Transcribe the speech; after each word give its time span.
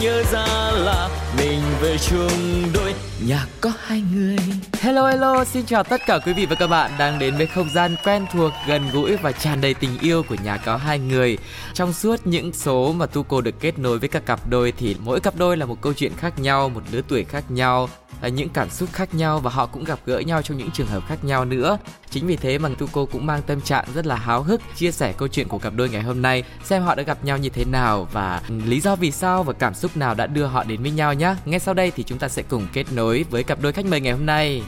nhớ 0.00 0.22
ra 0.32 0.70
là 0.72 1.08
mình 1.38 1.60
về 1.80 1.98
chung 1.98 2.62
đôi 2.74 2.94
nhà 3.26 3.46
có 3.60 3.72
hai 3.80 4.02
người. 4.14 4.36
Hello 4.80 5.06
hello, 5.06 5.44
xin 5.44 5.66
chào 5.66 5.84
tất 5.84 6.00
cả 6.06 6.18
quý 6.26 6.32
vị 6.32 6.46
và 6.46 6.54
các 6.54 6.66
bạn 6.66 6.90
đang 6.98 7.18
đến 7.18 7.36
với 7.36 7.46
không 7.46 7.70
gian 7.74 7.96
quen 8.04 8.26
thuộc, 8.32 8.52
gần 8.66 8.90
gũi 8.92 9.16
và 9.16 9.32
tràn 9.32 9.60
đầy 9.60 9.74
tình 9.74 9.98
yêu 10.00 10.22
của 10.28 10.36
nhà 10.44 10.56
có 10.56 10.76
hai 10.76 10.98
người. 10.98 11.38
Trong 11.74 11.92
suốt 11.92 12.20
những 12.24 12.52
số 12.52 12.92
mà 12.92 13.06
Tu 13.06 13.22
cô 13.22 13.40
được 13.40 13.60
kết 13.60 13.78
nối 13.78 13.98
với 13.98 14.08
các 14.08 14.26
cặp 14.26 14.48
đôi 14.48 14.72
thì 14.72 14.96
mỗi 15.04 15.20
cặp 15.20 15.36
đôi 15.36 15.56
là 15.56 15.66
một 15.66 15.80
câu 15.80 15.92
chuyện 15.92 16.12
khác 16.16 16.38
nhau, 16.38 16.68
một 16.68 16.82
lứa 16.92 17.00
tuổi 17.08 17.24
khác 17.24 17.50
nhau 17.50 17.88
những 18.22 18.48
cảm 18.48 18.70
xúc 18.70 18.88
khác 18.92 19.14
nhau 19.14 19.38
và 19.38 19.50
họ 19.50 19.66
cũng 19.66 19.84
gặp 19.84 19.98
gỡ 20.06 20.18
nhau 20.18 20.42
trong 20.42 20.58
những 20.58 20.70
trường 20.70 20.86
hợp 20.86 21.02
khác 21.08 21.24
nhau 21.24 21.44
nữa. 21.44 21.78
Chính 22.10 22.26
vì 22.26 22.36
thế 22.36 22.58
mà 22.58 22.68
Tuko 22.78 23.04
cũng 23.04 23.26
mang 23.26 23.42
tâm 23.42 23.60
trạng 23.60 23.84
rất 23.94 24.06
là 24.06 24.14
háo 24.16 24.42
hức 24.42 24.60
chia 24.76 24.90
sẻ 24.90 25.12
câu 25.12 25.28
chuyện 25.28 25.48
của 25.48 25.58
cặp 25.58 25.72
đôi 25.76 25.88
ngày 25.88 26.02
hôm 26.02 26.22
nay, 26.22 26.44
xem 26.64 26.82
họ 26.82 26.94
đã 26.94 27.02
gặp 27.02 27.24
nhau 27.24 27.38
như 27.38 27.48
thế 27.48 27.64
nào 27.64 28.08
và 28.12 28.42
ừ, 28.48 28.54
lý 28.66 28.80
do 28.80 28.96
vì 28.96 29.10
sao 29.10 29.42
và 29.42 29.52
cảm 29.52 29.74
xúc 29.74 29.96
nào 29.96 30.14
đã 30.14 30.26
đưa 30.26 30.46
họ 30.46 30.64
đến 30.64 30.82
với 30.82 30.90
nhau 30.90 31.14
nhé. 31.14 31.34
Ngay 31.44 31.60
sau 31.60 31.74
đây 31.74 31.92
thì 31.96 32.02
chúng 32.02 32.18
ta 32.18 32.28
sẽ 32.28 32.42
cùng 32.42 32.66
kết 32.72 32.92
nối 32.92 33.24
với 33.30 33.42
cặp 33.42 33.60
đôi 33.60 33.72
khách 33.72 33.86
mời 33.86 34.00
ngày 34.00 34.12
hôm 34.12 34.26
nay. 34.26 34.62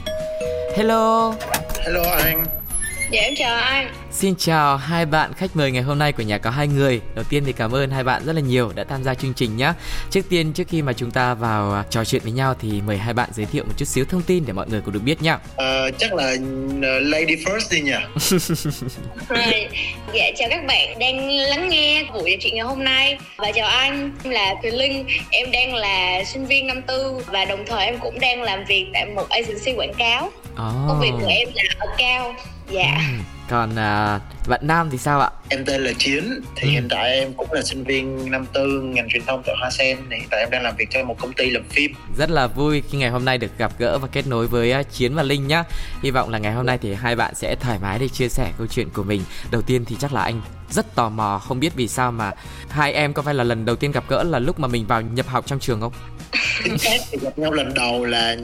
Hello. 0.77 1.33
Hello 1.85 2.01
anh. 2.23 2.60
Dạ 3.11 3.21
em 3.21 3.35
chào 3.35 3.55
anh. 3.55 3.93
Xin 4.11 4.35
chào 4.35 4.77
hai 4.77 5.05
bạn 5.05 5.33
khách 5.33 5.55
mời 5.55 5.71
ngày 5.71 5.81
hôm 5.81 5.99
nay 5.99 6.11
của 6.11 6.23
nhà 6.23 6.37
có 6.37 6.49
hai 6.49 6.67
người. 6.67 7.01
Đầu 7.15 7.25
tiên 7.29 7.43
thì 7.45 7.53
cảm 7.53 7.75
ơn 7.75 7.91
hai 7.91 8.03
bạn 8.03 8.21
rất 8.25 8.33
là 8.33 8.41
nhiều 8.41 8.71
đã 8.75 8.83
tham 8.83 9.03
gia 9.03 9.13
chương 9.13 9.33
trình 9.33 9.57
nhé 9.57 9.73
Trước 10.09 10.21
tiên 10.29 10.53
trước 10.53 10.67
khi 10.67 10.81
mà 10.81 10.93
chúng 10.93 11.11
ta 11.11 11.33
vào 11.33 11.73
à, 11.73 11.83
trò 11.89 12.05
chuyện 12.05 12.21
với 12.23 12.31
nhau 12.31 12.55
Thì 12.59 12.81
mời 12.87 12.97
hai 12.97 13.13
bạn 13.13 13.29
giới 13.33 13.45
thiệu 13.45 13.63
một 13.63 13.73
chút 13.77 13.85
xíu 13.85 14.05
thông 14.05 14.21
tin 14.21 14.43
để 14.45 14.53
mọi 14.53 14.67
người 14.69 14.81
cũng 14.81 14.93
được 14.93 14.99
biết 15.03 15.21
nhé 15.21 15.33
uh, 15.33 15.97
Chắc 15.97 16.13
là 16.13 16.35
ờ, 16.81 16.99
lady 16.99 17.35
first 17.35 17.71
đi 17.71 17.81
nhỉ? 17.81 17.91
Dạ 20.13 20.25
chào 20.37 20.49
các 20.49 20.65
bạn 20.67 20.99
đang 20.99 21.29
lắng 21.29 21.69
nghe 21.69 22.03
buổi 22.13 22.37
chuyện 22.41 22.55
ngày 22.55 22.65
hôm 22.65 22.83
nay. 22.83 23.17
Và 23.37 23.51
chào 23.55 23.67
anh 23.67 24.11
em 24.23 24.31
là 24.33 24.55
Thùy 24.61 24.71
Linh. 24.71 25.07
Em 25.29 25.51
đang 25.51 25.75
là 25.75 26.23
sinh 26.23 26.45
viên 26.45 26.67
năm 26.67 26.81
tư 26.81 27.13
Và 27.27 27.45
đồng 27.45 27.65
thời 27.67 27.85
em 27.85 27.97
cũng 27.99 28.19
đang 28.19 28.41
làm 28.41 28.63
việc 28.65 28.85
tại 28.93 29.05
một 29.05 29.29
agency 29.29 29.73
quảng 29.73 29.93
cáo. 29.97 30.25
Oh. 30.25 30.31
Công 30.87 30.99
việc 31.01 31.11
của 31.21 31.27
em 31.27 31.49
là 31.53 31.63
ở 31.79 31.87
cao 31.97 32.35
dạ. 32.71 32.97
Ừ. 33.11 33.23
còn 33.49 33.75
à, 33.75 34.19
bạn 34.47 34.59
nam 34.63 34.89
thì 34.89 34.97
sao 34.97 35.19
ạ? 35.19 35.29
Em 35.49 35.65
tên 35.65 35.81
là 35.81 35.91
chiến. 35.97 36.41
Thì 36.55 36.67
ừ. 36.67 36.71
hiện 36.71 36.87
tại 36.89 37.11
em 37.11 37.33
cũng 37.33 37.51
là 37.51 37.61
sinh 37.61 37.83
viên 37.83 38.31
năm 38.31 38.45
tư 38.53 38.81
ngành 38.81 39.09
truyền 39.09 39.25
thông 39.25 39.43
tại 39.45 39.55
hoa 39.59 39.71
sen 39.71 39.97
hiện 40.09 40.27
tại 40.31 40.39
em 40.39 40.49
đang 40.51 40.63
làm 40.63 40.75
việc 40.77 40.87
cho 40.89 41.03
một 41.03 41.15
công 41.19 41.33
ty 41.33 41.49
làm 41.49 41.63
phim. 41.69 41.93
Rất 42.17 42.29
là 42.29 42.47
vui 42.47 42.83
khi 42.89 42.97
ngày 42.97 43.09
hôm 43.09 43.25
nay 43.25 43.37
được 43.37 43.57
gặp 43.57 43.71
gỡ 43.77 43.97
và 43.97 44.07
kết 44.07 44.27
nối 44.27 44.47
với 44.47 44.71
à, 44.71 44.83
chiến 44.83 45.15
và 45.15 45.23
linh 45.23 45.47
nhá. 45.47 45.63
Hy 46.03 46.11
vọng 46.11 46.29
là 46.29 46.37
ngày 46.37 46.53
hôm 46.53 46.65
nay 46.65 46.77
thì 46.81 46.93
hai 46.93 47.15
bạn 47.15 47.35
sẽ 47.35 47.55
thoải 47.55 47.79
mái 47.81 47.99
để 47.99 48.07
chia 48.07 48.29
sẻ 48.29 48.51
câu 48.57 48.67
chuyện 48.67 48.89
của 48.89 49.03
mình. 49.03 49.21
Đầu 49.51 49.61
tiên 49.61 49.85
thì 49.85 49.95
chắc 49.99 50.13
là 50.13 50.21
anh 50.21 50.41
rất 50.69 50.95
tò 50.95 51.09
mò 51.09 51.39
không 51.39 51.59
biết 51.59 51.75
vì 51.75 51.87
sao 51.87 52.11
mà 52.11 52.31
hai 52.69 52.93
em 52.93 53.13
có 53.13 53.21
phải 53.21 53.33
là 53.33 53.43
lần 53.43 53.65
đầu 53.65 53.75
tiên 53.75 53.91
gặp 53.91 54.03
gỡ 54.07 54.23
là 54.23 54.39
lúc 54.39 54.59
mà 54.59 54.67
mình 54.67 54.85
vào 54.87 55.01
nhập 55.01 55.27
học 55.27 55.45
trong 55.47 55.59
trường 55.59 55.81
không 55.81 55.93
chính 56.63 56.77
xác 56.77 56.97
thì 57.11 57.17
gặp 57.21 57.39
nhau 57.39 57.51
lần 57.51 57.73
đầu 57.73 58.05
là 58.05 58.35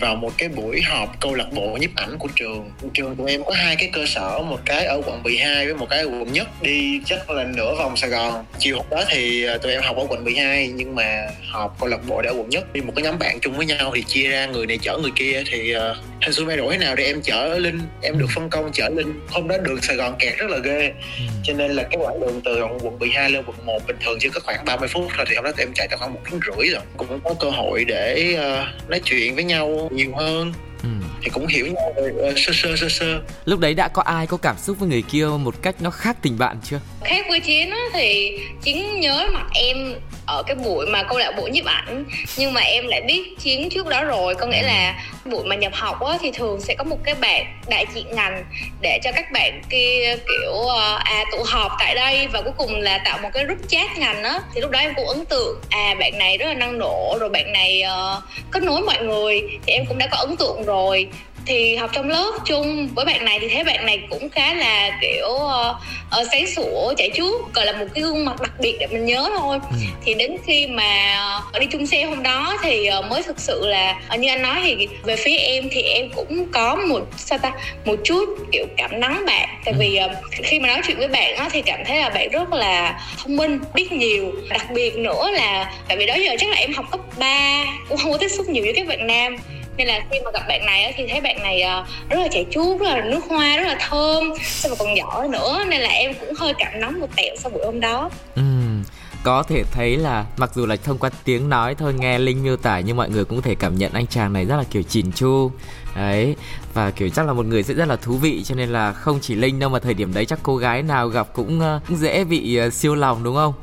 vào 0.00 0.16
một 0.16 0.32
cái 0.38 0.48
buổi 0.48 0.82
họp 0.82 1.20
câu 1.20 1.34
lạc 1.34 1.52
bộ 1.52 1.76
nhiếp 1.80 1.90
ảnh 1.94 2.18
của 2.18 2.28
trường. 2.36 2.70
Trường 2.94 3.16
tụi 3.16 3.30
em 3.30 3.44
có 3.44 3.52
hai 3.52 3.76
cái 3.76 3.90
cơ 3.92 4.06
sở 4.06 4.38
một 4.38 4.60
cái 4.64 4.86
ở 4.86 5.02
quận 5.06 5.22
12 5.22 5.66
với 5.66 5.74
một 5.74 5.86
cái 5.90 5.98
ở 5.98 6.04
quận 6.04 6.32
nhất 6.32 6.48
đi 6.62 7.00
chắc 7.06 7.30
là 7.30 7.44
nửa 7.44 7.74
vòng 7.74 7.96
Sài 7.96 8.10
Gòn. 8.10 8.44
Chiều 8.58 8.76
hôm 8.76 8.86
đó 8.90 9.04
thì 9.08 9.44
à, 9.44 9.58
tụi 9.58 9.72
em 9.72 9.82
học 9.82 9.96
ở 9.96 10.06
quận 10.08 10.24
12 10.24 10.68
nhưng 10.68 10.94
mà 10.94 11.28
họp 11.50 11.76
câu 11.80 11.88
lạc 11.88 12.08
bộ 12.08 12.22
để 12.22 12.30
ở 12.30 12.34
quận 12.38 12.48
nhất. 12.48 12.72
Đi 12.72 12.80
một 12.80 12.92
cái 12.96 13.02
nhóm 13.02 13.18
bạn 13.18 13.38
chung 13.40 13.56
với 13.56 13.66
nhau 13.66 13.92
thì 13.94 14.02
chia 14.02 14.28
ra 14.28 14.46
người 14.46 14.66
này 14.66 14.78
chở 14.82 14.98
người 15.02 15.12
kia 15.16 15.42
thì 15.46 15.76
uh, 15.76 15.82
hình 16.22 16.32
xui 16.32 16.46
may 16.46 16.56
rủi 16.56 16.78
nào 16.78 16.94
để 16.94 17.04
em 17.04 17.22
chở 17.22 17.58
linh 17.58 17.80
em 18.02 18.18
được 18.18 18.26
phân 18.34 18.50
công 18.50 18.70
chở 18.72 18.88
linh. 18.88 19.20
Hôm 19.30 19.48
đó 19.48 19.56
đường 19.58 19.82
Sài 19.82 19.96
Gòn 19.96 20.14
kẹt 20.18 20.38
rất 20.38 20.50
là 20.50 20.58
ghê 20.58 20.92
ừ. 21.18 21.24
cho 21.44 21.52
nên 21.52 21.70
là 21.70 21.82
cái 21.82 21.98
quãng 22.00 22.20
đường 22.20 22.40
từ 22.44 22.62
quận 22.82 22.98
12 22.98 23.30
lên 23.30 23.44
quận 23.46 23.66
1 23.66 23.86
bình 23.86 23.96
thường 24.04 24.18
chỉ 24.20 24.28
có 24.28 24.40
khoảng 24.44 24.64
30 24.64 24.88
phút 24.88 25.08
thôi 25.16 25.26
thì 25.28 25.36
hôm 25.36 25.44
đó 25.44 25.50
tụi 25.50 25.64
em 25.64 25.72
chạy 25.74 25.88
tới 25.88 25.98
khoảng 25.98 26.14
một 26.14 26.20
tiếng 26.30 26.40
rưỡi 26.46 26.68
rồi. 26.68 26.82
Cũng 26.96 27.20
có 27.24 27.29
cơ 27.34 27.50
hội 27.50 27.84
để 27.84 28.36
uh, 28.38 28.90
nói 28.90 29.00
chuyện 29.04 29.34
với 29.34 29.44
nhau 29.44 29.88
nhiều 29.92 30.12
hơn 30.16 30.52
thì 31.22 31.30
cũng 31.30 31.46
hiểu 31.46 31.66
nhau 31.66 31.92
uh, 31.98 32.38
sơ 32.38 32.52
sơ 32.54 32.76
sơ 32.76 32.88
sơ. 32.88 33.20
Lúc 33.44 33.60
đấy 33.60 33.74
đã 33.74 33.88
có 33.88 34.02
ai 34.02 34.26
có 34.26 34.36
cảm 34.36 34.56
xúc 34.58 34.76
với 34.78 34.88
người 34.88 35.02
kia 35.02 35.24
một 35.24 35.54
cách 35.62 35.74
nó 35.80 35.90
khác 35.90 36.16
tình 36.22 36.38
bạn 36.38 36.56
chưa? 36.64 36.80
Khác 37.04 37.26
với 37.28 37.40
chiến 37.40 37.70
á 37.70 37.84
thì 37.92 38.38
chiến 38.62 39.00
nhớ 39.00 39.28
mặt 39.32 39.46
em 39.54 39.94
ở 40.26 40.42
cái 40.46 40.56
buổi 40.56 40.86
mà 40.86 41.02
câu 41.02 41.18
lạc 41.18 41.32
bộ 41.36 41.46
nhiếp 41.46 41.64
ảnh. 41.64 42.04
Nhưng 42.36 42.52
mà 42.52 42.60
em 42.60 42.86
lại 42.86 43.00
biết 43.00 43.38
chiến 43.38 43.68
trước 43.70 43.86
đó 43.86 44.04
rồi 44.04 44.34
có 44.34 44.46
nghĩa 44.46 44.62
là 44.62 45.02
buổi 45.24 45.44
mà 45.44 45.56
nhập 45.56 45.72
học 45.74 46.00
á 46.00 46.18
thì 46.20 46.30
thường 46.30 46.60
sẽ 46.60 46.74
có 46.74 46.84
một 46.84 46.98
cái 47.04 47.14
bạn 47.14 47.44
đại 47.68 47.86
diện 47.94 48.06
ngành 48.10 48.44
để 48.80 49.00
cho 49.04 49.12
các 49.12 49.32
bạn 49.32 49.62
kia 49.70 50.16
kiểu 50.28 50.52
ờ, 50.52 50.96
à 51.04 51.24
tụ 51.32 51.38
họp 51.46 51.72
tại 51.78 51.94
đây. 51.94 52.26
Và 52.32 52.42
cuối 52.42 52.52
cùng 52.56 52.74
là 52.74 52.98
tạo 53.04 53.18
một 53.22 53.28
cái 53.32 53.44
group 53.44 53.68
chat 53.68 53.98
ngành 53.98 54.22
á. 54.22 54.40
Thì 54.54 54.60
lúc 54.60 54.70
đó 54.70 54.78
em 54.78 54.92
cũng 54.96 55.08
ấn 55.08 55.24
tượng 55.24 55.60
à 55.68 55.94
bạn 56.00 56.18
này 56.18 56.38
rất 56.38 56.46
là 56.46 56.54
năng 56.54 56.78
nổ 56.78 57.16
rồi 57.20 57.28
bạn 57.28 57.52
này 57.52 57.82
uh, 58.16 58.22
kết 58.50 58.62
nối 58.62 58.82
mọi 58.82 59.02
người. 59.02 59.42
Thì 59.66 59.72
em 59.72 59.84
cũng 59.88 59.98
đã 59.98 60.06
có 60.10 60.18
ấn 60.18 60.36
tượng 60.36 60.64
rồi 60.64 61.08
thì 61.46 61.76
học 61.76 61.90
trong 61.92 62.08
lớp 62.08 62.32
chung 62.44 62.88
với 62.94 63.04
bạn 63.04 63.24
này 63.24 63.38
thì 63.40 63.48
thấy 63.48 63.64
bạn 63.64 63.86
này 63.86 64.00
cũng 64.10 64.28
khá 64.28 64.54
là 64.54 64.98
kiểu 65.02 65.28
uh, 65.28 65.76
uh, 66.20 66.26
sáng 66.32 66.46
sủa 66.46 66.94
chảy 66.96 67.10
chuốt 67.14 67.54
gọi 67.54 67.66
là 67.66 67.72
một 67.72 67.86
cái 67.94 68.02
gương 68.02 68.24
mặt 68.24 68.40
đặc 68.40 68.52
biệt 68.60 68.76
để 68.80 68.86
mình 68.86 69.04
nhớ 69.04 69.30
thôi. 69.38 69.58
Ừ. 69.70 69.76
thì 70.04 70.14
đến 70.14 70.36
khi 70.46 70.66
mà 70.66 71.20
uh, 71.56 71.60
đi 71.60 71.66
chung 71.72 71.86
xe 71.86 72.04
hôm 72.04 72.22
đó 72.22 72.56
thì 72.62 72.88
uh, 72.98 73.10
mới 73.10 73.22
thực 73.22 73.40
sự 73.40 73.66
là 73.66 74.00
uh, 74.14 74.20
như 74.20 74.28
anh 74.28 74.42
nói 74.42 74.60
thì 74.64 74.88
về 75.04 75.16
phía 75.16 75.36
em 75.36 75.68
thì 75.70 75.82
em 75.82 76.10
cũng 76.14 76.46
có 76.52 76.76
một 76.76 77.00
sao 77.16 77.38
ta 77.38 77.52
một 77.84 77.96
chút 78.04 78.28
kiểu 78.52 78.66
cảm 78.76 79.00
nắng 79.00 79.22
bạn. 79.26 79.48
Tại 79.64 79.74
vì 79.78 80.00
uh, 80.04 80.10
khi 80.32 80.60
mà 80.60 80.68
nói 80.68 80.80
chuyện 80.86 80.98
với 80.98 81.08
bạn 81.08 81.36
á 81.36 81.48
thì 81.52 81.62
cảm 81.62 81.80
thấy 81.86 81.96
là 81.96 82.08
bạn 82.08 82.28
rất 82.30 82.52
là 82.52 83.00
thông 83.18 83.36
minh 83.36 83.58
biết 83.74 83.92
nhiều. 83.92 84.32
Đặc 84.48 84.66
biệt 84.74 84.96
nữa 84.96 85.30
là 85.32 85.72
tại 85.88 85.96
vì 85.96 86.06
đó 86.06 86.14
giờ 86.14 86.36
chắc 86.38 86.50
là 86.50 86.56
em 86.56 86.72
học 86.72 86.86
cấp 86.90 87.00
3 87.18 87.64
cũng 87.88 87.98
không 87.98 88.12
có 88.12 88.18
tiếp 88.18 88.28
xúc 88.28 88.48
nhiều 88.48 88.64
với 88.64 88.72
các 88.76 88.86
bạn 88.86 89.06
nam 89.06 89.36
nên 89.80 89.88
là 89.88 90.00
khi 90.10 90.18
mà 90.24 90.30
gặp 90.30 90.42
bạn 90.48 90.66
này 90.66 90.94
thì 90.96 91.06
thấy 91.06 91.20
bạn 91.20 91.42
này 91.42 91.62
ờ, 91.62 91.84
rất 92.08 92.18
là 92.20 92.28
chảy 92.28 92.46
chuốt 92.50 92.80
rất 92.80 92.88
là 92.88 93.04
nước 93.04 93.20
hoa 93.28 93.56
rất 93.56 93.66
là 93.68 93.78
thơm 93.88 94.32
xong 94.42 94.72
mà 94.72 94.76
còn 94.78 94.96
giỏi 94.96 95.28
nữa 95.28 95.64
nên 95.68 95.80
là 95.80 95.88
em 95.88 96.14
cũng 96.20 96.34
hơi 96.38 96.54
cảm 96.58 96.80
nóng 96.80 97.00
một 97.00 97.06
tẹo 97.16 97.36
sau 97.38 97.50
buổi 97.50 97.64
hôm 97.66 97.80
đó. 97.80 98.10
Ừ 98.34 98.42
có 99.24 99.42
thể 99.42 99.64
thấy 99.72 99.96
là 99.96 100.26
mặc 100.36 100.50
dù 100.54 100.66
là 100.66 100.76
thông 100.76 100.98
qua 100.98 101.10
tiếng 101.24 101.48
nói 101.48 101.74
thôi 101.74 101.94
nghe 101.94 102.18
linh 102.18 102.42
miêu 102.42 102.56
tả 102.56 102.80
nhưng 102.80 102.96
mọi 102.96 103.10
người 103.10 103.24
cũng 103.24 103.38
có 103.38 103.42
thể 103.42 103.54
cảm 103.54 103.78
nhận 103.78 103.92
anh 103.92 104.06
chàng 104.06 104.32
này 104.32 104.44
rất 104.44 104.56
là 104.56 104.64
kiểu 104.70 104.82
chỉn 104.82 105.12
chu. 105.12 105.50
Đấy 105.96 106.36
và 106.74 106.90
kiểu 106.90 107.08
chắc 107.08 107.26
là 107.26 107.32
một 107.32 107.46
người 107.46 107.62
sẽ 107.62 107.74
rất 107.74 107.88
là 107.88 107.96
thú 107.96 108.16
vị 108.16 108.42
cho 108.44 108.54
nên 108.54 108.68
là 108.68 108.92
không 108.92 109.18
chỉ 109.22 109.34
linh 109.34 109.58
đâu 109.58 109.70
mà 109.70 109.78
thời 109.78 109.94
điểm 109.94 110.14
đấy 110.14 110.26
chắc 110.26 110.38
cô 110.42 110.56
gái 110.56 110.82
nào 110.82 111.08
gặp 111.08 111.28
cũng, 111.32 111.60
uh, 111.76 111.82
cũng 111.88 111.96
dễ 111.96 112.24
bị 112.24 112.60
uh, 112.66 112.72
siêu 112.72 112.94
lòng 112.94 113.24
đúng 113.24 113.34
không? 113.34 113.54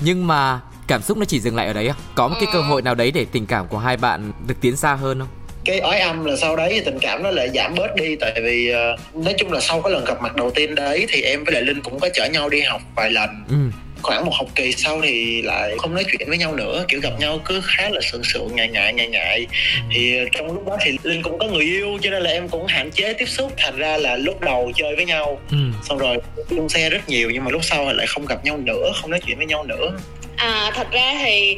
Nhưng 0.00 0.26
mà 0.26 0.60
cảm 0.86 1.02
xúc 1.02 1.18
nó 1.18 1.24
chỉ 1.24 1.40
dừng 1.40 1.56
lại 1.56 1.66
ở 1.66 1.72
đấy 1.72 1.88
à? 1.88 1.94
Có 2.14 2.28
một 2.28 2.36
cái 2.40 2.48
cơ 2.52 2.62
hội 2.62 2.82
nào 2.82 2.94
đấy 2.94 3.10
để 3.10 3.24
tình 3.32 3.46
cảm 3.46 3.68
của 3.68 3.78
hai 3.78 3.96
bạn 3.96 4.32
được 4.46 4.54
tiến 4.60 4.76
xa 4.76 4.94
hơn 4.94 5.18
không 5.18 5.28
cái 5.66 5.80
ói 5.80 5.98
âm 5.98 6.24
là 6.24 6.36
sau 6.36 6.56
đấy 6.56 6.68
thì 6.72 6.80
tình 6.80 6.98
cảm 7.00 7.22
nó 7.22 7.30
lại 7.30 7.48
giảm 7.54 7.74
bớt 7.74 7.94
đi. 7.96 8.16
Tại 8.16 8.32
vì 8.42 8.72
uh, 8.72 9.24
nói 9.24 9.34
chung 9.38 9.52
là 9.52 9.60
sau 9.60 9.82
cái 9.82 9.92
lần 9.92 10.04
gặp 10.04 10.22
mặt 10.22 10.36
đầu 10.36 10.50
tiên 10.50 10.74
đấy 10.74 11.06
thì 11.08 11.22
em 11.22 11.44
với 11.44 11.54
lại 11.54 11.62
linh 11.62 11.82
cũng 11.82 12.00
có 12.00 12.08
chở 12.14 12.26
nhau 12.26 12.48
đi 12.48 12.60
học 12.60 12.80
vài 12.96 13.10
lần. 13.10 13.30
Ừ. 13.48 13.56
Khoảng 14.02 14.24
một 14.24 14.32
học 14.34 14.48
kỳ 14.54 14.72
sau 14.72 15.00
thì 15.02 15.42
lại 15.42 15.74
không 15.78 15.94
nói 15.94 16.04
chuyện 16.12 16.28
với 16.28 16.38
nhau 16.38 16.54
nữa 16.54 16.84
kiểu 16.88 17.00
gặp 17.00 17.12
nhau 17.18 17.40
cứ 17.44 17.60
khá 17.64 17.88
là 17.88 18.00
sượng 18.00 18.24
sượng 18.24 18.48
ngại 18.54 18.68
ngại 18.68 18.92
ngại 18.92 19.06
ngại. 19.06 19.46
Thì 19.94 20.18
trong 20.32 20.46
lúc 20.46 20.66
đó 20.66 20.76
thì 20.84 20.98
linh 21.02 21.22
cũng 21.22 21.38
có 21.38 21.46
người 21.46 21.64
yêu 21.64 21.98
cho 22.02 22.10
nên 22.10 22.22
là 22.22 22.30
em 22.30 22.48
cũng 22.48 22.66
hạn 22.66 22.90
chế 22.90 23.12
tiếp 23.12 23.26
xúc. 23.26 23.52
Thành 23.56 23.76
ra 23.76 23.96
là 23.96 24.16
lúc 24.16 24.40
đầu 24.40 24.72
chơi 24.74 24.96
với 24.96 25.04
nhau 25.04 25.40
ừ. 25.50 25.56
xong 25.88 25.98
rồi 25.98 26.16
chung 26.50 26.68
xe 26.68 26.90
rất 26.90 27.08
nhiều 27.08 27.30
nhưng 27.30 27.44
mà 27.44 27.50
lúc 27.50 27.64
sau 27.64 27.92
lại 27.92 28.06
không 28.06 28.26
gặp 28.26 28.44
nhau 28.44 28.56
nữa 28.56 28.92
không 29.00 29.10
nói 29.10 29.20
chuyện 29.26 29.36
với 29.36 29.46
nhau 29.46 29.64
nữa. 29.64 29.98
À 30.36 30.72
thật 30.74 30.86
ra 30.92 31.14
thì 31.24 31.56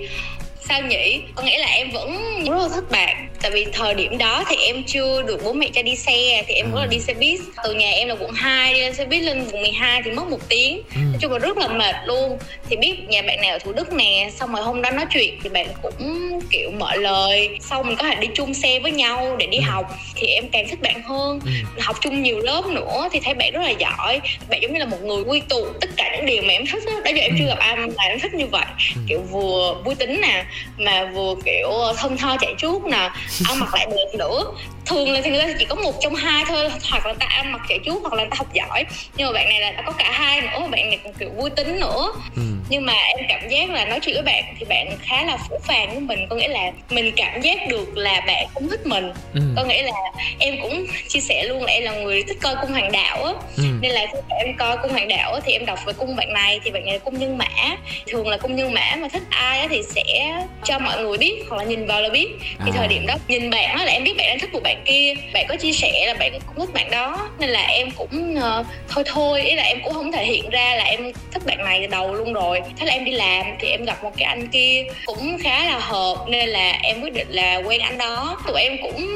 sao 0.68 0.82
nhỉ? 0.82 1.22
Có 1.34 1.42
nghĩa 1.42 1.58
là 1.58 1.66
em 1.66 1.90
vẫn 1.90 2.16
rất 2.44 2.56
là 2.56 2.68
thích 2.74 2.84
bạn 2.90 3.28
tại 3.42 3.50
vì 3.50 3.66
thời 3.72 3.94
điểm 3.94 4.18
đó 4.18 4.44
thì 4.48 4.56
em 4.56 4.82
chưa 4.86 5.22
được 5.22 5.40
bố 5.44 5.52
mẹ 5.52 5.68
cho 5.72 5.82
đi 5.82 5.96
xe 5.96 6.42
thì 6.46 6.54
em 6.54 6.70
vẫn 6.72 6.80
là 6.80 6.86
đi 6.86 6.98
xe 7.00 7.14
buýt. 7.14 7.40
Từ 7.64 7.74
nhà 7.74 7.90
em 7.90 8.08
là 8.08 8.14
quận 8.20 8.32
2 8.32 8.74
đi 8.74 8.80
lên 8.80 8.94
xe 8.94 9.04
buýt 9.04 9.22
lên 9.22 9.44
quận 9.52 9.62
12 9.62 10.02
thì 10.04 10.10
mất 10.10 10.28
một 10.28 10.48
tiếng. 10.48 10.82
Ừ. 10.94 11.00
nói 11.00 11.18
chung 11.20 11.32
là 11.32 11.38
rất 11.38 11.58
là 11.58 11.68
mệt 11.68 11.94
luôn. 12.06 12.38
Thì 12.68 12.76
biết 12.76 12.94
nhà 13.08 13.22
bạn 13.22 13.40
này 13.40 13.50
ở 13.50 13.58
thủ 13.58 13.72
đức 13.72 13.92
nè 13.92 14.30
xong 14.36 14.52
rồi 14.52 14.64
hôm 14.64 14.82
đó 14.82 14.90
nói 14.90 15.06
chuyện 15.10 15.38
thì 15.42 15.48
bạn 15.48 15.66
cũng 15.82 16.40
kiểu 16.50 16.70
mở 16.70 16.94
lời. 16.94 17.58
Sau 17.60 17.82
mình 17.82 17.96
có 17.96 18.04
thể 18.04 18.14
đi 18.14 18.28
chung 18.34 18.54
xe 18.54 18.80
với 18.80 18.90
nhau 18.90 19.36
để 19.38 19.46
đi 19.46 19.58
ừ. 19.58 19.62
học 19.66 19.86
thì 20.14 20.26
em 20.26 20.48
càng 20.52 20.68
thích 20.68 20.82
bạn 20.82 21.02
hơn. 21.02 21.40
Ừ. 21.44 21.50
học 21.80 21.96
chung 22.00 22.22
nhiều 22.22 22.38
lớp 22.38 22.66
nữa 22.66 23.08
thì 23.12 23.20
thấy 23.20 23.34
bạn 23.34 23.52
rất 23.52 23.62
là 23.62 23.70
giỏi. 23.70 24.20
Bạn 24.48 24.62
giống 24.62 24.72
như 24.72 24.78
là 24.78 24.86
một 24.86 25.02
người 25.02 25.22
quy 25.22 25.40
tụ 25.48 25.66
tất 25.80 25.90
cả 25.96 26.16
những 26.16 26.26
điều 26.26 26.42
mà 26.42 26.52
em 26.52 26.66
thích 26.66 26.82
đó, 26.86 26.92
đó 27.04 27.10
giờ 27.14 27.22
em 27.22 27.34
chưa 27.38 27.46
gặp 27.46 27.58
ai 27.58 27.76
mà 27.76 27.86
em 27.98 28.20
thích 28.20 28.34
như 28.34 28.46
vậy. 28.46 28.64
Kiểu 29.08 29.20
vừa 29.20 29.74
vui 29.84 29.94
tính 29.94 30.20
nè 30.20 30.44
mà 30.78 31.04
vừa 31.14 31.34
kiểu 31.44 31.70
thân 31.96 32.16
tho 32.16 32.36
chạy 32.40 32.54
chuốt 32.58 32.82
nè 32.82 33.10
ăn 33.48 33.58
mặc 33.60 33.74
lại 33.74 33.86
đẹp 33.90 34.18
nữa 34.18 34.44
thường 34.88 35.12
là 35.12 35.20
thì 35.24 35.30
người 35.30 35.40
ta 35.40 35.48
chỉ 35.58 35.64
có 35.64 35.74
một 35.74 35.94
trong 36.00 36.14
hai 36.14 36.44
thôi 36.48 36.68
hoặc 36.90 37.06
là 37.06 37.14
ta 37.18 37.26
ăn 37.26 37.52
mặc 37.52 37.60
chạy 37.68 37.78
chút 37.84 37.98
hoặc 38.02 38.12
là 38.14 38.24
ta 38.30 38.36
học 38.38 38.52
giỏi 38.52 38.84
nhưng 39.16 39.26
mà 39.26 39.32
bạn 39.32 39.48
này 39.48 39.60
là 39.60 39.82
có 39.86 39.92
cả 39.92 40.10
hai 40.12 40.40
nữa 40.40 40.68
bạn 40.70 40.88
này 40.88 40.98
còn 41.04 41.12
kiểu 41.12 41.30
vui 41.30 41.50
tính 41.50 41.80
nữa 41.80 42.12
ừ. 42.36 42.42
nhưng 42.68 42.86
mà 42.86 42.92
em 42.92 43.26
cảm 43.28 43.48
giác 43.48 43.70
là 43.70 43.84
nói 43.84 44.00
chuyện 44.00 44.14
với 44.14 44.24
bạn 44.24 44.44
thì 44.58 44.64
bạn 44.68 44.88
khá 45.02 45.24
là 45.24 45.36
phủ 45.48 45.58
phàng 45.64 45.90
với 45.90 46.00
mình 46.00 46.26
có 46.30 46.36
nghĩa 46.36 46.48
là 46.48 46.72
mình 46.90 47.12
cảm 47.16 47.40
giác 47.40 47.58
được 47.68 47.96
là 47.96 48.20
bạn 48.26 48.46
không 48.54 48.68
thích 48.68 48.86
mình 48.86 49.12
ừ. 49.34 49.40
có 49.56 49.64
nghĩa 49.64 49.82
là 49.82 49.92
em 50.38 50.54
cũng 50.62 50.86
chia 51.08 51.20
sẻ 51.20 51.44
luôn 51.44 51.62
là 51.62 51.72
em 51.72 51.84
là 51.84 51.92
người 51.92 52.22
thích 52.22 52.38
coi 52.42 52.56
cung 52.60 52.70
hoàng 52.70 52.92
đạo 52.92 53.24
á 53.24 53.32
ừ. 53.56 53.62
nên 53.80 53.90
là 53.92 54.06
khi 54.12 54.18
em 54.28 54.56
coi 54.56 54.76
cung 54.82 54.92
hoàng 54.92 55.08
đạo 55.08 55.40
thì 55.44 55.52
em 55.52 55.66
đọc 55.66 55.78
về 55.86 55.92
cung 55.92 56.16
bạn 56.16 56.32
này 56.32 56.60
thì 56.64 56.70
bạn 56.70 56.84
này 56.84 56.92
là 56.92 56.98
cung 56.98 57.18
nhân 57.18 57.38
mã 57.38 57.76
thường 58.06 58.28
là 58.28 58.36
cung 58.36 58.56
nhân 58.56 58.74
mã 58.74 58.96
mà 58.98 59.08
thích 59.08 59.22
ai 59.30 59.60
á, 59.60 59.66
thì 59.70 59.82
sẽ 59.94 60.34
cho 60.64 60.78
mọi 60.78 61.02
người 61.02 61.18
biết 61.18 61.34
hoặc 61.48 61.56
là 61.56 61.64
nhìn 61.64 61.86
vào 61.86 62.02
là 62.02 62.08
biết 62.08 62.28
thì 62.64 62.70
à. 62.70 62.76
thời 62.76 62.88
điểm 62.88 63.06
đó 63.06 63.14
nhìn 63.28 63.50
bạn 63.50 63.76
á 63.76 63.84
là 63.84 63.92
em 63.92 64.04
biết 64.04 64.14
bạn 64.18 64.26
đang 64.26 64.38
thích 64.38 64.52
một 64.52 64.60
bạn 64.62 64.77
kia 64.84 65.14
bạn 65.34 65.46
có 65.48 65.56
chia 65.56 65.72
sẻ 65.72 66.04
là 66.06 66.14
bạn 66.14 66.32
cũng 66.46 66.66
thích 66.66 66.72
bạn 66.74 66.90
đó 66.90 67.28
nên 67.38 67.50
là 67.50 67.60
em 67.60 67.90
cũng 67.90 68.36
uh, 68.38 68.66
thôi 68.88 69.04
thôi 69.06 69.42
ý 69.42 69.54
là 69.54 69.62
em 69.62 69.78
cũng 69.84 69.92
không 69.92 70.12
thể 70.12 70.26
hiện 70.26 70.50
ra 70.50 70.74
là 70.76 70.84
em 70.84 71.12
thích 71.32 71.42
bạn 71.46 71.64
này 71.64 71.78
từ 71.82 71.86
đầu 71.86 72.14
luôn 72.14 72.32
rồi. 72.32 72.60
Thế 72.76 72.86
là 72.86 72.92
em 72.92 73.04
đi 73.04 73.12
làm 73.12 73.46
thì 73.60 73.68
em 73.68 73.84
gặp 73.84 74.04
một 74.04 74.12
cái 74.16 74.24
anh 74.24 74.48
kia 74.48 74.84
cũng 75.06 75.38
khá 75.42 75.64
là 75.64 75.78
hợp 75.78 76.16
nên 76.28 76.48
là 76.48 76.72
em 76.82 77.00
quyết 77.02 77.12
định 77.12 77.28
là 77.30 77.56
quen 77.56 77.80
anh 77.80 77.98
đó. 77.98 78.38
Tụi 78.46 78.60
em 78.60 78.76
cũng 78.82 79.06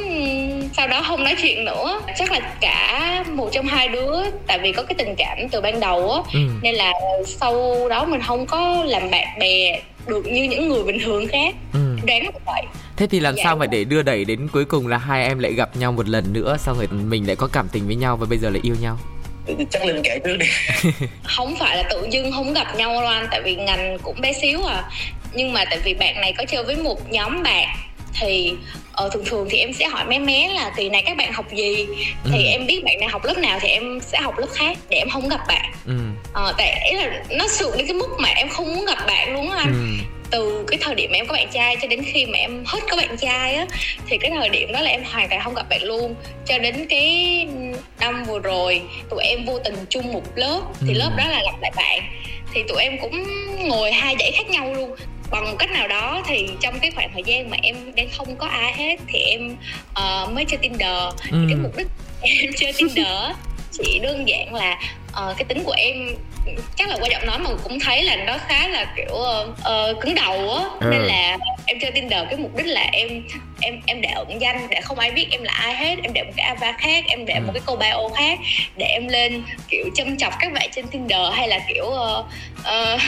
sau 0.77 0.89
đó 0.89 1.03
không 1.07 1.25
nói 1.25 1.35
chuyện 1.43 1.65
nữa. 1.65 2.01
Chắc 2.19 2.33
là 2.33 2.41
cả 2.61 3.25
một 3.33 3.49
trong 3.53 3.67
hai 3.67 3.89
đứa 3.89 4.17
tại 4.47 4.59
vì 4.59 4.73
có 4.73 4.83
cái 4.83 4.95
tình 4.99 5.15
cảm 5.19 5.49
từ 5.51 5.61
ban 5.61 5.81
đầu 5.81 6.11
á 6.11 6.21
ừ. 6.33 6.41
nên 6.63 6.75
là 6.75 6.93
sau 7.27 7.89
đó 7.89 8.05
mình 8.05 8.21
không 8.21 8.47
có 8.47 8.85
làm 8.87 9.11
bạn 9.11 9.39
bè 9.39 9.81
được 10.07 10.27
như 10.27 10.43
những 10.43 10.69
người 10.69 10.83
bình 10.85 10.99
thường 11.05 11.29
khác. 11.29 11.55
Ừ. 11.73 11.81
đoán 12.07 12.23
vậy 12.47 12.63
thế 12.97 13.07
thì 13.07 13.21
làm 13.21 13.37
dạ, 13.37 13.43
sao 13.45 13.57
mà 13.57 13.67
để 13.67 13.85
đưa 13.85 14.03
đẩy 14.03 14.25
đến 14.25 14.49
cuối 14.53 14.65
cùng 14.65 14.87
là 14.87 14.99
hai 14.99 15.27
em 15.27 15.39
lại 15.39 15.53
gặp 15.53 15.77
nhau 15.77 15.93
một 15.93 16.09
lần 16.09 16.33
nữa 16.33 16.57
xong 16.61 16.77
rồi 16.77 16.87
mình 16.87 17.27
lại 17.27 17.37
có 17.37 17.49
cảm 17.53 17.69
tình 17.73 17.87
với 17.87 17.97
nhau 17.97 18.17
và 18.17 18.27
bây 18.31 18.39
giờ 18.39 18.51
lại 18.51 18.61
yêu 18.63 18.75
nhau? 18.81 18.99
Chắc 19.71 19.85
linh 19.87 20.03
kể 20.03 20.19
trước 20.25 20.37
đi. 20.37 20.47
Không 21.25 21.57
phải 21.61 21.77
là 21.77 21.83
tự 21.91 22.09
dưng 22.11 22.33
không 22.33 22.53
gặp 22.53 22.77
nhau 22.77 23.07
anh 23.07 23.27
tại 23.31 23.43
vì 23.45 23.57
ngành 23.57 23.99
cũng 24.03 24.21
bé 24.21 24.33
xíu 24.33 24.65
à. 24.65 24.85
Nhưng 25.33 25.53
mà 25.53 25.65
tại 25.65 25.79
vì 25.85 25.95
bạn 25.95 26.21
này 26.21 26.35
có 26.39 26.45
chơi 26.45 26.65
với 26.65 26.77
một 26.77 27.11
nhóm 27.11 27.43
bạn 27.43 27.69
thì 28.21 28.55
ờ, 28.93 29.09
thường 29.13 29.25
thường 29.25 29.47
thì 29.51 29.59
em 29.59 29.73
sẽ 29.73 29.89
hỏi 29.89 30.05
mé 30.05 30.19
mé 30.19 30.49
là 30.55 30.73
kỳ 30.77 30.89
này 30.89 31.03
các 31.07 31.17
bạn 31.17 31.33
học 31.33 31.47
gì? 31.53 31.87
Thì 32.25 32.45
ừ. 32.45 32.51
em 32.51 32.67
biết 32.67 32.85
bạn 32.85 33.01
này 33.01 33.09
học 33.09 33.25
lớp 33.25 33.39
nào 33.39 33.59
thì 33.63 33.69
em 33.69 34.01
sẽ 34.01 34.21
học 34.21 34.39
lớp 34.39 34.47
khác 34.55 34.79
để 34.91 34.97
em 34.97 35.09
không 35.09 35.29
gặp 35.29 35.41
bạn. 35.49 35.73
Ừ. 35.87 35.95
ờ, 36.33 36.55
tại 36.59 36.91
ý 36.91 36.97
là 36.97 37.23
nó 37.31 37.49
sượng 37.49 37.77
đến 37.79 37.87
cái 37.87 37.97
mức 37.97 38.09
mà 38.19 38.29
em 38.29 38.49
không 38.49 38.75
muốn 38.75 38.85
gặp 38.85 38.99
bạn 39.07 39.35
luôn 39.35 39.51
á 39.51 39.59
anh. 39.59 39.73
Ừ 39.73 40.22
từ 40.33 40.65
cái 40.69 40.79
thời 40.83 40.95
điểm 40.95 41.11
mà 41.13 41.17
em 41.19 41.27
có 41.27 41.33
bạn 41.33 41.49
trai 41.53 41.77
cho 41.83 41.89
đến 41.89 42.03
khi 42.13 42.27
mà 42.27 42.39
em 42.39 42.65
hết 42.67 42.79
có 42.91 42.97
bạn 42.97 43.17
trai 43.17 43.55
á 43.55 43.67
thì 44.07 44.19
cái 44.19 44.31
thời 44.31 44.49
điểm 44.49 44.73
đó 44.73 44.81
là 44.81 44.91
em 44.91 45.03
hoàn 45.05 45.29
toàn 45.29 45.41
không 45.45 45.55
gặp 45.55 45.69
bạn 45.69 45.83
luôn 45.83 46.15
cho 46.47 46.59
đến 46.59 46.87
cái 46.89 47.47
năm 48.01 48.25
vừa 48.25 48.39
rồi 48.39 48.83
tụi 49.11 49.25
em 49.25 49.45
vô 49.45 49.59
tình 49.59 49.75
chung 49.89 50.13
một 50.13 50.23
lớp 50.35 50.61
thì 50.81 50.95
ừ. 50.95 50.99
lớp 50.99 51.11
đó 51.17 51.25
là 51.29 51.43
gặp 51.45 51.61
lại 51.61 51.73
bạn 51.77 52.01
thì 52.55 52.63
tụi 52.69 52.83
em 52.83 52.99
cũng 53.01 53.25
ngồi 53.69 53.93
hai 53.93 54.17
dãy 54.19 54.33
khác 54.33 54.51
nhau 54.51 54.75
luôn 54.75 54.97
bằng 55.31 55.45
một 55.45 55.57
cách 55.59 55.71
nào 55.71 55.89
đó 55.89 56.23
thì 56.27 56.49
trong 56.61 56.79
cái 56.79 56.91
khoảng 56.91 57.11
thời 57.13 57.23
gian 57.27 57.51
mà 57.51 57.57
em 57.63 57.77
đang 57.97 58.09
không 58.17 58.37
có 58.37 58.47
ai 58.47 58.73
hết 58.73 58.97
thì 59.09 59.19
em 59.19 59.57
uh, 59.91 60.33
mới 60.33 60.45
chơi 60.45 60.59
tinder 60.59 61.15
ừ. 61.31 61.39
thì 61.41 61.47
cái 61.49 61.57
mục 61.63 61.77
đích 61.77 61.87
em 62.21 62.53
chơi 62.57 62.73
tinder 62.73 63.37
chỉ 63.73 63.99
đơn 63.99 64.29
giản 64.29 64.55
là 64.55 64.79
uh, 65.13 65.37
cái 65.37 65.45
tính 65.49 65.65
của 65.65 65.75
em 65.77 65.97
chắc 66.77 66.89
là 66.89 66.97
qua 67.01 67.09
giọng 67.11 67.27
nói 67.27 67.39
mà 67.39 67.51
cũng 67.63 67.81
thấy 67.81 68.03
là 68.03 68.17
nó 68.17 68.39
khá 68.49 68.69
là 68.69 68.93
kiểu 68.97 69.15
uh, 69.15 70.01
cứng 70.01 70.15
đầu 70.15 70.55
á 70.55 70.65
ừ. 70.81 70.87
nên 70.91 71.03
là 71.03 71.39
em 71.67 71.79
chơi 71.81 71.91
tinder 71.91 72.21
cái 72.31 72.39
mục 72.39 72.57
đích 72.57 72.67
là 72.67 72.89
em 72.93 73.09
em 73.61 73.81
em 73.87 74.01
để 74.01 74.09
ẩn 74.09 74.41
danh 74.41 74.67
để 74.71 74.81
không 74.81 74.99
ai 74.99 75.11
biết 75.11 75.27
em 75.31 75.43
là 75.43 75.53
ai 75.53 75.75
hết 75.75 75.97
em 76.03 76.13
để 76.13 76.23
một 76.23 76.33
cái 76.37 76.47
avatar 76.47 76.75
khác 76.79 77.05
em 77.09 77.25
để 77.27 77.35
ừ. 77.35 77.41
một 77.47 77.53
cái 77.55 77.63
câu 77.67 77.77
bio 77.77 78.09
khác 78.17 78.39
để 78.77 78.87
em 78.87 79.09
lên 79.09 79.43
kiểu 79.69 79.85
châm 79.95 80.19
chọc 80.19 80.33
các 80.41 80.53
bạn 80.53 80.69
trên 80.75 80.87
tinder 80.89 81.33
hay 81.33 81.49
là 81.49 81.59
kiểu 81.69 81.85
uh, 81.85 82.27
uh, 82.61 83.01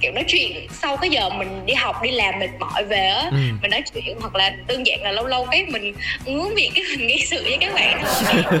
kiểu 0.00 0.12
nói 0.12 0.24
chuyện 0.28 0.68
sau 0.70 0.96
cái 0.96 1.10
giờ 1.10 1.30
mình 1.30 1.66
đi 1.66 1.74
học 1.74 2.02
đi 2.02 2.10
làm 2.10 2.38
mệt 2.38 2.48
mỏi 2.60 2.84
về 2.84 3.06
á 3.06 3.28
ừ. 3.30 3.36
mình 3.62 3.70
nói 3.70 3.82
chuyện 3.94 4.16
hoặc 4.20 4.34
là 4.34 4.52
đơn 4.66 4.86
giản 4.86 5.02
là 5.02 5.12
lâu 5.12 5.26
lâu 5.26 5.46
cái 5.50 5.66
mình 5.68 5.94
ngứa 6.24 6.48
miệng 6.56 6.72
cái 6.74 6.84
mình 6.90 7.08
gây 7.08 7.22
sự 7.26 7.42
với 7.44 7.56
các 7.60 7.74
bạn 7.74 8.04
thôi 8.04 8.42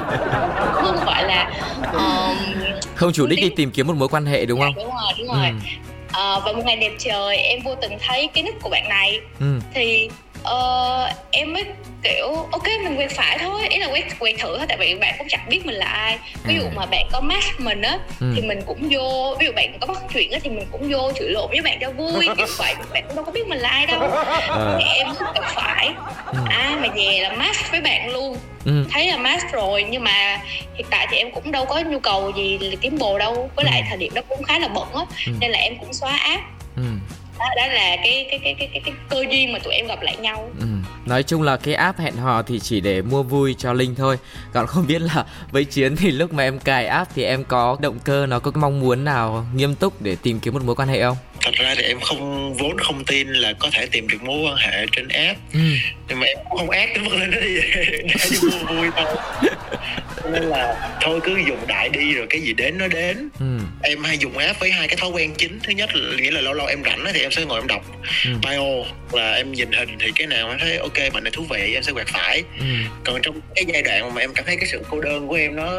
không 0.72 0.96
phải 1.06 1.24
là 1.24 1.52
um, 1.92 2.36
không 2.94 3.12
chủ 3.12 3.26
đích 3.26 3.40
đi 3.40 3.50
tìm 3.56 3.70
kiếm 3.70 3.86
một 3.86 3.96
mối 3.96 4.08
quan 4.08 4.26
hệ 4.26 4.46
đúng 4.46 4.60
không 4.60 4.74
đúng 4.76 4.90
rồi 4.90 5.12
đúng 5.18 5.28
rồi 5.28 5.46
ừ. 5.46 5.93
À, 6.14 6.40
và 6.44 6.52
một 6.52 6.62
ngày 6.64 6.76
đẹp 6.76 6.92
trời 6.98 7.36
em 7.36 7.60
vô 7.64 7.74
tình 7.74 7.98
thấy 8.00 8.28
cái 8.34 8.44
nick 8.44 8.62
của 8.62 8.68
bạn 8.68 8.88
này 8.88 9.20
ừ. 9.40 9.58
thì 9.74 10.08
uh, 10.48 11.10
em 11.30 11.52
mới 11.52 11.64
kiểu 12.02 12.48
ok 12.52 12.66
mình 12.84 12.96
quẹt 12.96 13.10
phải 13.10 13.38
thôi 13.38 13.68
ý 13.68 13.78
là 13.78 13.88
quẹt 13.88 14.04
quẹt 14.18 14.34
thử 14.38 14.58
thôi 14.58 14.66
tại 14.68 14.76
vì 14.80 14.94
bạn 14.94 15.14
cũng 15.18 15.26
chẳng 15.30 15.48
biết 15.48 15.66
mình 15.66 15.74
là 15.74 15.86
ai 15.86 16.18
ví 16.44 16.54
dụ 16.54 16.62
ừ. 16.62 16.68
mà 16.76 16.86
bạn 16.86 17.06
có 17.12 17.20
match 17.20 17.60
mình 17.60 17.82
á 17.82 17.98
ừ. 18.20 18.32
thì 18.36 18.42
mình 18.42 18.60
cũng 18.66 18.88
vô 18.90 19.36
ví 19.40 19.46
dụ 19.46 19.52
bạn 19.52 19.78
có 19.80 19.86
bắt 19.86 20.02
chuyện 20.14 20.30
á 20.32 20.38
thì 20.42 20.50
mình 20.50 20.66
cũng 20.72 20.92
vô 20.92 21.12
chửi 21.18 21.30
lộn 21.30 21.50
với 21.50 21.60
bạn 21.60 21.78
cho 21.80 21.90
vui 21.90 22.28
kiểu 22.36 22.46
vậy 22.58 22.74
bạn 22.92 23.04
cũng 23.06 23.16
đâu 23.16 23.24
có 23.24 23.32
biết 23.32 23.46
mình 23.46 23.58
là 23.58 23.68
ai 23.68 23.86
đâu 23.86 24.00
à. 24.00 24.78
thì 24.78 24.84
em 24.96 25.08
quẹt 25.18 25.44
phải 25.54 25.94
ừ. 26.32 26.38
à 26.48 26.78
mà 26.80 26.88
về 26.94 27.20
là 27.22 27.32
match 27.32 27.70
với 27.70 27.80
bạn 27.80 28.10
luôn 28.10 28.36
ừ. 28.64 28.84
thấy 28.90 29.08
là 29.08 29.16
match 29.16 29.52
rồi 29.52 29.84
nhưng 29.90 30.04
mà 30.04 30.40
hiện 30.74 30.86
tại 30.90 31.06
thì 31.10 31.16
em 31.16 31.30
cũng 31.30 31.52
đâu 31.52 31.64
có 31.64 31.80
nhu 31.80 31.98
cầu 31.98 32.32
gì 32.36 32.58
kiếm 32.80 32.98
bồ 32.98 33.18
đâu 33.18 33.50
với 33.56 33.64
lại 33.64 33.80
ừ. 33.80 33.86
thời 33.88 33.98
điểm 33.98 34.14
đó 34.14 34.22
cũng 34.28 34.42
khá 34.42 34.58
là 34.58 34.68
bận 34.68 34.88
á 34.94 35.02
ừ. 35.26 35.32
nên 35.40 35.50
là 35.50 35.58
em 35.58 35.78
cũng 35.78 35.92
xóa 35.92 36.16
app 36.16 36.42
ừ 36.42 36.53
đó, 37.38 37.44
đó 37.56 37.66
là 37.66 37.96
cái 37.96 38.26
cái 38.30 38.40
cái 38.44 38.54
cái 38.58 38.68
cái, 38.72 38.80
cái 38.84 38.94
cơ 39.10 39.24
duyên 39.30 39.52
mà 39.52 39.58
tụi 39.58 39.72
em 39.74 39.86
gặp 39.86 40.02
lại 40.02 40.16
nhau. 40.16 40.50
Ừ. 40.60 40.66
nói 41.06 41.22
chung 41.22 41.42
là 41.42 41.56
cái 41.56 41.74
app 41.74 41.98
hẹn 41.98 42.16
hò 42.16 42.42
thì 42.42 42.60
chỉ 42.60 42.80
để 42.80 43.02
mua 43.02 43.22
vui 43.22 43.54
cho 43.58 43.72
linh 43.72 43.94
thôi. 43.94 44.18
Còn 44.52 44.66
không 44.66 44.86
biết 44.86 44.98
là 44.98 45.24
với 45.50 45.64
chiến 45.64 45.96
thì 45.96 46.10
lúc 46.10 46.32
mà 46.32 46.42
em 46.42 46.58
cài 46.58 46.86
app 46.86 47.10
thì 47.14 47.24
em 47.24 47.44
có 47.44 47.76
động 47.80 47.98
cơ 48.04 48.26
nó 48.26 48.38
có 48.38 48.50
cái 48.50 48.60
mong 48.60 48.80
muốn 48.80 49.04
nào 49.04 49.46
nghiêm 49.54 49.74
túc 49.74 50.02
để 50.02 50.16
tìm 50.22 50.40
kiếm 50.40 50.54
một 50.54 50.62
mối 50.64 50.74
quan 50.74 50.88
hệ 50.88 51.02
không? 51.02 51.16
Thật 51.42 51.54
ra 51.54 51.74
thì 51.78 51.82
em 51.82 52.00
không 52.00 52.54
vốn 52.54 52.78
không 52.78 53.04
tin 53.04 53.28
là 53.28 53.52
có 53.52 53.70
thể 53.72 53.86
tìm 53.86 54.08
được 54.08 54.22
mối 54.22 54.40
quan 54.40 54.56
hệ 54.56 54.86
trên 54.92 55.08
app 55.08 55.38
ừ. 55.52 55.60
nhưng 56.08 56.20
mà 56.20 56.26
em 56.26 56.38
cũng 56.50 56.58
không 56.58 56.70
ác 56.70 56.90
đến 56.94 57.04
mức 57.04 57.16
lên 57.16 57.30
đó 57.30 57.38
đi 57.40 57.54
để 57.74 58.38
mua 58.42 58.74
vui 58.74 58.88
thôi 58.96 59.16
nên 60.32 60.42
là 60.42 60.90
thôi 61.00 61.20
cứ 61.24 61.36
dùng 61.48 61.66
đại 61.66 61.88
đi 61.88 62.14
rồi 62.14 62.26
cái 62.30 62.40
gì 62.40 62.52
đến 62.52 62.78
nó 62.78 62.88
đến 62.88 63.28
ừ. 63.40 63.58
em 63.82 64.04
hay 64.04 64.18
dùng 64.18 64.38
app 64.38 64.60
với 64.60 64.70
hai 64.70 64.88
cái 64.88 64.96
thói 64.96 65.10
quen 65.10 65.34
chính 65.38 65.58
thứ 65.62 65.72
nhất 65.72 65.90
là 65.94 66.16
nghĩa 66.16 66.30
là 66.30 66.40
lâu 66.40 66.54
lâu 66.54 66.66
em 66.66 66.82
rảnh 66.84 67.04
thì 67.14 67.20
em 67.20 67.30
sẽ 67.30 67.44
ngồi 67.44 67.60
em 67.60 67.66
đọc 67.66 67.84
ừ. 68.24 68.30
bio 68.42 68.84
là 69.12 69.32
em 69.32 69.52
nhìn 69.52 69.72
hình 69.72 69.88
thì 69.98 70.12
cái 70.14 70.26
nào 70.26 70.48
em 70.48 70.58
thấy 70.58 70.76
ok 70.76 71.12
bạn 71.12 71.24
này 71.24 71.30
thú 71.30 71.44
vị 71.50 71.74
em 71.74 71.82
sẽ 71.82 71.92
quẹt 71.92 72.06
phải 72.06 72.42
ừ. 72.58 72.64
còn 73.04 73.22
trong 73.22 73.40
cái 73.54 73.64
giai 73.68 73.82
đoạn 73.82 74.14
mà 74.14 74.20
em 74.20 74.34
cảm 74.34 74.44
thấy 74.44 74.56
cái 74.56 74.66
sự 74.66 74.82
cô 74.90 75.00
đơn 75.00 75.28
của 75.28 75.34
em 75.34 75.56
nó 75.56 75.70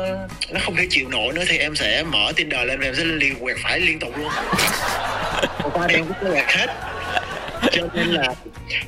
nó 0.51 0.59
không 0.59 0.75
thể 0.75 0.87
chịu 0.89 1.09
nổi 1.09 1.33
nữa 1.33 1.43
thì 1.47 1.57
em 1.57 1.75
sẽ 1.75 2.03
mở 2.03 2.31
tinder 2.35 2.67
lên 2.67 2.79
và 2.79 2.85
em 2.85 2.95
sẽ 2.95 3.03
liên 3.05 3.35
quẹt 3.39 3.57
phải 3.63 3.79
liên 3.79 3.99
tục 3.99 4.17
luôn 4.17 4.29
một 5.63 5.69
ba 5.73 5.85
em 5.89 6.05
cũng 6.05 6.31
quẹt 6.31 6.45
hết 6.47 6.67
cho 7.71 7.87
nên 7.93 8.07
là 8.07 8.33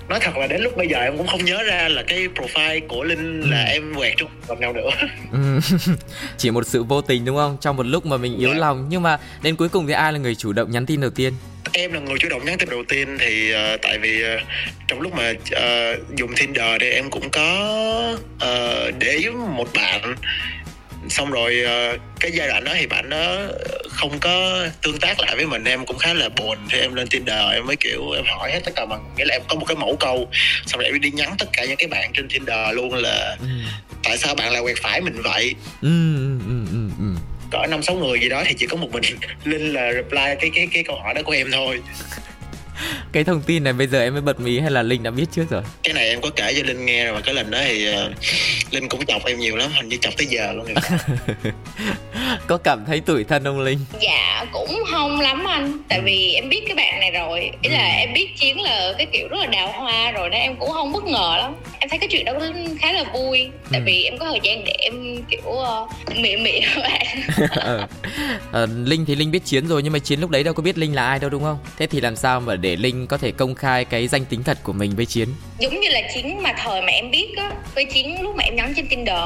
nói 0.09 0.19
thật 0.21 0.37
là 0.37 0.47
đến 0.47 0.61
lúc 0.61 0.77
bây 0.77 0.87
giờ 0.87 0.99
em 0.99 1.17
cũng 1.17 1.27
không 1.27 1.45
nhớ 1.45 1.63
ra 1.63 1.87
là 1.87 2.03
cái 2.07 2.27
profile 2.35 2.87
của 2.87 3.03
linh 3.03 3.41
là 3.41 3.65
ừ. 3.65 3.71
em 3.71 3.93
quẹt 3.95 4.13
trong 4.17 4.29
lần 4.47 4.59
nào 4.59 4.73
nữa 4.73 4.89
ừ. 5.31 5.59
chỉ 6.37 6.51
một 6.51 6.67
sự 6.67 6.83
vô 6.83 7.01
tình 7.01 7.25
đúng 7.25 7.35
không 7.35 7.57
trong 7.61 7.77
một 7.77 7.85
lúc 7.85 8.05
mà 8.05 8.17
mình 8.17 8.37
yếu 8.37 8.49
yeah. 8.49 8.59
Dạ. 8.59 8.67
lòng 8.67 8.85
nhưng 8.89 9.03
mà 9.03 9.17
đến 9.41 9.55
cuối 9.55 9.69
cùng 9.69 9.87
thì 9.87 9.93
ai 9.93 10.13
là 10.13 10.19
người 10.19 10.35
chủ 10.35 10.53
động 10.53 10.71
nhắn 10.71 10.85
tin 10.85 11.01
đầu 11.01 11.09
tiên 11.09 11.33
em 11.73 11.93
là 11.93 11.99
người 11.99 12.17
chủ 12.19 12.29
động 12.29 12.45
nhắn 12.45 12.57
tin 12.57 12.69
đầu 12.69 12.83
tiên 12.87 13.17
thì 13.19 13.53
uh, 13.53 13.81
tại 13.81 13.97
vì 13.97 14.23
uh, 14.23 14.41
trong 14.87 15.01
lúc 15.01 15.13
mà 15.13 15.29
uh, 15.31 16.17
dùng 16.17 16.35
Tinder 16.35 16.81
thì 16.81 16.89
em 16.89 17.09
cũng 17.09 17.29
có 17.29 17.47
uh, 18.35 18.95
để 18.99 19.23
một 19.55 19.67
bạn 19.73 20.15
xong 21.09 21.31
rồi 21.31 21.63
uh, 21.65 21.99
cái 22.19 22.31
giai 22.31 22.47
đoạn 22.47 22.63
đó 22.63 22.71
thì 22.75 22.87
bạn 22.87 23.09
đó 23.09 23.35
không 23.97 24.19
có 24.19 24.65
tương 24.81 24.99
tác 24.99 25.19
lại 25.19 25.35
với 25.35 25.45
mình 25.45 25.63
em 25.63 25.85
cũng 25.85 25.97
khá 25.97 26.13
là 26.13 26.29
buồn 26.29 26.57
thì 26.69 26.79
em 26.79 26.93
lên 26.93 27.07
Tinder 27.07 27.53
em 27.53 27.65
mới 27.65 27.75
kiểu 27.75 28.11
em 28.11 28.25
hỏi 28.27 28.51
hết 28.51 28.59
tất 28.65 28.71
cả 28.75 28.85
mọi 28.85 28.99
nghĩa 29.17 29.25
là 29.25 29.35
em 29.35 29.41
có 29.47 29.55
một 29.55 29.65
cái 29.67 29.77
mẫu 29.77 29.97
câu 29.99 30.27
xong 30.65 30.79
rồi 30.79 30.89
em 30.89 31.01
đi 31.01 31.11
nhắn 31.11 31.35
tất 31.39 31.45
cả 31.53 31.65
những 31.65 31.77
cái 31.77 31.87
bạn 31.87 32.11
trên 32.13 32.29
Tinder 32.29 32.75
luôn 32.75 32.93
là 32.93 33.35
ừ. 33.39 33.47
tại 34.03 34.17
sao 34.17 34.35
bạn 34.35 34.51
lại 34.51 34.61
quẹt 34.61 34.77
phải 34.81 35.01
mình 35.01 35.21
vậy 35.23 35.55
ừ, 35.81 36.15
ừ, 36.15 36.39
ừ, 36.47 36.65
ừ. 36.71 36.89
ừ. 36.99 37.05
cỡ 37.51 37.67
năm 37.67 37.83
sáu 37.83 37.95
người 37.95 38.19
gì 38.19 38.29
đó 38.29 38.43
thì 38.45 38.53
chỉ 38.57 38.67
có 38.67 38.77
một 38.77 38.89
mình 38.91 39.03
linh 39.43 39.73
là 39.73 39.91
reply 39.93 40.35
cái 40.41 40.51
cái 40.55 40.67
cái 40.73 40.83
câu 40.83 40.95
hỏi 40.95 41.13
đó 41.13 41.21
của 41.25 41.31
em 41.31 41.51
thôi 41.51 41.81
cái 43.11 43.23
thông 43.23 43.41
tin 43.41 43.63
này 43.63 43.73
bây 43.73 43.87
giờ 43.87 44.01
em 44.01 44.13
mới 44.13 44.21
bật 44.21 44.39
mí 44.39 44.59
hay 44.59 44.71
là 44.71 44.83
linh 44.83 45.03
đã 45.03 45.11
biết 45.11 45.25
trước 45.31 45.49
rồi 45.49 45.63
cái 45.83 45.93
này 45.93 46.09
em 46.09 46.21
có 46.21 46.29
kể 46.35 46.53
cho 46.57 46.67
linh 46.67 46.85
nghe 46.85 47.05
rồi 47.05 47.13
và 47.13 47.21
cái 47.21 47.33
lần 47.33 47.51
đó 47.51 47.59
thì 47.65 47.89
uh, 47.89 48.73
linh 48.73 48.89
cũng 48.89 49.05
chọc 49.05 49.25
em 49.25 49.39
nhiều 49.39 49.55
lắm 49.55 49.69
hình 49.75 49.89
như 49.89 49.97
chọc 50.01 50.13
tới 50.17 50.25
giờ 50.25 50.53
luôn 50.53 50.65
có 52.47 52.57
cảm 52.57 52.85
thấy 52.85 52.99
tủi 52.99 53.23
thân 53.23 53.43
không 53.43 53.59
linh? 53.59 53.79
Dạ 54.01 54.45
cũng 54.51 54.83
không 54.91 55.19
lắm 55.19 55.43
anh. 55.47 55.77
Tại 55.89 56.01
vì 56.01 56.33
em 56.33 56.49
biết 56.49 56.63
cái 56.67 56.75
bạn 56.75 56.99
này 56.99 57.11
rồi. 57.11 57.51
Ý 57.61 57.69
là 57.69 57.85
ừ. 57.85 57.99
em 57.99 58.13
biết 58.13 58.27
chiến 58.37 58.61
là 58.61 58.93
cái 58.97 59.07
kiểu 59.13 59.27
rất 59.27 59.37
là 59.39 59.45
đào 59.45 59.71
hoa 59.71 60.11
rồi 60.11 60.29
nên 60.29 60.41
em 60.41 60.55
cũng 60.55 60.69
không 60.69 60.91
bất 60.91 61.03
ngờ 61.03 61.35
lắm 61.37 61.55
em 61.87 61.89
thấy 61.89 61.99
cái 61.99 62.09
chuyện 62.11 62.25
đó 62.25 62.33
khá 62.79 62.91
là 62.91 63.03
vui. 63.13 63.49
Tại 63.71 63.79
ừ. 63.79 63.83
vì 63.85 64.03
em 64.03 64.17
có 64.17 64.25
thời 64.25 64.39
gian 64.43 64.63
để 64.65 64.71
em 64.71 65.23
kiểu 65.29 65.41
uh, 65.49 65.89
mị 66.17 66.61
các 66.61 66.81
bạn. 66.83 67.07
Ờ, 68.51 68.67
linh 68.85 69.05
thì 69.05 69.15
linh 69.15 69.31
biết 69.31 69.45
chiến 69.45 69.67
rồi 69.67 69.83
nhưng 69.83 69.93
mà 69.93 69.99
chiến 69.99 70.19
lúc 70.19 70.29
đấy 70.29 70.43
đâu 70.43 70.53
có 70.53 70.63
biết 70.63 70.77
linh 70.77 70.95
là 70.95 71.05
ai 71.05 71.19
đâu 71.19 71.29
đúng 71.29 71.43
không? 71.43 71.57
Thế 71.77 71.87
thì 71.87 72.01
làm 72.01 72.15
sao 72.15 72.39
mà 72.39 72.55
để 72.55 72.75
linh 72.75 73.07
có 73.07 73.17
thể 73.17 73.31
công 73.31 73.55
khai 73.55 73.85
cái 73.85 74.07
danh 74.07 74.25
tính 74.25 74.43
thật 74.43 74.57
của 74.63 74.73
mình 74.73 74.95
với 74.95 75.05
chiến? 75.05 75.29
Giống 75.59 75.79
như 75.79 75.89
là 75.89 76.01
chiến 76.13 76.43
mà 76.43 76.53
thời 76.57 76.81
mà 76.81 76.87
em 76.87 77.11
biết 77.11 77.27
á 77.37 77.51
với 77.75 77.85
chiến 77.85 78.21
lúc 78.21 78.35
mà 78.35 78.43
em 78.43 78.55
nhắn 78.55 78.73
trên 78.75 78.87
tinder 78.87 79.17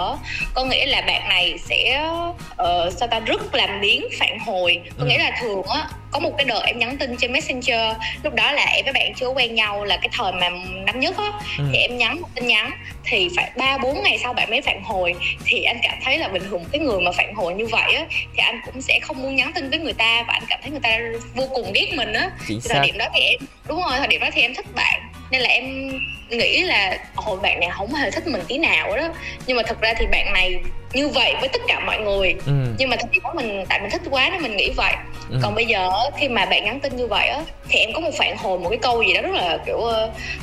có 0.54 0.66
nghĩa 0.66 0.86
là 0.86 1.02
bạn 1.02 1.30
này 1.30 1.56
sẽ 1.70 2.10
uh, 2.52 2.94
sao 2.94 3.08
ta 3.08 3.20
rất 3.20 3.56
làm 3.56 3.82
biến 3.82 4.08
phản 4.20 4.40
hồi. 4.40 4.78
Có 4.98 5.04
ừ. 5.04 5.10
nghĩa 5.10 5.18
là 5.18 5.38
thường 5.42 5.64
á 5.64 5.88
có 6.12 6.20
một 6.20 6.32
cái 6.38 6.46
đợt 6.46 6.62
em 6.66 6.80
nhắn 6.80 6.98
tin 6.98 7.16
trên 7.18 7.32
messenger 7.34 7.96
lúc 8.24 8.34
đó 8.34 8.52
là 8.52 8.66
em 8.66 8.86
với 8.86 8.94
bạn 8.94 9.14
chưa 9.16 9.28
quen 9.28 9.56
nhau 9.56 9.86
là 9.86 9.98
cái 9.98 10.10
thời 10.12 10.32
mà 10.32 10.50
năm 10.86 11.00
nhất 11.00 11.18
á. 11.18 11.32
Ừ. 11.58 11.64
thì 11.72 11.78
em 11.78 11.98
nhắn 11.98 12.22
một 12.22 12.28
tin 12.36 12.48
nhắn 12.48 12.72
thì 13.04 13.30
phải 13.36 13.52
ba 13.58 13.78
bốn 13.78 14.04
ngày 14.04 14.18
sau 14.24 14.34
bạn 14.34 14.50
mới 14.50 14.62
phản 14.62 14.84
hồi. 14.84 15.16
Thì 15.46 15.64
anh 15.64 15.78
cảm 15.84 15.98
thấy 16.04 16.18
là 16.18 16.28
bình 16.28 16.44
thường 16.50 16.66
cái 16.72 16.82
người 16.82 17.00
mà 17.02 17.12
phản 17.12 17.36
hồi 17.36 17.54
như 17.54 17.66
vậy 17.68 17.94
á 17.94 18.06
thì 18.12 18.38
anh 18.38 18.62
cũng 18.66 18.82
sẽ 18.82 19.00
không 19.02 19.22
muốn 19.22 19.36
nhắn 19.36 19.52
tin 19.56 19.70
với 19.70 19.80
người 19.80 19.94
ta 19.94 20.24
và 20.28 20.34
anh 20.34 20.44
cảm 20.50 20.60
thấy 20.62 20.72
người 20.72 20.80
ta 20.84 21.00
vô 21.36 21.48
cùng 21.54 21.72
ghét 21.74 21.88
mình 21.96 22.14
á. 22.14 22.30
Thời 22.70 22.80
điểm 22.86 22.98
đó 22.98 23.06
thì 23.16 23.22
em 23.22 23.40
đúng 23.68 23.82
rồi 23.82 23.98
thời 23.98 24.08
điểm 24.08 24.22
đó 24.22 24.28
thì 24.34 24.42
em 24.42 24.54
thích 24.54 24.66
bạn 24.76 25.01
nên 25.32 25.42
là 25.42 25.50
em 25.50 25.90
nghĩ 26.30 26.62
là 26.62 26.98
hồi 27.16 27.40
bạn 27.42 27.60
này 27.60 27.70
không 27.72 27.94
hề 27.94 28.12
thích 28.12 28.28
mình 28.28 28.42
tí 28.48 28.58
nào 28.58 28.98
đó 28.98 29.10
nhưng 29.46 29.58
mà 29.58 29.64
thật 29.68 29.82
ra 29.82 29.94
thì 29.98 30.06
bạn 30.12 30.34
này 30.34 30.60
như 30.94 31.08
vậy 31.08 31.36
với 31.40 31.50
tất 31.50 31.62
cả 31.68 31.80
mọi 31.80 32.00
người 32.00 32.36
ừ. 32.46 32.52
nhưng 32.78 32.90
mà 32.90 32.96
thật 33.00 33.08
đó 33.24 33.34
mình 33.36 33.66
tại 33.70 33.82
mình 33.82 33.90
thích 33.92 34.02
quá 34.10 34.30
nên 34.30 34.42
mình 34.42 34.58
nghĩ 34.58 34.70
vậy 34.78 34.94
ừ. 35.30 35.40
còn 35.44 35.56
bây 35.56 35.66
giờ 35.66 35.90
khi 36.18 36.30
mà 36.30 36.46
bạn 36.46 36.66
nhắn 36.66 36.80
tin 36.80 36.96
như 36.96 37.08
vậy 37.08 37.28
á 37.28 37.42
thì 37.70 37.80
em 37.80 37.94
có 37.94 38.00
một 38.00 38.12
phản 38.18 38.38
hồi 38.38 38.60
một 38.60 38.70
cái 38.70 38.80
câu 38.82 39.04
gì 39.04 39.14
đó 39.14 39.22
rất 39.22 39.34
là 39.34 39.58
kiểu 39.66 39.78
uh, 39.78 39.94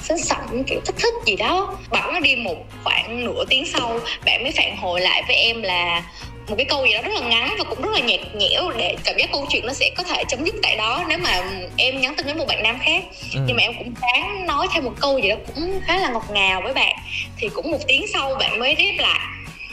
sến 0.02 0.18
sẩm 0.18 0.64
kiểu 0.66 0.80
thích 0.84 0.94
thích 0.98 1.14
gì 1.26 1.36
đó 1.36 1.76
bẵng 1.90 2.12
nó 2.12 2.20
đi 2.20 2.36
một 2.36 2.56
khoảng 2.84 3.24
nửa 3.24 3.44
tiếng 3.48 3.66
sau 3.66 4.00
bạn 4.24 4.42
mới 4.42 4.52
phản 4.52 4.76
hồi 4.76 5.00
lại 5.00 5.22
với 5.26 5.36
em 5.36 5.62
là 5.62 6.02
một 6.48 6.54
cái 6.58 6.66
câu 6.68 6.86
gì 6.86 6.92
đó 6.94 7.00
rất 7.02 7.10
là 7.14 7.28
ngắn 7.28 7.54
và 7.58 7.64
cũng 7.64 7.82
rất 7.82 7.90
là 7.92 8.00
nhạt 8.00 8.20
nhẽo 8.34 8.70
để 8.78 8.96
cảm 9.04 9.16
giác 9.18 9.28
câu 9.32 9.46
chuyện 9.50 9.66
nó 9.66 9.72
sẽ 9.72 9.90
có 9.96 10.02
thể 10.02 10.24
chấm 10.28 10.44
dứt 10.44 10.54
tại 10.62 10.76
đó 10.76 11.04
nếu 11.08 11.18
mà 11.18 11.40
em 11.76 12.00
nhắn 12.00 12.14
tin 12.16 12.26
với 12.26 12.34
một 12.34 12.44
bạn 12.48 12.62
nam 12.62 12.78
khác 12.82 13.04
ừ. 13.34 13.40
nhưng 13.46 13.56
mà 13.56 13.62
em 13.62 13.72
cũng 13.78 13.94
đáng 14.02 14.46
nói 14.46 14.66
thêm 14.74 14.84
một 14.84 14.94
câu 15.00 15.18
gì 15.18 15.28
đó 15.28 15.36
cũng 15.46 15.80
khá 15.84 15.98
là 15.98 16.08
ngọt 16.08 16.24
ngào 16.30 16.60
với 16.62 16.74
bạn 16.74 16.96
thì 17.36 17.48
cũng 17.48 17.70
một 17.70 17.78
tiếng 17.88 18.06
sau 18.12 18.34
bạn 18.40 18.58
mới 18.58 18.74
rep 18.78 18.94
lại 18.98 19.20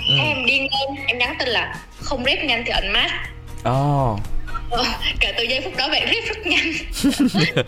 ừ. 0.10 0.16
em 0.20 0.46
điên 0.46 0.62
lên 0.62 1.06
em 1.08 1.18
nhắn 1.18 1.36
tin 1.40 1.50
là 1.50 1.76
không 2.00 2.24
rep 2.26 2.44
nhanh 2.44 2.64
thì 2.66 2.72
ẩn 2.72 2.94
mát 2.94 3.10
oh. 3.70 4.20
cả 5.20 5.34
từ 5.38 5.44
giây 5.44 5.62
phút 5.62 5.74
đó 5.78 5.90
bạn 5.90 6.08
rep 6.14 6.24
rất 6.28 6.48
nhanh 6.48 6.72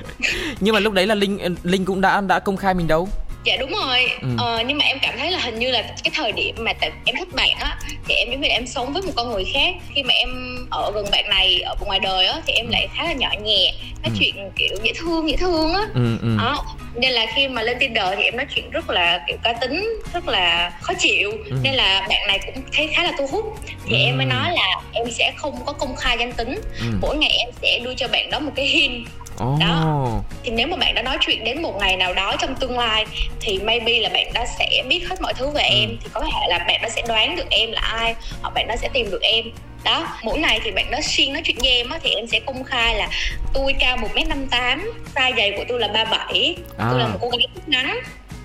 nhưng 0.60 0.74
mà 0.74 0.80
lúc 0.80 0.94
đấy 0.94 1.08
là 1.08 1.16
linh 1.16 1.56
linh 1.64 1.86
cũng 1.86 2.02
đã 2.02 2.22
đã 2.22 2.40
công 2.40 2.58
khai 2.58 2.74
mình 2.74 2.88
đâu 2.88 3.10
dạ 3.48 3.58
đúng 3.60 3.72
rồi 3.72 4.12
ừ. 4.22 4.27
ờ, 4.38 4.63
nhưng 4.68 4.77
mà 4.77 4.86
em 4.86 4.98
cảm 5.01 5.18
thấy 5.18 5.32
là 5.32 5.39
hình 5.39 5.60
như 5.60 5.72
là 5.72 5.82
cái 5.82 6.12
thời 6.13 6.32
điểm 6.32 6.56
mà 6.60 6.74
tại 6.74 6.92
em 7.06 7.16
thích 7.16 7.36
bạn 7.36 7.51
á 7.60 7.77
thì 8.08 8.16
em 8.16 8.32
giống 8.32 8.42
như 8.42 8.48
là 8.48 8.54
em 8.54 8.68
sống 8.68 8.94
với 8.94 9.01
một 9.01 9.12
con 9.16 9.32
người 9.32 9.46
khác 9.54 9.75
khi 9.96 10.04
mà 10.04 10.13
em 10.13 10.30
ở 10.72 10.92
gần 10.96 11.06
bạn 11.12 11.30
này 11.30 11.60
ở 11.62 11.75
ngoài 11.86 12.00
đời 12.00 12.27
á 12.27 12.42
thì 12.48 12.54
em 12.54 12.70
lại 12.70 12.88
khá 12.96 13.04
là 13.04 13.13
nhỏ 13.13 13.30
nhẹ 13.44 13.74
nói 14.04 14.12
ừ. 14.13 14.18
chuyện 14.20 14.36
kiểu 14.56 14.77
dễ 14.84 14.92
thương 14.98 15.30
dễ 15.30 15.38
thương 15.38 15.74
á 15.74 15.82
ừ, 15.94 16.18
ừ. 16.22 16.38
đó 16.38 16.66
nên 16.96 17.12
là 17.12 17.25
khi 17.36 17.48
mà 17.48 17.62
lên 17.62 17.77
Tinder 17.80 18.06
thì 18.18 18.24
em 18.24 18.38
nói 18.38 18.46
chuyện 18.56 18.70
rất 18.72 18.89
là 18.89 19.24
kiểu 19.27 19.38
cá 19.44 19.54
tính 19.54 20.00
rất 20.13 20.27
là 20.27 20.72
khó 20.82 20.94
chịu 21.00 21.32
ừ. 21.32 21.56
nên 21.63 21.74
là 21.74 22.06
bạn 22.10 22.27
này 22.27 22.39
cũng 22.46 22.63
thấy 22.74 22.88
khá 22.88 23.04
là 23.04 23.12
thu 23.18 23.27
hút 23.27 23.46
thì 23.86 23.96
ừ. 23.96 24.06
em 24.06 24.18
mới 24.18 24.25
nói 24.25 24.51
là 24.51 24.82
em 24.94 25.12
sẽ 25.12 25.32
không 25.36 25.66
có 25.66 25.74
công 25.74 25.96
khai 25.96 26.18
danh 26.20 26.34
tính 26.34 26.62
ừ. 26.80 26.86
mỗi 27.01 27.18
ngày 27.18 27.32
em 27.32 27.50
sẽ 27.62 27.80
đưa 27.84 27.94
cho 27.96 28.08
bạn 28.08 28.30
đó 28.30 28.39
một 28.39 28.51
cái 28.56 28.66
hint 28.66 29.08
oh. 29.44 29.60
đó 29.60 30.08
thì 30.44 30.51
nếu 30.51 30.67
mà 30.67 30.77
bạn 30.77 30.96
đã 30.96 31.01
nói 31.01 31.17
chuyện 31.22 31.44
đến 31.44 31.62
một 31.62 31.75
ngày 31.79 31.98
nào 31.98 32.13
đó 32.13 32.36
trong 32.39 32.56
tương 32.56 32.79
lai 32.79 33.06
thì 33.39 33.60
maybe 33.60 34.00
là 34.00 34.10
bạn 34.10 34.34
đã 34.34 34.46
sẽ 34.60 34.84
biết 34.88 35.10
hết 35.10 35.22
mọi 35.22 35.34
thứ 35.34 35.50
về 35.50 35.63
ừ. 35.63 35.75
em 35.75 35.89
thì 36.03 36.10
có 36.13 36.22
thể 36.22 36.48
là 36.48 36.58
bạn 36.67 36.79
đã 36.82 36.89
sẽ 36.89 37.01
đoán 37.08 37.36
được 37.36 37.50
em 37.50 37.72
là 37.72 37.82
ai 37.82 38.15
hoặc 38.41 38.53
bạn 38.53 38.67
đã 38.67 38.77
sẽ 38.77 38.89
tìm 38.94 39.12
được 39.12 39.22
em 39.22 39.46
đó 39.84 40.08
mỗi 40.24 40.39
ngày 40.39 40.60
thì 40.63 40.72
bạn 40.72 40.91
đó 40.91 40.98
xuyên 41.03 41.34
nói 41.34 41.41
chuyện 41.46 41.56
với 41.60 41.72
em 41.72 41.89
á 41.89 42.00
thì 42.03 42.10
em 42.10 42.27
sẽ 42.27 42.39
công 42.39 42.63
khai 42.63 42.96
là 42.96 43.08
tôi 43.53 43.74
cao 43.79 43.98
một 43.98 44.10
m 44.15 44.29
năm 44.29 44.48
tám 44.48 44.91
size 45.15 45.36
giày 45.38 45.51
của 45.58 45.63
tôi 45.67 45.79
là 45.79 45.88
ba 45.88 46.06
bảy 46.06 46.56
à. 46.77 46.88
tôi 46.91 47.00
là 47.00 47.08
một 47.08 47.17
cô 47.22 47.29
gái 47.29 47.48
tóc 47.56 47.70
ngắn 47.70 48.00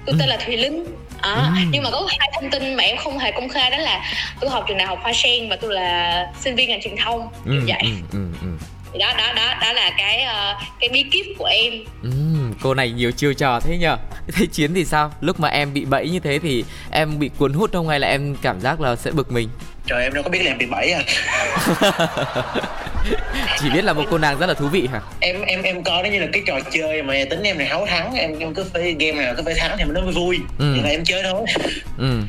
tôi 0.07 0.17
tên 0.19 0.29
là 0.29 0.37
thùy 0.37 0.57
linh 0.57 0.85
à, 1.21 1.53
ừ. 1.57 1.63
nhưng 1.71 1.83
mà 1.83 1.91
có 1.91 2.07
hai 2.09 2.31
thông 2.35 2.51
tin 2.51 2.75
mà 2.75 2.83
em 2.83 2.97
không 2.97 3.19
hề 3.19 3.31
công 3.33 3.49
khai 3.49 3.71
đó 3.71 3.79
là 3.79 4.05
tôi 4.41 4.51
học 4.51 4.65
trường 4.69 4.79
đại 4.79 4.87
học 4.87 4.99
hoa 5.03 5.13
sen 5.13 5.49
và 5.49 5.57
tôi 5.57 5.75
là 5.75 6.27
sinh 6.41 6.55
viên 6.55 6.69
ngành 6.69 6.83
truyền 6.83 6.97
thông 6.97 7.29
như 7.45 7.59
ừ, 7.59 7.65
vậy 7.67 7.83
ừ, 7.83 7.91
ừ, 8.13 8.27
ừ 8.43 8.49
thì 8.93 8.99
đó 8.99 9.13
đó 9.19 9.33
đó 9.37 9.55
đó 9.61 9.73
là 9.73 9.91
cái 9.99 10.25
uh, 10.25 10.63
cái 10.81 10.89
bí 10.89 11.03
kíp 11.03 11.27
của 11.39 11.45
em. 11.45 11.73
Ừ, 12.03 12.11
cô 12.63 12.75
này 12.75 12.91
nhiều 12.91 13.11
chiêu 13.13 13.35
trò 13.35 13.61
thế 13.61 13.79
nhở 13.79 13.97
thế 14.33 14.47
chiến 14.47 14.75
thì 14.75 14.85
sao? 14.85 15.13
Lúc 15.21 15.41
mà 15.41 15.49
em 15.49 15.75
bị 15.75 15.85
bẫy 15.85 16.09
như 16.09 16.21
thế 16.21 16.39
thì 16.43 16.65
em 16.91 17.19
bị 17.19 17.31
cuốn 17.39 17.53
hút 17.53 17.71
không 17.73 17.89
hay 17.89 18.01
là 18.01 18.09
em 18.09 18.37
cảm 18.43 18.61
giác 18.61 18.81
là 18.81 18.97
sẽ 18.97 19.11
bực 19.11 19.33
mình? 19.33 19.49
Trời 19.87 20.03
em 20.03 20.15
đâu 20.15 20.23
có 20.23 20.31
biết 20.31 20.43
là 20.43 20.51
em 20.51 20.59
bị 20.59 20.67
bẫy 20.67 20.93
à. 20.93 21.03
Chỉ 23.61 23.71
biết 23.71 23.85
là 23.85 23.93
một 23.93 24.05
cô 24.11 24.19
nàng 24.19 24.39
rất 24.39 24.47
là 24.47 24.55
thú 24.55 24.69
vị 24.69 24.89
hả? 24.93 25.01
Em 25.21 25.43
em 25.43 25.63
em 25.63 25.83
coi 25.83 26.03
nó 26.03 26.09
như 26.09 26.19
là 26.19 26.27
cái 26.33 26.43
trò 26.47 26.61
chơi 26.73 27.03
mà 27.03 27.15
tính 27.31 27.43
em 27.43 27.59
này 27.59 27.67
háo 27.67 27.87
thắng 27.87 28.15
em 28.15 28.39
em 28.39 28.55
cứ 28.55 28.65
phải 28.73 28.97
game 28.99 29.25
nào 29.25 29.35
cứ 29.37 29.43
phải 29.45 29.55
thắng 29.55 29.77
thì 29.79 29.85
nó 29.85 30.01
mới 30.01 30.13
vui. 30.13 30.39
Ừ. 30.59 30.73
nhưng 30.75 30.83
mà 30.83 30.89
em 30.89 31.05
chơi 31.05 31.23
thôi. 31.23 31.45
Ừ 31.99 32.21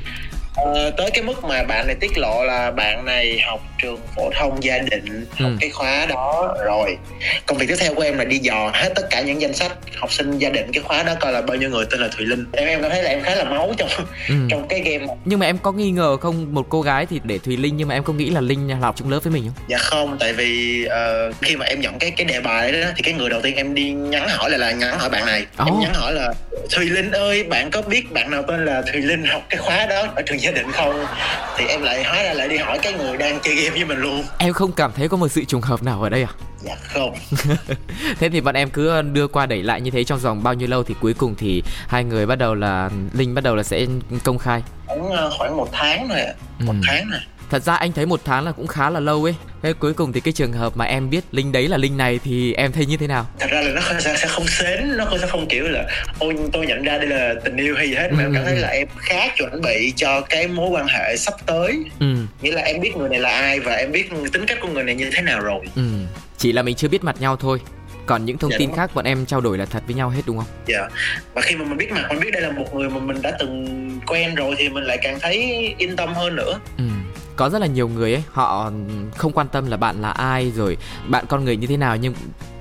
Ờ, 0.56 0.92
tới 0.98 1.12
cái 1.14 1.24
mức 1.24 1.44
mà 1.44 1.64
bạn 1.64 1.88
này 1.88 1.96
tiết 2.00 2.18
lộ 2.18 2.44
là 2.44 2.72
bạn 2.72 3.06
này 3.06 3.40
học 3.46 3.62
trường 3.82 4.00
phổ 4.16 4.30
thông 4.36 4.64
gia 4.64 4.78
đình 4.78 5.26
học 5.30 5.52
ừ. 5.52 5.58
cái 5.62 5.70
khóa 5.70 6.06
đó 6.06 6.56
rồi 6.66 6.98
công 7.46 7.58
việc 7.58 7.66
tiếp 7.70 7.76
theo 7.80 7.94
của 7.96 8.02
em 8.02 8.18
là 8.18 8.24
đi 8.24 8.38
dò 8.38 8.72
hết 8.74 8.90
tất 8.96 9.08
cả 9.10 9.22
những 9.22 9.42
danh 9.42 9.54
sách 9.54 9.72
học 9.96 10.14
sinh 10.14 10.38
gia 10.38 10.50
đình 10.50 10.72
cái 10.74 10.84
khóa 10.84 11.04
đó 11.04 11.14
coi 11.20 11.32
là 11.32 11.42
bao 11.42 11.58
nhiêu 11.58 11.70
người 11.70 11.86
tên 11.92 12.00
là 12.00 12.08
thùy 12.18 12.26
linh 12.26 12.46
em 12.52 12.68
em 12.68 12.82
cảm 12.82 12.92
thấy 12.92 13.04
là 13.04 13.10
em 13.10 13.22
khá 13.24 13.36
là 13.36 13.44
máu 13.44 13.74
trong 13.78 13.90
ừ. 14.30 14.36
trong 14.50 14.68
cái 14.68 14.80
game 14.80 15.06
này. 15.06 15.16
nhưng 15.26 15.40
mà 15.40 15.46
em 15.46 15.58
có 15.58 15.72
nghi 15.72 15.92
ngờ 15.92 16.18
không 16.18 16.54
một 16.54 16.66
cô 16.70 16.82
gái 16.82 17.06
thì 17.06 17.22
để 17.24 17.38
thùy 17.38 17.58
linh 17.58 17.78
nhưng 17.78 17.88
mà 17.88 17.96
em 17.96 18.04
có 18.04 18.14
nghĩ 18.14 18.30
là 18.30 18.42
linh 18.42 18.70
là 18.70 18.76
học 18.76 18.96
chung 18.98 19.12
lớp 19.12 19.20
với 19.24 19.34
mình 19.34 19.44
không 19.44 19.66
dạ 19.68 19.78
không 19.78 20.18
tại 20.20 20.34
vì 20.34 20.86
uh, 20.86 21.36
khi 21.42 21.56
mà 21.56 21.66
em 21.66 21.82
nhận 21.82 22.00
cái 22.00 22.12
cái 22.12 22.26
đề 22.26 22.42
bài 22.42 22.72
đó 22.72 22.88
thì 22.96 23.02
cái 23.02 23.14
người 23.14 23.30
đầu 23.30 23.42
tiên 23.42 23.56
em 23.56 23.74
đi 23.74 23.92
nhắn 23.92 24.28
hỏi 24.30 24.50
là 24.50 24.58
là 24.58 24.72
nhắn 24.72 25.00
hỏi 25.00 25.10
bạn 25.10 25.26
này 25.26 25.46
oh. 25.62 25.68
em 25.68 25.80
nhắn 25.80 25.94
hỏi 25.94 26.14
là 26.14 26.34
thùy 26.72 26.86
linh 26.86 27.12
ơi 27.12 27.44
bạn 27.44 27.72
có 27.72 27.82
biết 27.82 28.12
bạn 28.12 28.32
nào 28.32 28.44
tên 28.48 28.66
là 28.66 28.82
thùy 28.92 29.02
linh 29.02 29.24
học 29.26 29.42
cái 29.50 29.58
khóa 29.58 29.86
đó 29.86 30.08
ở 30.16 30.22
trường 30.22 30.43
gia 30.44 30.52
định 30.52 30.72
không? 30.72 31.06
Thì 31.58 31.66
em 31.66 31.82
lại 31.82 32.04
hóa 32.04 32.24
ra 32.24 32.34
lại 32.34 32.48
đi 32.48 32.58
hỏi 32.58 32.80
cái 32.82 32.94
người 32.94 33.18
đang 33.18 33.40
chơi 33.44 33.56
game 33.56 33.70
với 33.70 33.86
mình 33.86 33.98
luôn. 33.98 34.24
Em 34.38 34.54
không 34.54 34.72
cảm 34.72 34.92
thấy 34.92 35.10
có 35.10 35.18
một 35.18 35.28
sự 35.28 35.44
trùng 35.46 35.62
hợp 35.62 35.84
nào 35.84 36.04
ở 36.04 36.10
đây 36.10 36.24
à? 36.24 36.32
Dạ 36.62 36.76
không. 36.94 37.16
Thế 38.20 38.30
thì 38.30 38.42
bọn 38.42 38.56
em 38.56 38.70
cứ 38.70 39.02
đưa 39.02 39.28
qua 39.28 39.46
đẩy 39.46 39.64
lại 39.64 39.82
như 39.82 39.92
thế 39.92 40.04
trong 40.04 40.20
vòng 40.20 40.44
bao 40.44 40.54
nhiêu 40.54 40.68
lâu 40.68 40.84
thì 40.84 40.96
cuối 41.02 41.14
cùng 41.14 41.36
thì 41.36 41.64
hai 41.88 42.04
người 42.04 42.26
bắt 42.26 42.36
đầu 42.36 42.56
là 42.56 42.90
linh 43.14 43.36
bắt 43.36 43.44
đầu 43.44 43.56
là 43.56 43.64
sẽ 43.64 43.86
công 44.24 44.38
khai? 44.38 44.64
Khoảng 44.88 45.10
ờ, 45.10 45.32
khoảng 45.38 45.58
một 45.58 45.70
tháng 45.72 46.08
rồi 46.08 46.22
ạ. 46.22 46.34
Một 46.60 46.74
ừ. 46.74 46.88
tháng 46.88 47.10
này 47.10 47.22
thật 47.54 47.64
ra 47.64 47.76
anh 47.76 47.92
thấy 47.92 48.06
một 48.06 48.22
tháng 48.26 48.46
là 48.46 48.52
cũng 48.52 48.68
khá 48.68 48.90
là 48.90 49.00
lâu 49.00 49.24
ấy 49.24 49.36
thế 49.64 49.74
cuối 49.74 49.94
cùng 49.94 50.14
thì 50.14 50.20
cái 50.20 50.32
trường 50.32 50.54
hợp 50.54 50.78
mà 50.78 50.86
em 50.86 51.10
biết 51.10 51.24
linh 51.32 51.52
đấy 51.52 51.68
là 51.68 51.78
linh 51.78 51.98
này 51.98 52.20
thì 52.24 52.54
em 52.54 52.72
thấy 52.72 52.86
như 52.86 52.98
thế 52.98 53.08
nào 53.08 53.28
thật 53.40 53.48
ra 53.52 53.62
là 53.62 53.70
nó 53.70 53.82
sẽ, 54.00 54.16
sẽ 54.18 54.28
không 54.28 54.48
xến 54.48 54.98
nó 54.98 55.06
sẽ 55.22 55.28
không 55.28 55.48
kiểu 55.48 55.68
là 55.68 55.84
ôi 56.20 56.36
tôi 56.54 56.66
nhận 56.66 56.84
ra 56.84 56.98
đây 56.98 57.08
là 57.08 57.34
tình 57.44 57.58
yêu 57.58 57.76
hay 57.76 57.90
gì 57.90 57.96
hết 57.96 58.10
mà 58.12 58.24
ừ. 58.24 58.26
em 58.26 58.34
cảm 58.34 58.46
thấy 58.46 58.56
là 58.56 58.68
em 58.68 58.88
khá 58.98 59.28
chuẩn 59.38 59.62
bị 59.62 59.94
cho 59.96 60.22
cái 60.22 60.48
mối 60.48 60.70
quan 60.70 60.88
hệ 60.88 61.18
sắp 61.18 61.34
tới 61.46 61.84
ừ. 62.00 62.16
nghĩa 62.42 62.52
là 62.52 62.62
em 62.62 62.82
biết 62.82 62.98
người 62.98 63.10
này 63.10 63.20
là 63.20 63.30
ai 63.30 63.60
và 63.60 63.74
em 63.74 63.92
biết 63.92 64.10
tính 64.34 64.46
cách 64.48 64.58
của 64.62 64.68
người 64.68 64.84
này 64.84 64.96
như 64.96 65.10
thế 65.14 65.22
nào 65.22 65.40
rồi 65.40 65.66
ừ. 65.76 65.84
chỉ 66.38 66.52
là 66.52 66.62
mình 66.62 66.76
chưa 66.76 66.88
biết 66.88 67.04
mặt 67.04 67.16
nhau 67.20 67.36
thôi 67.36 67.60
còn 68.06 68.26
những 68.26 68.38
thông 68.38 68.52
dạ, 68.52 68.58
tin 68.58 68.70
khác 68.76 68.96
bọn 68.96 69.06
em 69.06 69.26
trao 69.26 69.42
đổi 69.42 69.58
là 69.58 69.66
thật 69.66 69.84
với 69.86 69.96
nhau 69.96 70.10
hết 70.10 70.22
đúng 70.26 70.38
không? 70.38 70.48
Dạ. 70.68 70.90
Và 71.34 71.42
khi 71.42 71.56
mà 71.56 71.66
mình 71.66 71.78
biết 71.78 71.92
mặt, 71.92 72.06
mình 72.10 72.20
biết 72.20 72.32
đây 72.32 72.42
là 72.42 72.52
một 72.52 72.76
người 72.76 72.90
mà 72.90 73.00
mình 73.00 73.22
đã 73.22 73.32
từng 73.40 74.00
quen 74.08 74.36
rồi 74.36 74.56
thì 74.58 74.70
mình 74.70 74.84
lại 74.84 74.98
càng 75.04 75.20
thấy 75.20 75.38
yên 75.78 75.96
tâm 75.96 76.14
hơn 76.14 76.36
nữa. 76.36 76.60
Ừ 76.78 76.84
có 77.36 77.50
rất 77.50 77.60
là 77.60 77.68
nhiều 77.68 77.88
người 77.88 78.14
ấy, 78.14 78.24
họ 78.32 78.72
không 79.18 79.32
quan 79.32 79.48
tâm 79.48 79.68
là 79.68 79.78
bạn 79.78 80.02
là 80.02 80.12
ai 80.12 80.52
rồi 80.52 80.78
bạn 81.08 81.26
con 81.30 81.46
người 81.46 81.58
như 81.58 81.68
thế 81.68 81.78
nào, 81.78 81.98
nhưng 81.98 82.14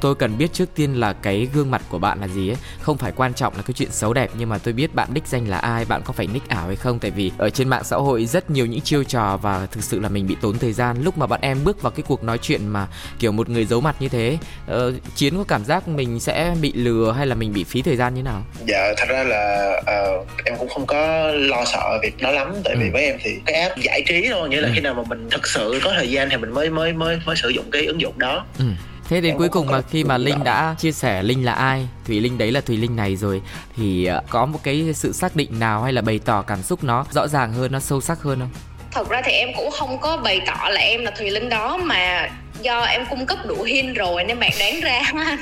tôi 0.02 0.14
cần 0.14 0.38
biết 0.38 0.52
trước 0.52 0.68
tiên 0.74 0.94
là 0.94 1.12
cái 1.12 1.48
gương 1.54 1.70
mặt 1.70 1.82
của 1.88 1.98
bạn 1.98 2.20
là 2.20 2.28
gì 2.28 2.50
ấy. 2.50 2.56
Không 2.80 2.98
phải 2.98 3.12
quan 3.16 3.34
trọng 3.34 3.56
là 3.56 3.62
cái 3.62 3.74
chuyện 3.74 3.90
xấu 3.90 4.14
đẹp 4.14 4.30
nhưng 4.38 4.48
mà 4.48 4.58
tôi 4.58 4.74
biết 4.74 4.94
bạn 4.94 5.08
đích 5.12 5.26
danh 5.26 5.48
là 5.48 5.58
ai 5.58 5.84
bạn 5.84 6.02
có 6.04 6.12
phải 6.12 6.26
nick 6.26 6.48
ảo 6.48 6.66
hay 6.66 6.76
không. 6.76 6.98
Tại 6.98 7.10
vì 7.10 7.32
ở 7.38 7.50
trên 7.50 7.68
mạng 7.68 7.84
xã 7.84 7.96
hội 7.96 8.26
rất 8.26 8.50
nhiều 8.50 8.66
những 8.66 8.80
chiêu 8.80 9.04
trò 9.04 9.36
và 9.36 9.66
thực 9.66 9.84
sự 9.84 10.00
là 10.00 10.08
mình 10.08 10.26
bị 10.26 10.36
tốn 10.40 10.58
thời 10.58 10.72
gian. 10.72 11.02
Lúc 11.02 11.18
mà 11.18 11.26
bạn 11.26 11.40
em 11.42 11.64
bước 11.64 11.82
vào 11.82 11.90
cái 11.90 12.04
cuộc 12.08 12.24
nói 12.24 12.38
chuyện 12.38 12.66
mà 12.66 12.86
kiểu 13.18 13.32
một 13.32 13.48
người 13.48 13.64
giấu 13.64 13.80
mặt 13.80 13.96
như 14.00 14.08
thế 14.08 14.38
uh, 14.72 14.94
chiến 15.14 15.36
có 15.36 15.44
cảm 15.44 15.64
giác 15.64 15.88
mình 15.88 16.20
sẽ 16.20 16.54
bị 16.60 16.72
lừa 16.72 17.12
hay 17.16 17.26
là 17.26 17.34
mình 17.34 17.52
bị 17.52 17.64
phí 17.64 17.82
thời 17.82 17.96
gian 17.96 18.14
như 18.14 18.22
nào? 18.22 18.44
Dạ 18.66 18.92
thật 18.96 19.06
ra 19.08 19.24
là 19.24 19.72
uh, 19.80 20.26
em 20.44 20.54
cũng 20.58 20.68
không 20.68 20.86
có 20.86 21.30
lo 21.32 21.64
sợ 21.64 21.98
việc 22.02 22.22
đó 22.22 22.30
lắm. 22.30 22.54
Tại 22.64 22.76
vì 22.76 22.86
ừ. 22.86 22.90
với 22.92 23.02
em 23.02 23.18
thì 23.22 23.30
cái 23.46 23.60
app 23.60 23.78
giải 23.78 24.02
trí 24.06 24.28
thôi 24.30 24.48
nghĩa 24.48 24.60
là 24.60 24.68
ừ. 24.68 24.72
khi 24.74 24.80
nào 24.80 24.94
mà 24.94 25.02
mình 25.08 25.28
thực 25.30 25.46
sự 25.46 25.80
có 25.84 25.92
thời 25.96 26.10
gian 26.10 26.28
thì 26.30 26.36
mình 26.36 26.50
mới 26.50 26.70
mới 26.70 26.92
mới 26.92 27.18
mới 27.26 27.36
sử 27.36 27.48
dụng 27.48 27.70
cái 27.70 27.86
ứng 27.86 28.00
dụng 28.00 28.18
đó. 28.18 28.44
Ừ 28.58 28.64
thế 29.12 29.20
đến 29.20 29.38
cuối 29.38 29.48
cùng 29.48 29.66
mà 29.66 29.80
khi 29.90 30.04
mà 30.04 30.18
linh 30.18 30.44
đã 30.44 30.74
chia 30.78 30.92
sẻ 30.92 31.22
linh 31.22 31.44
là 31.44 31.52
ai 31.52 31.88
thùy 32.06 32.20
linh 32.20 32.38
đấy 32.38 32.52
là 32.52 32.60
thùy 32.60 32.76
linh 32.76 32.96
này 32.96 33.16
rồi, 33.16 33.42
thì 33.76 34.04
ờ, 34.04 34.22
có 34.30 34.46
một 34.46 34.58
cái 34.62 34.92
sự 34.94 35.12
xác 35.12 35.36
định 35.36 35.60
nào 35.60 35.82
hay 35.82 35.92
là 35.92 36.02
bày 36.02 36.20
tỏ 36.24 36.42
cảm 36.42 36.62
xúc 36.62 36.84
nó 36.84 37.06
rõ 37.10 37.28
ràng 37.28 37.52
hơn, 37.52 37.72
nó 37.72 37.80
sâu 37.80 38.00
sắc 38.00 38.18
hơn 38.22 38.40
không? 38.40 38.50
Thật 38.92 39.08
ra 39.08 39.22
thì 39.24 39.32
em 39.32 39.48
cũng 39.56 39.70
không 39.70 39.98
có 40.00 40.16
bày 40.16 40.40
tỏ 40.46 40.68
là 40.68 40.80
em 40.80 41.04
là 41.04 41.10
thùy 41.10 41.30
linh 41.30 41.48
đó, 41.48 41.76
mà 41.76 42.30
do 42.62 42.80
em 42.80 43.06
cung 43.10 43.26
cấp 43.26 43.38
đủ 43.46 43.62
hin 43.62 43.94
rồi 43.94 44.24
nên 44.24 44.40
bạn 44.40 44.52
đoán 44.58 44.80
ra. 44.80 45.02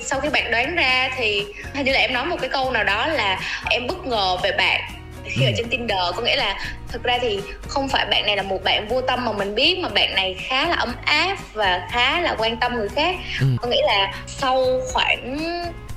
Sau 0.00 0.20
khi 0.20 0.28
bạn 0.28 0.50
đoán 0.50 0.76
ra 0.76 1.10
thì 1.16 1.44
hình 1.74 1.86
như 1.86 1.92
là 1.92 1.98
em 1.98 2.12
nói 2.12 2.26
một 2.26 2.36
cái 2.40 2.48
câu 2.48 2.70
nào 2.70 2.84
đó 2.84 3.06
là 3.06 3.40
em 3.70 3.86
bất 3.86 4.06
ngờ 4.06 4.36
về 4.42 4.52
bạn 4.58 4.80
khi 5.28 5.44
ở 5.44 5.48
ừ. 5.48 5.54
trên 5.56 5.68
Tinder 5.68 5.98
có 6.16 6.22
nghĩa 6.22 6.36
là 6.36 6.58
thực 6.88 7.02
ra 7.02 7.18
thì 7.20 7.40
không 7.68 7.88
phải 7.88 8.06
bạn 8.06 8.26
này 8.26 8.36
là 8.36 8.42
một 8.42 8.64
bạn 8.64 8.88
vô 8.88 9.00
tâm 9.00 9.24
mà 9.24 9.32
mình 9.32 9.54
biết 9.54 9.78
mà 9.78 9.88
bạn 9.88 10.14
này 10.14 10.36
khá 10.38 10.68
là 10.68 10.74
ấm 10.74 10.94
áp 11.04 11.36
và 11.52 11.88
khá 11.90 12.20
là 12.20 12.34
quan 12.38 12.56
tâm 12.56 12.74
người 12.74 12.88
khác 12.88 13.16
ừ. 13.40 13.46
có 13.62 13.68
nghĩa 13.68 13.82
là 13.86 14.14
sau 14.26 14.80
khoảng 14.92 15.38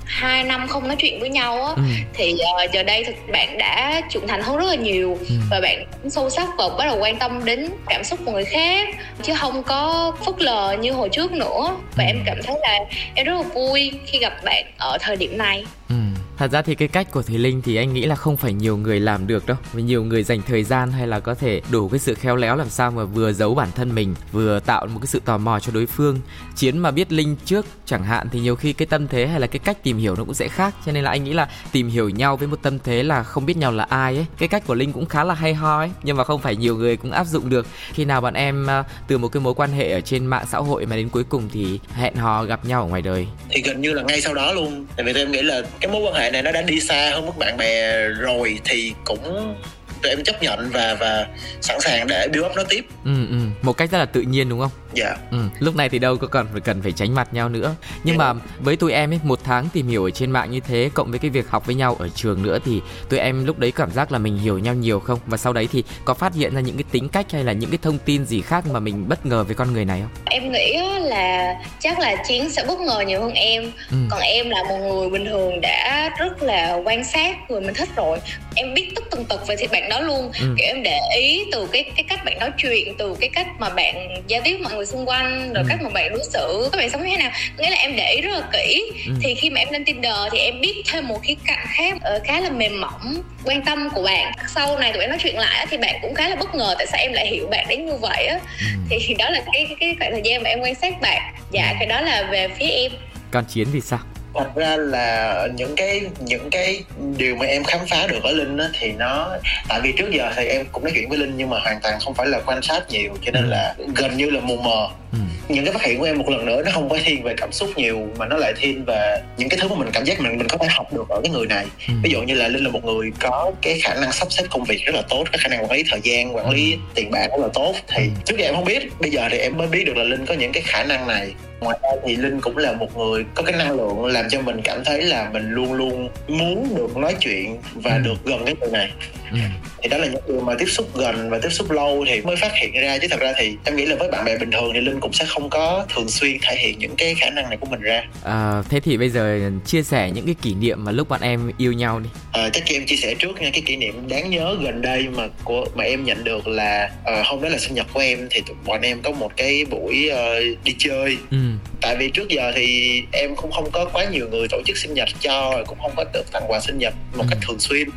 hai 0.06 0.44
năm 0.44 0.68
không 0.68 0.88
nói 0.88 0.96
chuyện 1.00 1.20
với 1.20 1.30
nhau 1.30 1.64
á 1.64 1.74
ừ. 1.76 1.82
thì 2.14 2.34
uh, 2.66 2.72
giờ 2.72 2.84
đây 2.84 3.04
thì 3.04 3.14
bạn 3.32 3.58
đã 3.58 4.02
trưởng 4.10 4.28
thành 4.28 4.42
hơn 4.42 4.58
rất 4.58 4.66
là 4.68 4.76
nhiều 4.76 5.18
ừ. 5.30 5.36
và 5.50 5.60
bạn 5.62 5.86
sâu 6.10 6.30
sắc 6.30 6.48
và 6.58 6.70
bắt 6.78 6.86
đầu 6.86 6.98
quan 7.00 7.20
tâm 7.20 7.46
đến 7.46 7.70
cảm 7.88 8.04
xúc 8.04 8.20
của 8.26 8.32
người 8.32 8.46
khác 8.46 8.90
chứ 9.24 9.34
không 9.38 9.64
có 9.64 10.12
phớt 10.26 10.42
lờ 10.42 10.78
như 10.82 10.92
hồi 10.92 11.10
trước 11.10 11.32
nữa 11.32 11.78
và 11.96 12.04
ừ. 12.04 12.08
em 12.08 12.24
cảm 12.26 12.38
thấy 12.44 12.56
là 12.62 12.80
em 13.16 13.26
rất 13.26 13.34
là 13.34 13.42
vui 13.42 13.92
khi 14.06 14.20
gặp 14.20 14.34
bạn 14.44 14.66
ở 14.78 14.98
thời 15.02 15.16
điểm 15.16 15.38
này 15.38 15.66
ừ 15.90 15.99
thật 16.40 16.52
ra 16.52 16.62
thì 16.62 16.76
cái 16.76 16.88
cách 16.88 17.12
của 17.12 17.22
thùy 17.22 17.38
linh 17.38 17.62
thì 17.62 17.76
anh 17.76 17.94
nghĩ 17.94 18.06
là 18.06 18.16
không 18.16 18.38
phải 18.38 18.54
nhiều 18.54 18.78
người 18.78 19.00
làm 19.00 19.28
được 19.28 19.46
đâu. 19.46 19.58
Vì 19.74 19.84
nhiều 19.84 20.04
người 20.04 20.24
dành 20.24 20.42
thời 20.48 20.64
gian 20.64 20.92
hay 20.92 21.08
là 21.08 21.20
có 21.20 21.36
thể 21.36 21.62
đủ 21.72 21.90
cái 21.90 22.00
sự 22.00 22.14
khéo 22.14 22.36
léo 22.36 22.56
làm 22.56 22.70
sao 22.70 22.92
mà 22.92 23.04
vừa 23.04 23.34
giấu 23.34 23.56
bản 23.56 23.70
thân 23.76 23.96
mình, 23.96 24.16
vừa 24.32 24.60
tạo 24.60 24.86
một 24.86 25.00
cái 25.02 25.08
sự 25.08 25.22
tò 25.26 25.38
mò 25.38 25.60
cho 25.60 25.72
đối 25.72 25.86
phương. 25.86 26.20
Chiến 26.56 26.78
mà 26.78 26.92
biết 26.92 27.12
linh 27.12 27.36
trước 27.46 27.66
chẳng 27.86 28.04
hạn 28.04 28.28
thì 28.32 28.40
nhiều 28.40 28.56
khi 28.56 28.74
cái 28.74 28.86
tâm 28.86 29.08
thế 29.08 29.28
hay 29.28 29.40
là 29.40 29.48
cái 29.48 29.60
cách 29.60 29.84
tìm 29.84 29.98
hiểu 29.98 30.16
nó 30.16 30.24
cũng 30.24 30.34
sẽ 30.34 30.48
khác. 30.48 30.76
Cho 30.86 30.92
nên 30.92 31.04
là 31.04 31.12
anh 31.12 31.24
nghĩ 31.24 31.34
là 31.34 31.50
tìm 31.72 31.90
hiểu 31.90 32.10
nhau 32.10 32.38
với 32.38 32.48
một 32.48 32.60
tâm 32.62 32.80
thế 32.80 33.04
là 33.04 33.24
không 33.24 33.46
biết 33.46 33.58
nhau 33.58 33.72
là 33.72 33.84
ai 33.84 34.16
ấy. 34.16 34.26
Cái 34.38 34.50
cách 34.50 34.64
của 34.68 34.74
linh 34.74 34.94
cũng 34.94 35.06
khá 35.06 35.24
là 35.24 35.34
hay 35.34 35.54
ho 35.54 35.78
ấy, 35.78 35.90
nhưng 36.04 36.18
mà 36.18 36.24
không 36.24 36.42
phải 36.42 36.56
nhiều 36.56 36.76
người 36.76 36.98
cũng 36.98 37.12
áp 37.12 37.28
dụng 37.28 37.50
được. 37.50 37.68
Khi 37.94 38.06
nào 38.06 38.22
bạn 38.22 38.34
em 38.34 38.68
ờ, 38.68 38.84
từ 39.08 39.18
một 39.18 39.28
cái 39.28 39.42
mối 39.42 39.54
quan 39.54 39.72
hệ 39.72 39.92
ở 39.92 40.02
trên 40.02 40.26
mạng 40.26 40.46
xã 40.52 40.58
hội 40.58 40.86
mà 40.86 40.96
đến 40.96 41.10
cuối 41.10 41.24
cùng 41.24 41.50
thì 41.54 41.80
hẹn 41.94 42.16
hò 42.16 42.44
gặp 42.44 42.66
nhau 42.66 42.82
ở 42.82 42.88
ngoài 42.88 43.02
đời? 43.02 43.28
Thì 43.50 43.62
gần 43.62 43.82
như 43.82 43.94
là 43.94 44.04
ngay 44.04 44.22
sau 44.22 44.34
đó 44.34 44.54
luôn. 44.54 44.86
Tại 44.96 45.06
vì 45.06 45.14
em 45.14 45.32
nghĩ 45.32 45.42
là 45.42 45.62
cái 45.80 45.92
mối 45.92 46.02
quan 46.02 46.14
hệ 46.14 46.29
này 46.32 46.42
nó 46.42 46.52
đã 46.52 46.62
đi 46.62 46.80
xa 46.80 47.10
hơn 47.14 47.26
mức 47.26 47.38
bạn 47.38 47.58
bè 47.58 48.08
rồi 48.08 48.60
thì 48.66 48.94
cũng 49.06 49.56
tụi 50.02 50.10
em 50.12 50.24
chấp 50.24 50.44
nhận 50.44 50.70
và 50.74 50.98
và 51.00 51.28
sẵn 51.62 51.82
sàng 51.82 52.08
để 52.08 52.28
build 52.34 52.46
up 52.46 52.52
nó 52.56 52.64
tiếp 52.70 52.86
ừ, 53.06 53.28
ừ. 53.30 53.38
một 53.62 53.74
cách 53.74 53.92
rất 53.92 53.98
là 53.98 54.06
tự 54.06 54.22
nhiên 54.22 54.50
đúng 54.50 54.60
không 54.60 54.72
dạ 54.94 55.16
ừ. 55.32 55.38
lúc 55.60 55.76
này 55.76 55.90
thì 55.90 56.00
đâu 56.00 56.18
có 56.18 56.28
cần 56.28 56.48
phải 56.52 56.62
cần 56.62 56.82
phải 56.82 56.92
tránh 56.92 57.14
mặt 57.16 57.34
nhau 57.34 57.50
nữa 57.50 57.76
nhưng 58.04 58.20
yeah. 58.20 58.28
Dạ. 58.28 58.34
mà 58.34 58.40
với 58.60 58.76
tụi 58.76 58.92
em 58.92 59.14
ấy 59.14 59.20
một 59.24 59.40
tháng 59.44 59.70
tìm 59.74 59.88
hiểu 59.88 60.04
ở 60.04 60.10
trên 60.10 60.32
mạng 60.32 60.52
như 60.52 60.60
thế 60.60 60.90
cộng 60.94 61.10
với 61.10 61.20
cái 61.20 61.32
việc 61.32 61.50
học 61.50 61.66
với 61.66 61.76
nhau 61.76 61.96
ở 62.00 62.10
trường 62.10 62.44
nữa 62.44 62.60
thì 62.66 62.82
tụi 63.10 63.20
em 63.20 63.46
lúc 63.46 63.60
đấy 63.60 63.72
cảm 63.72 63.92
giác 63.92 64.12
là 64.12 64.20
mình 64.20 64.38
hiểu 64.38 64.60
nhau 64.60 64.74
nhiều 64.74 65.00
không 65.00 65.20
và 65.26 65.38
sau 65.38 65.54
đấy 65.54 65.68
thì 65.72 65.84
có 66.06 66.14
phát 66.14 66.34
hiện 66.34 66.56
ra 66.56 66.62
những 66.62 66.76
cái 66.76 66.84
tính 66.92 67.10
cách 67.10 67.32
hay 67.32 67.44
là 67.44 67.54
những 67.54 67.70
cái 67.70 67.80
thông 67.82 67.98
tin 67.98 68.26
gì 68.26 68.42
khác 68.42 68.68
mà 68.72 68.80
mình 68.80 69.10
bất 69.10 69.26
ngờ 69.26 69.44
với 69.44 69.56
con 69.56 69.74
người 69.74 69.86
này 69.86 70.02
không 70.02 70.12
em 70.26 70.52
nghĩ 70.52 70.78
là 71.00 71.56
chắc 71.80 72.00
là 72.00 72.16
chiến 72.28 72.50
sẽ 72.50 72.64
bất 72.68 72.80
ngờ 72.80 73.04
nhiều 73.08 73.22
hơn 73.22 73.34
em 73.34 73.72
ừ. 73.92 73.98
còn 74.10 74.20
em 74.20 74.50
là 74.50 74.64
một 74.70 74.78
người 74.78 75.10
bình 75.10 75.26
thường 75.26 75.62
đã 75.62 76.10
rất 76.18 76.44
là 76.44 76.80
quan 76.86 77.04
sát 77.04 77.52
người 77.52 77.62
mình 77.62 77.74
thích 77.74 77.90
rồi 77.96 78.20
em 78.56 78.74
biết 78.74 78.92
tất 78.96 79.04
tần 79.12 79.26
tật 79.26 79.48
về 79.48 79.56
thì 79.60 79.68
bạn 79.68 79.90
đó 79.90 80.00
luôn 80.00 80.32
ừ. 80.42 80.56
kiểu 80.58 80.68
em 80.68 80.84
để 80.84 81.00
ý 81.18 81.46
từ 81.52 81.68
cái 81.72 81.84
cái 81.96 82.06
cách 82.10 82.26
bạn 82.26 82.40
nói 82.40 82.52
chuyện 82.58 82.96
từ 82.98 83.16
cái 83.20 83.30
cách 83.30 83.48
mà 83.60 83.70
bạn 83.70 84.24
giao 84.28 84.42
tiếp 84.44 84.58
mọi 84.64 84.79
người 84.80 84.86
xung 84.86 85.06
quanh 85.06 85.54
rồi 85.54 85.64
ừ. 85.64 85.68
cách 85.70 85.82
mà 85.82 85.90
bạn 85.90 86.10
đối 86.10 86.24
xử 86.24 86.70
các 86.72 86.78
bạn 86.78 86.90
sống 86.90 87.04
như 87.04 87.10
thế 87.18 87.24
nào 87.24 87.32
nghĩa 87.58 87.70
là 87.70 87.78
em 87.78 87.96
để 87.96 88.14
ý 88.16 88.22
rất 88.22 88.32
là 88.32 88.42
kỹ 88.54 88.92
ừ. 89.06 89.14
thì 89.22 89.36
khi 89.36 89.50
mà 89.50 89.60
em 89.60 89.68
lên 89.72 89.86
tinder 89.86 90.14
thì 90.32 90.40
em 90.40 90.62
biết 90.62 90.84
thêm 90.92 91.08
một 91.08 91.20
khía 91.24 91.34
cạnh 91.46 91.66
khác 91.68 91.96
uh, 91.96 92.24
khá 92.24 92.40
là 92.40 92.50
mềm 92.50 92.82
mỏng 92.82 93.24
quan 93.46 93.66
tâm 93.66 93.90
của 93.90 94.04
bạn 94.04 94.32
sau 94.56 94.80
này 94.80 94.94
tụi 94.94 95.02
em 95.02 95.10
nói 95.10 95.20
chuyện 95.24 95.38
lại 95.38 95.68
thì 95.70 95.78
bạn 95.78 95.96
cũng 96.02 96.16
khá 96.16 96.30
là 96.30 96.36
bất 96.36 96.56
ngờ 96.56 96.76
tại 96.78 96.88
sao 96.88 97.00
em 97.02 97.14
lại 97.14 97.28
hiểu 97.28 97.48
bạn 97.48 97.66
đến 97.70 97.86
như 97.86 97.96
vậy 97.96 98.26
á 98.28 98.40
ừ. 98.60 98.66
thì 98.90 99.14
đó 99.14 99.30
là 99.30 99.42
cái 99.54 99.68
cái 99.80 99.96
khoảng 100.00 100.12
thời 100.12 100.22
gian 100.26 100.44
mà 100.44 100.50
em 100.50 100.60
quan 100.60 100.76
sát 100.76 101.02
bạn 101.02 101.34
dạ 101.52 101.70
ừ. 101.70 101.76
cái 101.80 101.88
đó 101.88 102.02
là 102.02 102.28
về 102.32 102.48
phía 102.48 102.68
em 102.68 102.92
còn 103.32 103.46
chiến 103.46 103.68
thì 103.74 103.82
sao 103.82 104.00
thật 104.34 104.56
ra 104.56 104.78
là 104.78 105.48
những 105.56 105.76
cái 105.76 106.02
những 106.20 106.50
cái 106.50 106.84
điều 107.18 107.36
mà 107.36 107.46
em 107.46 107.64
khám 107.64 107.80
phá 107.90 108.08
được 108.08 108.24
ở 108.24 108.32
linh 108.32 108.58
á 108.58 108.70
thì 108.80 108.92
nó 108.92 109.38
tại 109.70 109.82
vì 109.84 109.92
trước 109.98 110.12
giờ 110.12 110.32
thì 110.36 110.46
em 110.46 110.66
cũng 110.72 110.84
nói 110.84 110.92
chuyện 110.96 111.10
với 111.10 111.18
linh 111.18 111.34
nhưng 111.38 111.50
mà 111.50 111.60
hoàn 111.60 111.80
toàn 111.84 112.00
không 112.00 112.14
phải 112.14 112.28
là 112.28 112.40
quan 112.46 112.62
sát 112.62 112.90
nhiều 112.90 113.12
cho 113.22 113.32
nên 113.32 113.44
ừ. 113.44 113.50
là 113.50 113.76
gần 113.96 114.18
như 114.18 114.30
là 114.30 114.40
mù 114.40 114.56
mờ 114.56 114.88
ừ. 115.12 115.18
những 115.48 115.66
cái 115.66 115.74
phát 115.74 115.84
hiện 115.84 116.00
của 116.00 116.06
em 116.06 116.18
một 116.18 116.30
lần 116.30 116.46
nữa 116.46 116.62
nó 116.66 116.72
không 116.74 116.90
phải 116.90 117.02
thiên 117.06 117.24
về 117.24 117.34
cảm 117.38 117.52
xúc 117.52 117.70
nhiều 117.76 118.08
mà 118.18 118.26
nó 118.26 118.38
lại 118.38 118.54
thiên 118.58 118.86
về 118.86 119.22
những 119.38 119.50
cái 119.50 119.60
thứ 119.62 119.68
mà 119.68 119.76
mình 119.76 119.90
cảm 119.94 120.04
giác 120.04 120.20
mình 120.20 120.38
mình 120.38 120.48
có 120.48 120.58
thể 120.58 120.68
học 120.70 120.94
được 120.94 121.10
ở 121.10 121.22
cái 121.24 121.32
người 121.32 121.48
này 121.48 121.66
ừ. 121.88 121.94
ví 122.04 122.12
dụ 122.12 122.22
như 122.22 122.34
là 122.34 122.48
linh 122.48 122.64
là 122.64 122.70
một 122.70 122.86
người 122.86 123.12
có 123.20 123.52
cái 123.62 123.80
khả 123.84 123.94
năng 123.94 124.12
sắp 124.12 124.32
xếp 124.32 124.44
công 124.50 124.64
việc 124.64 124.86
rất 124.86 124.96
là 124.96 125.02
tốt 125.10 125.24
cái 125.32 125.40
khả 125.40 125.50
năng 125.50 125.64
quản 125.64 125.72
lý 125.72 125.84
thời 125.90 126.00
gian 126.04 126.36
quản 126.36 126.50
lý 126.50 126.74
ừ. 126.74 126.80
tiền 126.96 127.12
bạc 127.12 127.28
rất 127.32 127.42
là 127.42 127.48
tốt 127.54 127.76
thì 127.88 128.10
trước 128.26 128.36
giờ 128.38 128.46
em 128.46 128.56
không 128.56 128.66
biết 128.66 129.00
bây 129.00 129.12
giờ 129.12 129.28
thì 129.32 129.38
em 129.38 129.58
mới 129.58 129.68
biết 129.68 129.84
được 129.86 129.98
là 129.98 130.04
linh 130.04 130.26
có 130.26 130.34
những 130.34 130.52
cái 130.52 130.64
khả 130.66 130.84
năng 130.84 131.08
này 131.08 131.34
ngoài 131.62 131.80
ra 131.84 131.90
thì 132.06 132.16
linh 132.16 132.42
cũng 132.42 132.58
là 132.58 132.74
một 132.74 132.98
người 132.98 133.26
có 133.36 133.44
cái 133.44 133.56
năng 133.58 133.72
lượng 133.72 134.06
làm 134.06 134.26
cho 134.30 134.42
mình 134.42 134.62
cảm 134.64 134.84
thấy 134.86 135.02
là 135.02 135.30
mình 135.34 135.52
luôn 135.52 135.74
luôn 135.74 136.10
muốn 136.28 136.76
được 136.76 136.98
nói 136.98 137.16
chuyện 137.20 137.58
và 137.74 137.96
ừ. 137.96 138.02
được 138.04 138.26
gần 138.26 138.46
cái 138.46 138.56
người 138.60 138.70
này 138.72 138.92
ừ. 139.32 139.38
thì 139.82 139.90
đó 139.90 139.98
là 139.98 140.08
những 140.08 140.22
điều 140.28 140.42
mà 140.42 140.54
tiếp 140.60 140.66
xúc 140.66 140.98
gần 140.98 141.30
và 141.30 141.40
tiếp 141.42 141.50
xúc 141.50 141.72
lâu 141.72 142.06
thì 142.08 142.22
mới 142.22 142.36
phát 142.36 142.52
hiện 142.56 142.74
ra. 142.74 142.98
Chứ 142.98 143.08
thật 143.12 143.20
ra 143.20 143.34
thì 143.38 143.56
em 143.64 143.76
nghĩ 143.76 143.86
là 143.86 143.96
với 143.96 144.10
bạn 144.12 144.26
bè 144.26 144.38
bình 144.38 144.52
thường 144.52 144.72
thì 144.74 144.80
linh 144.80 145.00
cũng 145.00 145.14
sẽ 145.14 145.26
không 145.28 145.50
có 145.50 145.86
thường 145.96 146.10
xuyên 146.10 146.38
thể 146.42 146.56
hiện 146.56 146.80
những 146.80 146.96
cái 146.98 147.16
khả 147.16 147.30
năng 147.30 147.50
này 147.50 147.58
của 147.58 147.66
mình 147.66 147.82
ra. 147.82 148.04
À, 148.24 148.64
thế 148.70 148.80
thì 148.80 148.98
bây 148.98 149.10
giờ 149.10 149.52
chia 149.66 149.84
sẻ 149.84 150.12
những 150.12 150.26
cái 150.26 150.36
kỷ 150.42 150.54
niệm 150.54 150.84
mà 150.86 150.92
lúc 150.92 151.10
bạn 151.10 151.22
em 151.22 151.52
yêu 151.58 151.74
nhau 151.74 152.00
đi. 152.00 152.10
À, 152.32 152.50
chắc 152.54 152.64
em 152.68 152.86
chia 152.86 152.96
sẻ 152.96 153.14
trước 153.20 153.42
nha 153.42 153.50
cái 153.54 153.62
kỷ 153.66 153.76
niệm 153.76 154.08
đáng 154.10 154.30
nhớ 154.30 154.58
gần 154.64 154.82
đây 154.82 155.08
mà 155.16 155.28
của 155.44 155.66
mà 155.76 155.84
em 155.84 156.06
nhận 156.06 156.24
được 156.24 156.48
là 156.48 156.92
uh, 157.02 157.26
hôm 157.26 157.42
đó 157.42 157.50
là 157.50 157.58
sinh 157.58 157.76
nhật 157.76 157.88
của 157.94 158.00
em 158.00 158.28
thì 158.30 158.42
bọn 158.66 158.82
em 158.82 159.02
có 159.02 159.12
một 159.12 159.32
cái 159.38 159.66
buổi 159.66 160.12
uh, 160.12 160.64
đi 160.64 160.76
chơi. 160.78 161.18
Ừ. 161.32 161.38
Tại 161.82 161.96
vì 162.00 162.10
trước 162.10 162.30
giờ 162.30 162.52
thì 162.56 163.02
em 163.12 163.36
cũng 163.36 163.52
không 163.52 163.72
có 163.72 163.86
quá 163.94 164.06
nhiều 164.12 164.28
người 164.30 164.48
tổ 164.48 164.62
chức 164.66 164.78
sinh 164.78 164.94
nhật 164.94 165.10
cho 165.20 165.64
cũng 165.68 165.78
không 165.82 165.92
có 165.96 166.06
được 166.14 166.32
tặng 166.32 166.44
quà 166.48 166.60
sinh 166.60 166.78
nhật 166.78 166.94
một 167.16 167.26
cách 167.30 167.40
ừ. 167.42 167.46
thường 167.48 167.60
xuyên 167.60 167.90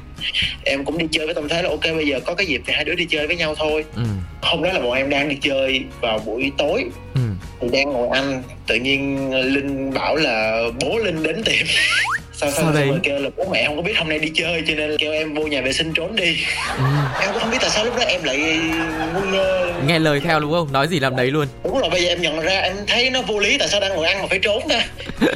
em 0.65 0.85
cũng 0.85 0.99
đi 0.99 1.07
chơi 1.11 1.27
với 1.27 1.35
tâm 1.35 1.49
thế 1.49 1.63
là 1.63 1.69
ok 1.69 1.83
bây 1.83 2.07
giờ 2.07 2.21
có 2.27 2.35
cái 2.35 2.47
dịp 2.47 2.63
thì 2.67 2.73
hai 2.73 2.85
đứa 2.85 2.95
đi 2.95 3.07
chơi 3.11 3.27
với 3.27 3.37
nhau 3.37 3.55
thôi 3.55 3.85
ừ. 3.97 4.03
hôm 4.43 4.63
đó 4.63 4.73
là 4.73 4.81
bọn 4.81 4.93
em 4.93 5.11
đang 5.11 5.29
đi 5.29 5.37
chơi 5.41 5.85
vào 6.01 6.19
buổi 6.19 6.53
tối 6.59 6.85
ừ. 7.15 7.21
thì 7.61 7.69
đang 7.73 7.93
ngồi 7.93 8.09
ăn 8.09 8.43
tự 8.67 8.75
nhiên 8.75 9.31
linh 9.35 9.95
bảo 9.95 10.17
là 10.17 10.63
bố 10.81 10.99
linh 10.99 11.23
đến 11.23 11.43
tiệm 12.43 12.51
sao 12.51 12.65
sao, 12.65 12.75
sao 12.75 12.83
đây? 12.83 13.01
kêu 13.03 13.19
là 13.19 13.31
bố 13.37 13.45
mẹ 13.51 13.65
không 13.67 13.77
có 13.77 13.83
biết 13.83 13.99
hôm 13.99 14.09
nay 14.09 14.19
đi 14.19 14.31
chơi 14.35 14.63
cho 14.67 14.75
nên 14.75 14.97
kêu 14.99 15.13
em 15.13 15.35
vô 15.35 15.43
nhà 15.43 15.61
vệ 15.61 15.73
sinh 15.73 15.93
trốn 15.93 16.17
đi 16.17 16.37
ừ. 16.79 16.85
em 17.21 17.31
cũng 17.33 17.41
không 17.41 17.51
biết 17.51 17.59
tại 17.61 17.71
sao 17.71 17.85
lúc 17.85 17.97
đó 17.97 18.03
em 18.07 18.25
lại 18.25 18.61
ngu 19.15 19.21
ngơ 19.21 19.73
nghe 19.87 19.99
lời 19.99 20.21
theo 20.21 20.41
đúng 20.41 20.53
không 20.53 20.73
nói 20.73 20.89
gì 20.89 21.01
làm 21.01 21.17
đấy 21.17 21.27
luôn 21.27 21.47
đúng 21.65 21.79
rồi 21.79 21.91
bây 21.91 22.03
giờ 22.03 22.09
em 22.09 22.23
nhận 22.23 22.41
ra 22.41 22.61
em 22.61 22.77
thấy 22.87 23.11
nó 23.11 23.23
vô 23.23 23.39
lý 23.39 23.59
tại 23.59 23.69
sao 23.69 23.81
đang 23.81 23.97
ngồi 23.97 24.07
ăn 24.07 24.23
mà 24.23 24.27
phải 24.31 24.39
trốn 24.39 24.63
ta 24.69 24.85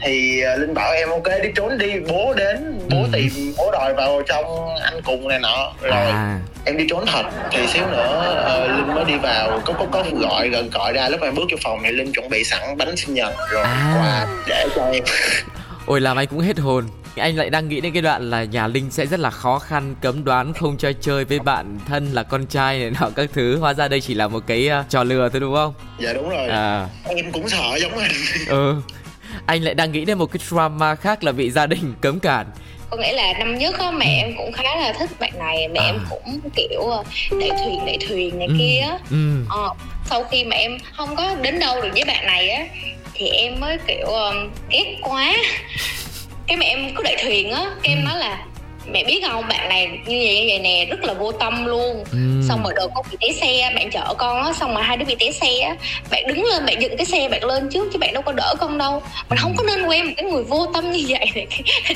thì 0.00 0.42
uh, 0.54 0.60
linh 0.60 0.74
bảo 0.74 0.92
em 0.92 1.08
ok 1.10 1.42
đi 1.42 1.48
trốn 1.54 1.78
đi 1.78 1.92
bố 2.08 2.34
đến 2.34 2.78
bố 2.90 3.02
ừ. 3.02 3.08
tìm 3.12 3.54
bố 3.58 3.70
đòi 3.72 3.94
vào 3.94 4.22
trong 4.28 4.76
ăn 4.76 5.00
cùng 5.04 5.28
này 5.28 5.38
nọ 5.38 5.72
rồi 5.82 5.92
à. 5.92 6.38
em 6.64 6.76
đi 6.76 6.84
trốn 6.90 7.04
thật 7.06 7.22
thì 7.50 7.66
xíu 7.66 7.86
nữa 7.86 8.44
uh, 8.64 8.70
linh 8.70 8.94
mới 8.94 9.04
đi 9.04 9.18
vào 9.22 9.60
có 9.64 9.72
có 9.72 9.86
có 9.90 10.04
gọi 10.12 10.48
gần 10.48 10.70
gọi 10.70 10.92
ra 10.92 11.08
lúc 11.08 11.20
em 11.22 11.34
bước 11.34 11.44
vô 11.50 11.56
phòng 11.62 11.78
thì 11.84 11.90
linh 11.90 12.12
chuẩn 12.12 12.28
bị 12.28 12.44
sẵn 12.44 12.76
bánh 12.76 12.96
sinh 12.96 13.14
nhật 13.14 13.34
rồi 13.50 13.62
à. 13.62 13.96
quà 13.98 14.26
để 14.48 14.66
cho 14.76 14.90
em 14.92 15.04
Ôi 15.86 16.00
làm 16.00 16.16
anh 16.16 16.26
cũng 16.26 16.40
hết 16.40 16.58
hồn 16.58 16.84
anh 17.16 17.36
lại 17.36 17.50
đang 17.50 17.68
nghĩ 17.68 17.80
đến 17.80 17.92
cái 17.92 18.02
đoạn 18.02 18.30
là 18.30 18.44
nhà 18.44 18.66
Linh 18.66 18.90
sẽ 18.90 19.06
rất 19.06 19.20
là 19.20 19.30
khó 19.30 19.58
khăn 19.58 19.94
cấm 20.00 20.24
đoán 20.24 20.52
không 20.52 20.76
cho 20.76 20.92
chơi 21.00 21.24
với 21.24 21.38
bạn 21.38 21.78
thân 21.86 22.12
là 22.12 22.22
con 22.22 22.46
trai 22.46 22.78
này 22.78 22.90
nọ 23.00 23.10
các 23.16 23.30
thứ 23.32 23.58
hóa 23.58 23.74
ra 23.74 23.88
đây 23.88 24.00
chỉ 24.00 24.14
là 24.14 24.28
một 24.28 24.42
cái 24.46 24.70
uh, 24.80 24.90
trò 24.90 25.04
lừa 25.04 25.28
thôi 25.28 25.40
đúng 25.40 25.54
không? 25.54 25.74
Dạ 25.98 26.12
đúng 26.12 26.28
rồi. 26.28 26.48
À. 26.48 26.88
Em 27.04 27.32
cũng 27.32 27.48
sợ 27.48 27.78
giống 27.80 27.98
anh. 27.98 28.10
ừ. 28.48 28.74
Anh 29.46 29.62
lại 29.62 29.74
đang 29.74 29.92
nghĩ 29.92 30.04
đến 30.04 30.18
một 30.18 30.32
cái 30.32 30.40
drama 30.48 30.94
khác 30.94 31.24
là 31.24 31.32
bị 31.32 31.50
gia 31.50 31.66
đình 31.66 31.94
cấm 32.00 32.20
cản 32.20 32.46
có 32.90 32.96
nghĩa 32.96 33.12
là 33.12 33.32
năm 33.38 33.58
nhất 33.58 33.78
á 33.78 33.90
mẹ 33.90 34.22
em 34.24 34.34
cũng 34.36 34.52
khá 34.52 34.62
là 34.76 34.92
thích 34.92 35.10
bạn 35.20 35.32
này 35.38 35.68
mẹ 35.68 35.80
à. 35.80 35.86
em 35.86 35.98
cũng 36.10 36.40
kiểu 36.56 36.80
ờ, 36.80 37.04
đẩy 37.40 37.50
thuyền 37.50 37.86
đẩy 37.86 37.98
thuyền 38.08 38.38
này 38.38 38.48
ừ. 38.48 38.54
kia 38.58 38.82
ừ. 39.10 39.44
Ờ, 39.48 39.74
sau 40.10 40.24
khi 40.24 40.44
mà 40.44 40.56
em 40.56 40.78
không 40.96 41.16
có 41.16 41.34
đến 41.42 41.58
đâu 41.58 41.82
được 41.82 41.88
với 41.92 42.04
bạn 42.04 42.26
này 42.26 42.50
á 42.50 42.64
thì 43.20 43.28
em 43.28 43.60
mới 43.60 43.78
kiểu 43.86 44.06
um, 44.06 44.50
ghét 44.70 44.96
quá 45.02 45.36
cái 46.46 46.56
mẹ 46.56 46.66
em 46.66 46.94
cứ 46.96 47.02
đẩy 47.02 47.16
thuyền 47.24 47.50
á 47.50 47.70
em 47.82 47.98
ừ. 47.98 48.02
nói 48.08 48.18
là 48.18 48.44
mẹ 48.92 49.04
biết 49.04 49.20
không? 49.28 49.44
Bạn 49.48 49.68
này 49.68 49.86
như 49.86 50.20
vậy 50.24 50.40
như 50.40 50.44
vậy 50.48 50.58
nè 50.58 50.86
rất 50.90 51.04
là 51.04 51.12
vô 51.14 51.32
tâm 51.32 51.66
luôn. 51.66 52.04
Ừ. 52.12 52.18
xong 52.48 52.62
rồi 52.64 52.72
đợt 52.76 52.88
con 52.94 53.06
bị 53.10 53.16
té 53.20 53.32
xe 53.32 53.72
bạn 53.74 53.90
chở 53.90 54.14
con 54.18 54.42
á 54.42 54.52
xong 54.52 54.74
mà 54.74 54.82
hai 54.82 54.96
đứa 54.96 55.04
bị 55.04 55.14
té 55.20 55.30
xe 55.32 55.58
á 55.58 55.76
bạn 56.10 56.26
đứng 56.26 56.44
lên 56.44 56.66
bạn 56.66 56.82
dựng 56.82 56.96
cái 56.96 57.06
xe 57.06 57.28
bạn 57.28 57.44
lên 57.44 57.68
trước 57.70 57.88
chứ 57.92 57.98
bạn 57.98 58.14
đâu 58.14 58.22
có 58.22 58.32
đỡ 58.32 58.54
con 58.60 58.78
đâu. 58.78 59.02
Mình 59.28 59.38
không 59.38 59.54
có 59.56 59.64
nên 59.64 59.86
quen 59.86 60.06
một 60.06 60.12
cái 60.16 60.30
người 60.30 60.42
vô 60.42 60.66
tâm 60.74 60.90
như 60.90 61.04
vậy. 61.08 61.26
Này 61.34 61.46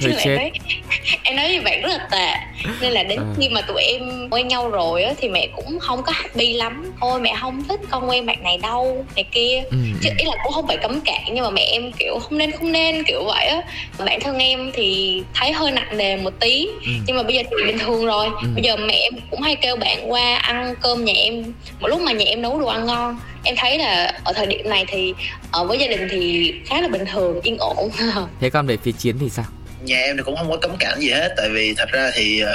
chứ 0.00 0.08
lại 0.08 0.26
nói 0.26 0.50
em 1.22 1.36
nói 1.36 1.46
với 1.48 1.60
bạn 1.60 1.82
rất 1.82 1.88
là 1.88 2.08
tệ. 2.10 2.32
Nên 2.80 2.92
là 2.92 3.02
đến 3.02 3.18
à. 3.18 3.34
khi 3.38 3.48
mà 3.48 3.60
tụi 3.60 3.82
em 3.82 4.28
quen 4.30 4.48
nhau 4.48 4.68
rồi 4.68 5.02
á 5.02 5.12
thì 5.18 5.28
mẹ 5.28 5.48
cũng 5.56 5.78
không 5.78 6.02
có 6.02 6.12
happy 6.12 6.52
lắm. 6.52 6.92
Thôi 7.00 7.20
mẹ 7.20 7.34
không 7.40 7.64
thích 7.68 7.80
con 7.90 8.10
quen 8.10 8.26
bạn 8.26 8.42
này 8.42 8.58
đâu 8.58 9.04
này 9.16 9.24
kia. 9.32 9.62
Ừ. 9.70 9.76
chứ 10.02 10.10
ý 10.18 10.24
là 10.24 10.36
cũng 10.44 10.52
không 10.52 10.66
phải 10.66 10.76
cấm 10.76 11.00
cản 11.00 11.22
nhưng 11.32 11.44
mà 11.44 11.50
mẹ 11.50 11.62
em 11.62 11.92
kiểu 11.98 12.18
không 12.18 12.38
nên 12.38 12.50
không 12.52 12.72
nên 12.72 13.04
kiểu 13.04 13.24
vậy 13.24 13.46
á. 13.46 13.62
Bản 14.04 14.20
thân 14.20 14.38
em 14.38 14.70
thì 14.74 15.22
thấy 15.34 15.52
hơi 15.52 15.70
nặng 15.70 15.96
nề 15.96 16.16
một 16.16 16.32
tí 16.40 16.66
ừ. 16.86 16.92
nhưng 17.06 17.16
mà 17.16 17.22
bây 17.22 17.34
giờ 17.34 17.42
thì 17.50 17.66
bình 17.66 17.78
thường 17.78 18.06
rồi. 18.06 18.26
Ừ. 18.42 18.48
bây 18.54 18.64
giờ 18.64 18.76
mẹ 18.76 18.94
em 18.94 19.12
cũng 19.30 19.40
hay 19.40 19.56
kêu 19.56 19.76
bạn 19.76 20.12
qua 20.12 20.34
ăn 20.34 20.74
cơm 20.82 21.04
nhà 21.04 21.12
em. 21.16 21.52
Một 21.80 21.88
lúc 21.88 22.00
mà 22.00 22.12
nhà 22.12 22.24
em 22.24 22.42
nấu 22.42 22.60
đồ 22.60 22.66
ăn 22.66 22.86
ngon 22.86 23.18
em 23.44 23.54
thấy 23.58 23.78
là 23.78 24.12
ở 24.24 24.32
thời 24.32 24.46
điểm 24.46 24.68
này 24.68 24.84
thì 24.88 25.14
ở 25.50 25.64
với 25.64 25.78
gia 25.78 25.86
đình 25.86 26.08
thì 26.10 26.52
khá 26.66 26.80
là 26.80 26.88
bình 26.88 27.04
thường 27.12 27.40
yên 27.42 27.56
ổn. 27.58 27.90
Thế 28.40 28.50
còn 28.50 28.66
về 28.66 28.76
phía 28.76 28.92
chiến 28.92 29.16
thì 29.20 29.30
sao? 29.30 29.44
Nhà 29.82 29.96
em 29.96 30.16
thì 30.16 30.22
cũng 30.22 30.36
không 30.36 30.50
có 30.50 30.56
cấm 30.56 30.76
cản 30.76 31.00
gì 31.00 31.10
hết 31.10 31.34
tại 31.36 31.48
vì 31.48 31.74
thật 31.74 31.88
ra 31.92 32.10
thì 32.14 32.42
uh, 32.42 32.48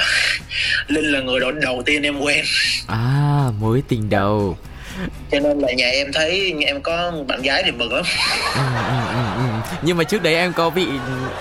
linh 0.86 1.04
là 1.04 1.20
người 1.20 1.40
đầu, 1.40 1.52
đầu 1.52 1.82
tiên 1.86 2.02
em 2.02 2.20
quen. 2.20 2.44
À 2.86 3.46
mối 3.60 3.82
tình 3.88 4.10
đầu 4.10 4.56
cho 5.30 5.40
nên 5.40 5.58
là 5.58 5.72
nhà 5.72 5.86
em 5.86 6.12
thấy 6.12 6.54
em 6.66 6.82
có 6.82 7.12
bạn 7.26 7.42
gái 7.42 7.62
thì 7.64 7.70
mừng 7.70 7.94
lắm. 7.94 8.04
Ừ, 8.54 8.62
ừ, 8.88 9.20
ừ, 9.36 9.76
nhưng 9.82 9.96
mà 9.96 10.04
trước 10.04 10.22
đấy 10.22 10.34
em 10.34 10.52
có 10.52 10.70
bị 10.70 10.86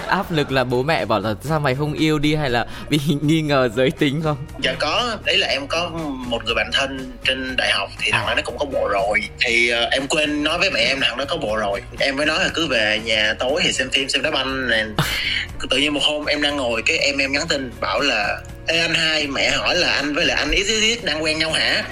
áp 0.07 0.31
lực 0.31 0.51
là 0.51 0.63
bố 0.63 0.83
mẹ 0.83 1.05
bảo 1.05 1.19
là 1.19 1.35
sao 1.41 1.59
mày 1.59 1.75
không 1.75 1.93
yêu 1.93 2.19
đi 2.19 2.35
hay 2.35 2.49
là 2.49 2.65
bị 2.89 2.99
nghi 3.21 3.41
ngờ 3.41 3.69
giới 3.75 3.91
tính 3.91 4.21
không? 4.23 4.37
Dạ 4.63 4.73
có. 4.79 5.17
Đấy 5.25 5.37
là 5.37 5.47
em 5.47 5.67
có 5.67 5.89
một 6.27 6.45
người 6.45 6.55
bạn 6.55 6.69
thân 6.73 7.11
trên 7.23 7.55
đại 7.57 7.71
học 7.71 7.89
thì 7.99 8.11
thằng 8.11 8.27
đó 8.27 8.33
nó 8.35 8.41
cũng 8.45 8.57
có 8.57 8.65
bộ 8.65 8.87
rồi. 8.87 9.19
Thì 9.45 9.71
uh, 9.73 9.91
em 9.91 10.07
quên 10.07 10.43
nói 10.43 10.59
với 10.59 10.71
mẹ 10.71 10.79
em 10.79 11.01
là 11.01 11.07
thằng 11.07 11.17
đó 11.17 11.25
có 11.27 11.37
bộ 11.37 11.57
rồi. 11.57 11.81
Em 11.99 12.15
mới 12.15 12.25
nói 12.25 12.39
là 12.39 12.49
cứ 12.53 12.67
về 12.67 13.01
nhà 13.05 13.33
tối 13.39 13.61
thì 13.63 13.71
xem 13.71 13.89
phim 13.89 14.09
xem 14.09 14.21
đá 14.21 14.31
banh 14.31 14.67
này 14.69 14.85
tự 15.69 15.77
nhiên 15.77 15.93
một 15.93 16.03
hôm 16.03 16.25
em 16.25 16.41
đang 16.41 16.57
ngồi 16.57 16.81
cái 16.85 16.97
em 16.97 17.17
em 17.17 17.31
nhắn 17.31 17.43
tin 17.49 17.71
bảo 17.81 17.99
là 17.99 18.41
Ê 18.71 18.79
anh 18.79 18.93
hai 18.93 19.27
mẹ 19.27 19.49
hỏi 19.49 19.75
là 19.75 19.91
anh 19.91 20.13
với 20.13 20.25
lại 20.25 20.37
anh 20.37 20.51
ít 20.51 20.63
ít 20.63 20.81
ít 20.81 21.05
đang 21.05 21.23
quen 21.23 21.39
nhau 21.39 21.51
hả 21.51 21.83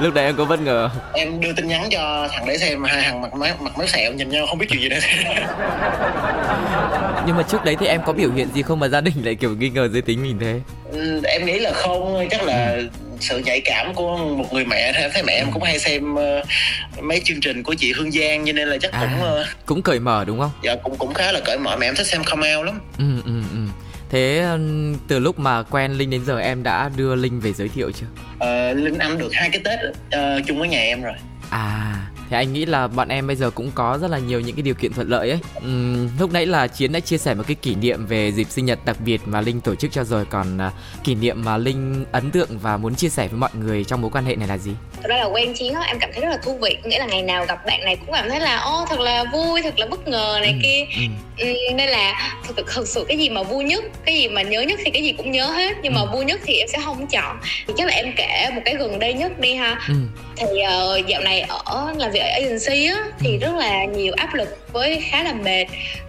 lúc 0.00 0.14
đấy 0.14 0.24
em 0.24 0.36
có 0.36 0.44
bất 0.44 0.60
ngờ 0.60 0.90
em 1.14 1.40
đưa 1.40 1.52
tin 1.52 1.68
nhắn 1.68 1.88
cho 1.90 2.28
thằng 2.32 2.46
đấy 2.46 2.58
xem 2.58 2.84
hai 2.84 3.02
thằng 3.02 3.20
mặt 3.20 3.34
mắt 3.34 3.62
mặt 3.62 3.78
méo 3.78 3.86
sẹo 3.86 4.12
nhìn 4.12 4.28
nhau 4.28 4.46
không 4.46 4.58
biết 4.58 4.66
chuyện 4.68 4.80
gì 4.80 4.88
nữa 4.88 4.98
nhưng 7.26 7.36
mà 7.36 7.42
trước 7.42 7.64
đấy 7.64 7.76
thì 7.80 7.86
em 7.86 8.00
có 8.06 8.12
biểu 8.12 8.30
hiện 8.32 8.48
gì 8.54 8.62
không 8.62 8.80
mà 8.80 8.88
gia 8.88 9.00
đình 9.00 9.14
lại 9.24 9.34
kiểu 9.34 9.56
nghi 9.56 9.68
ngờ 9.68 9.88
giới 9.92 10.02
tính 10.02 10.22
mình 10.22 10.38
thế 10.40 10.60
ừ, 10.92 11.20
em 11.24 11.46
nghĩ 11.46 11.58
là 11.58 11.72
không 11.72 12.28
chắc 12.30 12.42
là 12.42 12.72
ừ. 12.72 12.88
sự 13.20 13.38
nhạy 13.38 13.60
cảm 13.64 13.94
của 13.94 14.16
một 14.16 14.52
người 14.52 14.64
mẹ 14.64 15.08
thấy 15.12 15.22
mẹ 15.22 15.32
em 15.32 15.46
cũng 15.52 15.62
hay 15.62 15.78
xem 15.78 16.14
uh, 16.14 16.20
mấy 17.02 17.20
chương 17.24 17.40
trình 17.40 17.62
của 17.62 17.74
chị 17.74 17.92
Hương 17.92 18.10
Giang 18.10 18.46
cho 18.46 18.52
nên 18.52 18.68
là 18.68 18.76
chắc 18.80 18.92
à, 18.92 19.00
cũng 19.00 19.40
uh, 19.40 19.46
cũng 19.66 19.82
cởi 19.82 20.00
mở 20.00 20.24
đúng 20.26 20.40
không? 20.40 20.50
Dạ 20.62 20.74
cũng 20.74 20.96
cũng 20.96 21.14
khá 21.14 21.32
là 21.32 21.40
cởi 21.44 21.58
mở 21.58 21.76
mẹ 21.76 21.88
em 21.88 21.94
thích 21.94 22.06
xem 22.06 22.24
come 22.24 22.56
out 22.56 22.66
lắm. 22.66 22.80
Ừ 22.98 23.22
ừ 23.24 23.42
ừ 23.52 23.63
thế 24.14 24.46
từ 25.08 25.18
lúc 25.18 25.38
mà 25.38 25.62
quen 25.62 25.92
linh 25.92 26.10
đến 26.10 26.24
giờ 26.24 26.38
em 26.38 26.62
đã 26.62 26.90
đưa 26.96 27.14
linh 27.14 27.40
về 27.40 27.52
giới 27.52 27.68
thiệu 27.68 27.90
chưa? 27.92 28.06
Ờ, 28.38 28.72
linh 28.72 28.98
ăn 28.98 29.18
được 29.18 29.32
hai 29.32 29.50
cái 29.50 29.60
tết 29.64 29.78
uh, 29.88 30.46
chung 30.46 30.58
với 30.58 30.68
nhà 30.68 30.80
em 30.80 31.02
rồi. 31.02 31.14
À 31.50 31.93
thì 32.30 32.36
anh 32.36 32.52
nghĩ 32.52 32.66
là 32.66 32.88
bọn 32.88 33.08
em 33.08 33.26
bây 33.26 33.36
giờ 33.36 33.50
cũng 33.50 33.70
có 33.74 33.98
rất 34.00 34.10
là 34.10 34.18
nhiều 34.18 34.40
những 34.40 34.56
cái 34.56 34.62
điều 34.62 34.74
kiện 34.74 34.92
thuận 34.92 35.08
lợi 35.08 35.30
ấy. 35.30 35.38
Uhm, 35.58 36.08
lúc 36.18 36.32
nãy 36.32 36.46
là 36.46 36.66
chiến 36.66 36.92
đã 36.92 37.00
chia 37.00 37.18
sẻ 37.18 37.34
một 37.34 37.44
cái 37.46 37.54
kỷ 37.54 37.74
niệm 37.74 38.06
về 38.06 38.32
dịp 38.32 38.46
sinh 38.50 38.64
nhật 38.64 38.78
đặc 38.84 38.96
biệt 39.00 39.20
mà 39.24 39.40
linh 39.40 39.60
tổ 39.60 39.74
chức 39.74 39.92
cho 39.92 40.04
rồi. 40.04 40.24
Còn 40.24 40.56
uh, 40.56 40.72
kỷ 41.04 41.14
niệm 41.14 41.44
mà 41.44 41.56
linh 41.56 42.04
ấn 42.12 42.30
tượng 42.30 42.58
và 42.58 42.76
muốn 42.76 42.94
chia 42.94 43.08
sẻ 43.08 43.28
với 43.28 43.38
mọi 43.38 43.50
người 43.54 43.84
trong 43.84 44.02
mối 44.02 44.10
quan 44.10 44.24
hệ 44.24 44.36
này 44.36 44.48
là 44.48 44.58
gì? 44.58 44.72
Thật 45.02 45.08
ra 45.08 45.16
là 45.16 45.24
quen 45.24 45.54
chiến 45.54 45.74
á 45.74 45.80
em 45.80 45.98
cảm 46.00 46.10
thấy 46.12 46.22
rất 46.22 46.30
là 46.30 46.36
thú 46.36 46.58
vị. 46.62 46.76
Nghĩa 46.84 46.98
là 46.98 47.06
ngày 47.06 47.22
nào 47.22 47.44
gặp 47.48 47.66
bạn 47.66 47.84
này 47.84 47.96
cũng 47.96 48.14
cảm 48.14 48.28
thấy 48.28 48.40
là 48.40 48.56
ô 48.58 48.86
thật 48.88 49.00
là 49.00 49.24
vui 49.32 49.62
thật 49.62 49.78
là 49.78 49.86
bất 49.86 50.08
ngờ 50.08 50.38
này 50.40 50.50
ừ, 50.50 50.58
kia. 50.62 50.84
ừ. 50.96 51.02
Ừ, 51.38 51.54
nên 51.74 51.88
là 51.88 52.32
thực, 52.56 52.66
thực 52.74 52.88
sự 52.88 53.04
cái 53.08 53.18
gì 53.18 53.28
mà 53.28 53.42
vui 53.42 53.64
nhất 53.64 53.84
cái 54.04 54.16
gì 54.16 54.28
mà 54.28 54.42
nhớ 54.42 54.62
nhất 54.62 54.80
thì 54.84 54.90
cái 54.90 55.02
gì 55.02 55.12
cũng 55.12 55.30
nhớ 55.30 55.46
hết. 55.46 55.76
Nhưng 55.82 55.94
mà 55.94 56.04
vui 56.04 56.24
nhất 56.24 56.40
thì 56.44 56.56
em 56.56 56.68
sẽ 56.68 56.78
không 56.84 57.06
chọn. 57.06 57.36
Thì 57.66 57.74
chắc 57.76 57.86
là 57.86 57.94
em 57.94 58.12
kể 58.16 58.50
một 58.54 58.62
cái 58.64 58.74
gần 58.74 58.98
đây 58.98 59.14
nhất 59.14 59.40
đi 59.40 59.54
ha. 59.54 59.80
Ừ. 59.88 59.94
thì 60.36 60.46
uh, 60.46 61.06
dạo 61.06 61.20
này 61.20 61.40
ở 61.40 61.94
làm 61.96 62.10
việc 62.10 62.23
agency 62.30 62.86
á 62.86 63.04
thì 63.18 63.32
ừ. 63.32 63.38
rất 63.40 63.54
là 63.54 63.84
nhiều 63.84 64.12
áp 64.16 64.34
lực 64.34 64.72
với 64.72 65.00
khá 65.00 65.24
là 65.24 65.32
mệt 65.32 65.66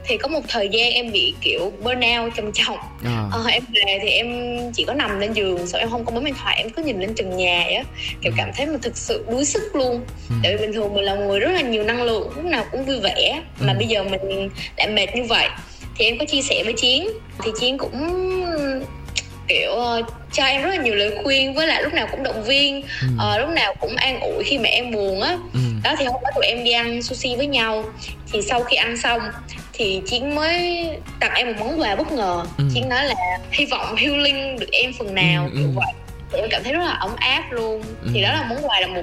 thì 0.07 0.17
có 0.17 0.27
một 0.27 0.41
thời 0.47 0.69
gian 0.69 0.91
em 0.91 1.11
bị 1.11 1.33
kiểu 1.41 1.71
burnout 1.83 2.33
trầm 2.35 2.51
trọng 2.51 2.77
à. 3.05 3.27
ờ, 3.31 3.45
em 3.51 3.63
về 3.73 3.99
thì 4.01 4.09
em 4.09 4.57
chỉ 4.73 4.83
có 4.83 4.93
nằm 4.93 5.19
lên 5.19 5.33
giường 5.33 5.67
sau 5.67 5.79
em 5.79 5.89
không 5.89 6.05
có 6.05 6.11
bấm 6.11 6.25
điện 6.25 6.33
thoại 6.43 6.55
em 6.57 6.69
cứ 6.69 6.83
nhìn 6.83 6.99
lên 6.99 7.15
trần 7.15 7.37
nhà 7.37 7.59
á 7.59 7.83
kiểu 8.21 8.31
ừ. 8.31 8.35
cảm 8.37 8.49
thấy 8.55 8.65
mình 8.65 8.81
thực 8.81 8.97
sự 8.97 9.25
đuối 9.29 9.45
sức 9.45 9.75
luôn 9.75 10.01
ừ. 10.29 10.35
tại 10.43 10.57
vì 10.57 10.65
bình 10.65 10.73
thường 10.73 10.93
mình 10.93 11.03
là 11.03 11.15
người 11.15 11.39
rất 11.39 11.51
là 11.51 11.61
nhiều 11.61 11.83
năng 11.83 12.03
lượng 12.03 12.31
lúc 12.35 12.45
nào 12.45 12.65
cũng 12.71 12.85
vui 12.85 12.99
vẻ 12.99 13.41
mà 13.59 13.73
ừ. 13.73 13.77
bây 13.77 13.87
giờ 13.87 14.03
mình 14.03 14.49
lại 14.77 14.87
mệt 14.87 15.15
như 15.15 15.23
vậy 15.23 15.47
thì 15.97 16.05
em 16.05 16.17
có 16.17 16.25
chia 16.25 16.41
sẻ 16.41 16.61
với 16.63 16.73
chiến 16.73 17.07
thì 17.43 17.51
chiến 17.59 17.77
cũng 17.77 18.11
kiểu 19.47 19.71
uh, 19.71 20.05
cho 20.31 20.43
em 20.43 20.61
rất 20.61 20.69
là 20.69 20.75
nhiều 20.75 20.95
lời 20.95 21.11
khuyên 21.23 21.53
với 21.53 21.67
lại 21.67 21.83
lúc 21.83 21.93
nào 21.93 22.07
cũng 22.11 22.23
động 22.23 22.43
viên 22.43 22.81
ừ. 22.81 23.07
uh, 23.33 23.39
lúc 23.41 23.49
nào 23.49 23.75
cũng 23.79 23.95
an 23.95 24.19
ủi 24.19 24.43
khi 24.43 24.57
mà 24.57 24.69
em 24.69 24.91
buồn 24.91 25.21
á 25.21 25.37
ừ. 25.53 25.59
Đó 25.85 25.95
thì 25.99 26.05
hôm 26.05 26.21
đó 26.23 26.29
tụi 26.35 26.45
em 26.45 26.63
đi 26.63 26.71
ăn 26.71 27.01
sushi 27.01 27.35
với 27.35 27.47
nhau 27.47 27.83
thì 28.31 28.41
sau 28.41 28.63
khi 28.63 28.75
ăn 28.77 28.97
xong 28.97 29.21
thì 29.73 30.01
chiến 30.05 30.35
mới 30.35 30.87
tặng 31.19 31.31
em 31.35 31.47
một 31.47 31.53
món 31.59 31.81
quà 31.81 31.95
bất 31.95 32.11
ngờ 32.11 32.43
ừ. 32.57 32.63
chiến 32.73 32.89
nói 32.89 33.05
là 33.05 33.15
hy 33.51 33.65
vọng 33.65 33.95
healing 33.95 34.59
được 34.59 34.71
em 34.71 34.91
phần 34.99 35.15
nào 35.15 35.49
ừ, 35.53 35.61
ừ. 35.61 35.69
vậy 35.75 36.04
thì 36.35 36.41
em 36.41 36.49
cảm 36.51 36.63
thấy 36.63 36.73
rất 36.73 36.79
là 36.79 36.91
ấm 36.91 37.15
áp 37.15 37.51
luôn. 37.51 37.81
Ừ. 38.01 38.09
thì 38.13 38.21
đó 38.21 38.33
là 38.33 38.45
món 38.49 38.57
quà 38.67 38.79
là 38.79 38.87
một 38.87 39.01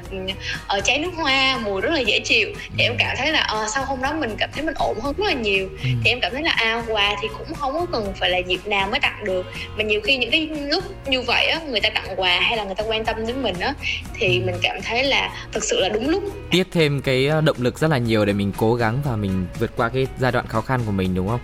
uh, 0.79 0.85
trái 0.85 0.99
nước 0.99 1.11
hoa 1.16 1.59
mùi 1.59 1.81
rất 1.81 1.90
là 1.92 2.01
dễ 2.01 2.21
chịu. 2.25 2.49
Thì 2.77 2.85
em 2.85 2.92
cảm 2.99 3.16
thấy 3.18 3.33
là 3.33 3.49
uh, 3.62 3.68
sau 3.75 3.85
hôm 3.85 4.03
đó 4.03 4.12
mình 4.12 4.31
cảm 4.38 4.51
thấy 4.53 4.64
mình 4.64 4.75
ổn 4.79 5.01
hơn 5.03 5.14
rất 5.18 5.25
là 5.27 5.33
nhiều. 5.33 5.68
Ừ. 5.83 5.88
thì 6.05 6.11
em 6.11 6.21
cảm 6.21 6.33
thấy 6.33 6.42
là 6.42 6.51
à 6.51 6.83
quà 6.88 7.16
thì 7.23 7.29
cũng 7.38 7.55
không 7.55 7.73
có 7.73 7.87
cần 7.92 8.12
phải 8.21 8.31
là 8.31 8.38
dịp 8.38 8.66
nào 8.66 8.88
mới 8.90 9.01
tặng 9.01 9.25
được. 9.25 9.47
Mà 9.77 9.85
nhiều 9.85 10.01
khi 10.05 10.16
những 10.16 10.31
cái 10.31 10.47
lúc 10.47 10.85
như 11.07 11.23
vậy 11.23 11.47
á 11.47 11.61
người 11.68 11.81
ta 11.81 11.90
tặng 11.90 12.07
quà 12.16 12.40
hay 12.40 12.57
là 12.57 12.64
người 12.64 12.75
ta 12.75 12.85
quan 12.87 13.05
tâm 13.05 13.27
đến 13.27 13.42
mình 13.42 13.61
á 13.61 13.75
thì 14.14 14.40
mình 14.40 14.55
cảm 14.62 14.83
thấy 14.83 15.05
là 15.05 15.31
thực 15.53 15.64
sự 15.64 15.81
là 15.81 15.88
đúng 15.88 16.09
lúc. 16.09 16.23
Tiếp 16.51 16.66
thêm 16.73 17.03
cái 17.03 17.27
ờ, 17.27 17.40
động 17.40 17.57
lực 17.59 17.79
rất 17.79 17.90
là 17.90 17.99
nhiều 17.99 18.25
để 18.25 18.33
mình 18.33 18.53
cố 18.57 18.75
gắng 18.75 18.99
và 19.05 19.16
mình 19.16 19.47
vượt 19.59 19.71
qua 19.77 19.88
cái 19.88 20.07
giai 20.18 20.33
đoạn 20.33 20.47
khó 20.47 20.61
khăn 20.61 20.81
của 20.87 20.92
mình 20.92 21.14
đúng 21.14 21.29
không? 21.29 21.40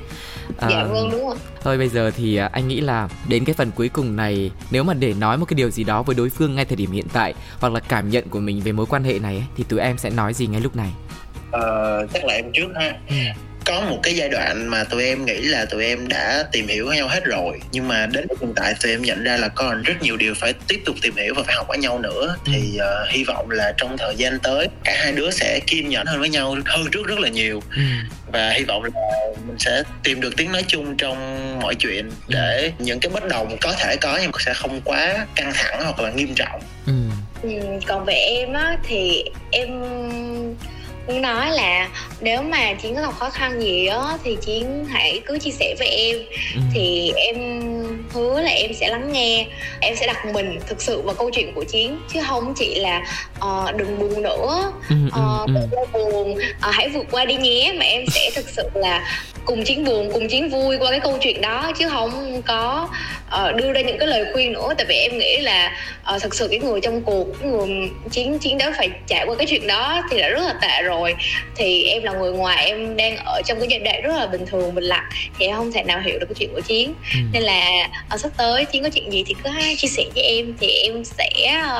À, 0.58 0.68
dạ 0.70 0.84
vâng 0.84 1.10
đúng 1.10 1.28
rồi 1.28 1.36
thôi 1.68 1.78
bây 1.78 1.88
giờ 1.88 2.10
thì 2.16 2.36
à, 2.36 2.50
anh 2.52 2.68
nghĩ 2.68 2.80
là 2.80 3.08
đến 3.28 3.44
cái 3.44 3.54
phần 3.54 3.70
cuối 3.74 3.88
cùng 3.88 4.16
này 4.16 4.50
nếu 4.70 4.84
mà 4.84 4.94
để 4.94 5.14
nói 5.14 5.38
một 5.38 5.44
cái 5.44 5.54
điều 5.54 5.70
gì 5.70 5.84
đó 5.84 6.02
với 6.02 6.16
đối 6.16 6.30
phương 6.30 6.54
ngay 6.54 6.64
thời 6.64 6.76
điểm 6.76 6.90
hiện 6.90 7.06
tại 7.12 7.34
hoặc 7.60 7.72
là 7.72 7.80
cảm 7.80 8.10
nhận 8.10 8.28
của 8.28 8.40
mình 8.40 8.60
về 8.60 8.72
mối 8.72 8.86
quan 8.86 9.04
hệ 9.04 9.18
này 9.18 9.36
ấy, 9.36 9.44
thì 9.56 9.64
tụi 9.68 9.80
em 9.80 9.98
sẽ 9.98 10.10
nói 10.10 10.34
gì 10.34 10.46
ngay 10.46 10.60
lúc 10.60 10.76
này? 10.76 10.90
Ờ, 11.50 12.06
chắc 12.12 12.24
là 12.24 12.34
em 12.34 12.52
trước 12.52 12.68
ha. 12.74 12.98
Ừ 13.08 13.14
có 13.68 13.80
một 13.80 13.98
cái 14.02 14.16
giai 14.16 14.28
đoạn 14.28 14.68
mà 14.68 14.84
tụi 14.84 15.04
em 15.04 15.24
nghĩ 15.24 15.40
là 15.40 15.64
tụi 15.64 15.84
em 15.84 16.08
đã 16.08 16.44
tìm 16.52 16.68
hiểu 16.68 16.92
nhau 16.92 17.08
hết 17.08 17.24
rồi 17.24 17.60
nhưng 17.72 17.88
mà 17.88 18.06
đến 18.06 18.26
hiện 18.40 18.52
tại 18.56 18.74
tụi 18.82 18.92
em 18.92 19.02
nhận 19.02 19.24
ra 19.24 19.36
là 19.36 19.48
còn 19.48 19.82
rất 19.82 20.02
nhiều 20.02 20.16
điều 20.16 20.34
phải 20.34 20.52
tiếp 20.68 20.80
tục 20.84 20.96
tìm 21.02 21.16
hiểu 21.16 21.34
và 21.36 21.42
phải 21.42 21.54
học 21.54 21.68
ở 21.68 21.76
nhau 21.76 21.98
nữa 21.98 22.36
thì 22.44 22.78
uh, 22.78 23.08
hy 23.10 23.24
vọng 23.24 23.50
là 23.50 23.72
trong 23.76 23.98
thời 23.98 24.14
gian 24.16 24.38
tới 24.42 24.68
cả 24.84 24.96
hai 24.98 25.12
đứa 25.12 25.30
sẽ 25.30 25.60
kiên 25.66 25.88
nhẫn 25.88 26.06
hơn 26.06 26.20
với 26.20 26.28
nhau 26.28 26.56
hơn 26.64 26.86
trước 26.92 27.06
rất 27.06 27.18
là 27.18 27.28
nhiều 27.28 27.62
ừ. 27.76 27.82
và 28.32 28.50
hy 28.50 28.64
vọng 28.64 28.84
là 28.84 28.90
mình 29.46 29.58
sẽ 29.58 29.82
tìm 30.02 30.20
được 30.20 30.36
tiếng 30.36 30.52
nói 30.52 30.64
chung 30.68 30.96
trong 30.96 31.58
mọi 31.60 31.74
chuyện 31.74 32.08
ừ. 32.08 32.12
để 32.28 32.72
những 32.78 33.00
cái 33.00 33.10
bất 33.10 33.28
đồng 33.28 33.56
có 33.60 33.72
thể 33.78 33.96
có 33.96 34.18
nhưng 34.22 34.30
sẽ 34.38 34.54
không 34.54 34.80
quá 34.84 35.26
căng 35.34 35.52
thẳng 35.54 35.80
hoặc 35.84 36.00
là 36.00 36.10
nghiêm 36.10 36.34
trọng 36.34 36.60
ừ. 36.86 36.92
Ừ, 37.42 37.50
còn 37.86 38.04
về 38.04 38.14
em 38.14 38.52
á 38.52 38.76
thì 38.88 39.24
em 39.50 39.68
muốn 41.08 41.22
nói 41.22 41.50
là 41.50 41.88
nếu 42.20 42.42
mà 42.42 42.74
chiến 42.74 42.94
có 42.94 43.02
gặp 43.02 43.14
khó 43.18 43.30
khăn 43.30 43.62
gì 43.62 43.86
á 43.86 44.18
thì 44.24 44.36
chiến 44.40 44.86
hãy 44.88 45.20
cứ 45.26 45.38
chia 45.38 45.50
sẻ 45.50 45.74
với 45.78 45.88
em. 45.88 46.16
Ừ. 46.54 46.60
thì 46.74 47.12
em 47.16 47.36
hứa 48.12 48.40
là 48.40 48.50
em 48.50 48.74
sẽ 48.74 48.88
lắng 48.88 49.12
nghe 49.12 49.46
em 49.80 49.96
sẽ 49.96 50.06
đặt 50.06 50.26
mình 50.32 50.58
thực 50.66 50.82
sự 50.82 51.02
vào 51.02 51.14
câu 51.14 51.30
chuyện 51.30 51.52
của 51.54 51.64
chiến. 51.64 51.98
Chứ 52.14 52.20
không 52.26 52.54
chỉ 52.56 52.74
là 52.74 53.02
uh, 53.38 53.76
đừng 53.76 53.98
buồn 53.98 54.22
nữa. 54.22 54.72
Uh, 55.06 55.12
ừ, 55.46 55.54
ừ. 55.72 55.84
buồn. 55.92 56.32
Uh, 56.32 56.38
hãy 56.60 56.88
vượt 56.88 57.06
qua 57.10 57.24
đi 57.24 57.36
nhé. 57.36 57.74
Mà 57.78 57.84
em 57.84 58.04
sẽ 58.06 58.30
thực 58.34 58.48
sự 58.48 58.62
là 58.74 59.22
cùng 59.44 59.64
chiến 59.64 59.84
buồn 59.84 60.10
cùng 60.12 60.28
chiến 60.28 60.48
vui 60.48 60.78
qua 60.78 60.90
cái 60.90 61.00
câu 61.00 61.18
chuyện 61.20 61.40
đó. 61.40 61.72
Chứ 61.78 61.88
không 61.88 62.42
có 62.46 62.88
uh, 63.26 63.56
đưa 63.56 63.72
ra 63.72 63.80
những 63.80 63.98
cái 63.98 64.08
lời 64.08 64.24
khuyên 64.32 64.52
nữa. 64.52 64.68
Tại 64.78 64.86
vì 64.88 64.96
em 64.96 65.18
nghĩ 65.18 65.38
là 65.38 65.76
uh, 66.14 66.22
thực 66.22 66.34
sự 66.34 66.48
cái 66.50 66.58
người 66.58 66.80
trong 66.80 67.02
cuộc 67.02 67.26
cái 67.40 67.50
người 67.50 67.90
chiến 68.10 68.38
chiến 68.38 68.58
đấu 68.58 68.70
phải 68.76 68.90
trải 69.06 69.24
qua 69.26 69.34
cái 69.34 69.46
chuyện 69.46 69.66
đó 69.66 70.02
thì 70.10 70.18
đã 70.18 70.28
rất 70.28 70.42
là 70.42 70.54
tệ 70.62 70.82
rồi 70.82 70.97
thì 71.56 71.84
em 71.84 72.02
là 72.02 72.12
người 72.12 72.32
ngoài 72.32 72.66
em 72.66 72.96
đang 72.96 73.16
ở 73.16 73.42
trong 73.46 73.58
cái 73.58 73.68
giai 73.70 73.78
đoạn 73.78 74.02
rất 74.02 74.16
là 74.16 74.26
bình 74.26 74.46
thường 74.46 74.74
bình 74.74 74.84
lặng 74.84 75.04
thì 75.38 75.46
em 75.46 75.56
không 75.56 75.72
thể 75.72 75.82
nào 75.82 76.00
hiểu 76.00 76.18
được 76.18 76.26
cái 76.26 76.34
chuyện 76.38 76.50
của 76.54 76.60
chiến. 76.60 76.94
Ừ. 77.14 77.20
nên 77.32 77.42
là 77.42 77.88
ở 78.08 78.16
sắp 78.16 78.32
tới 78.36 78.64
chiến 78.64 78.82
có 78.82 78.90
chuyện 78.94 79.12
gì 79.12 79.24
thì 79.26 79.34
cứ 79.44 79.50
chia 79.76 79.88
sẻ 79.88 80.04
với 80.14 80.22
em 80.22 80.54
thì 80.60 80.66
em 80.66 81.04
sẽ 81.04 81.30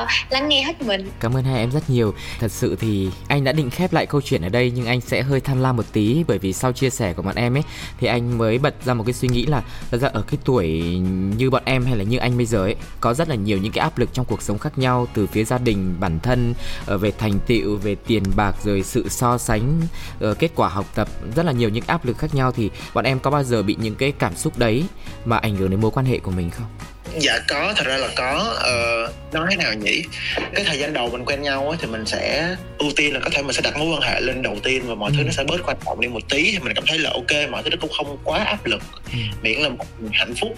uh, 0.03 0.09
lắng 0.29 0.49
nghe 0.49 0.63
hết 0.63 0.81
mình. 0.81 1.09
Cảm 1.19 1.33
ơn 1.33 1.43
hai 1.43 1.59
em 1.59 1.71
rất 1.71 1.89
nhiều. 1.89 2.13
Thật 2.39 2.51
sự 2.51 2.77
thì 2.79 3.09
anh 3.27 3.43
đã 3.43 3.51
định 3.51 3.69
khép 3.69 3.93
lại 3.93 4.05
câu 4.05 4.21
chuyện 4.21 4.41
ở 4.41 4.49
đây 4.49 4.71
nhưng 4.75 4.85
anh 4.85 5.01
sẽ 5.01 5.21
hơi 5.21 5.39
tham 5.39 5.61
lam 5.61 5.77
một 5.77 5.85
tí 5.93 6.23
bởi 6.27 6.37
vì 6.37 6.53
sau 6.53 6.71
chia 6.71 6.89
sẻ 6.89 7.13
của 7.13 7.21
bọn 7.21 7.35
em 7.35 7.57
ấy 7.57 7.63
thì 7.99 8.07
anh 8.07 8.37
mới 8.37 8.57
bật 8.57 8.75
ra 8.85 8.93
một 8.93 9.03
cái 9.05 9.13
suy 9.13 9.27
nghĩ 9.27 9.45
là 9.45 9.63
thật 9.91 9.97
ra 9.97 10.09
ở 10.13 10.21
cái 10.21 10.37
tuổi 10.45 10.67
như 11.37 11.49
bọn 11.49 11.63
em 11.65 11.85
hay 11.85 11.97
là 11.97 12.03
như 12.03 12.17
anh 12.17 12.37
bây 12.37 12.45
giờ 12.45 12.63
ấy 12.63 12.75
có 13.01 13.13
rất 13.13 13.29
là 13.29 13.35
nhiều 13.35 13.57
những 13.57 13.71
cái 13.71 13.81
áp 13.81 13.97
lực 13.97 14.09
trong 14.13 14.25
cuộc 14.25 14.41
sống 14.41 14.59
khác 14.59 14.77
nhau 14.77 15.07
từ 15.13 15.27
phía 15.27 15.43
gia 15.43 15.57
đình 15.57 15.95
bản 15.99 16.19
thân 16.19 16.53
ờ, 16.85 16.97
về 16.97 17.11
thành 17.11 17.39
tựu 17.47 17.77
về 17.77 17.95
tiền 18.07 18.23
bạc 18.35 18.55
rồi 18.63 18.83
sự 18.83 19.08
so 19.09 19.37
sánh 19.37 19.81
uh, 20.25 20.39
kết 20.39 20.51
quả 20.55 20.69
học 20.69 20.85
tập 20.95 21.07
rất 21.35 21.45
là 21.45 21.51
nhiều 21.51 21.69
những 21.69 21.83
áp 21.87 22.05
lực 22.05 22.17
khác 22.17 22.35
nhau. 22.35 22.51
Thì 22.51 22.69
bọn 22.93 23.05
em 23.05 23.19
có 23.19 23.31
bao 23.31 23.43
giờ 23.43 23.63
bị 23.63 23.77
những 23.79 23.95
cái 23.95 24.11
cảm 24.11 24.35
xúc 24.35 24.57
đấy 24.57 24.85
mà 25.25 25.37
ảnh 25.37 25.55
hưởng 25.55 25.69
đến 25.69 25.81
mối 25.81 25.91
quan 25.91 26.05
hệ 26.05 26.19
của 26.19 26.31
mình 26.31 26.49
không? 26.49 26.67
Dạ 27.17 27.39
có 27.47 27.73
thật 27.77 27.87
ra 27.87 27.97
là 27.97 28.07
có 28.15 28.55
uh, 28.57 29.33
nói 29.33 29.47
thế 29.49 29.55
nào 29.55 29.73
nhỉ 29.73 30.03
cái 30.55 30.65
thời 30.65 30.79
gian 30.79 30.93
đầu 30.93 31.09
mình 31.09 31.25
quen 31.25 31.41
nhau 31.41 31.69
ấy, 31.69 31.77
thì 31.81 31.87
mình 31.87 32.05
sẽ 32.05 32.55
ưu 32.77 32.91
tiên 32.95 33.13
là 33.13 33.19
có 33.19 33.29
thể 33.33 33.41
mình 33.41 33.53
sẽ 33.53 33.61
đặt 33.61 33.77
mối 33.77 33.87
quan 33.87 34.01
hệ 34.01 34.21
lên 34.21 34.41
đầu 34.41 34.57
tiên 34.63 34.83
và 34.87 34.95
mọi 34.95 35.11
ừ. 35.11 35.15
thứ 35.17 35.23
nó 35.23 35.31
sẽ 35.31 35.43
bớt 35.43 35.57
quan 35.65 35.77
trọng 35.85 36.01
đi 36.01 36.07
một 36.07 36.29
tí 36.29 36.51
thì 36.51 36.59
mình 36.59 36.73
cảm 36.75 36.83
thấy 36.87 36.99
là 36.99 37.09
ok 37.09 37.51
mọi 37.51 37.63
thứ 37.63 37.69
nó 37.69 37.77
cũng 37.81 37.91
không 37.97 38.17
quá 38.23 38.43
áp 38.43 38.65
lực 38.65 38.81
ừ. 39.11 39.17
miễn 39.41 39.59
là 39.59 39.69
một 39.69 39.85
hạnh 40.11 40.33
phúc 40.41 40.57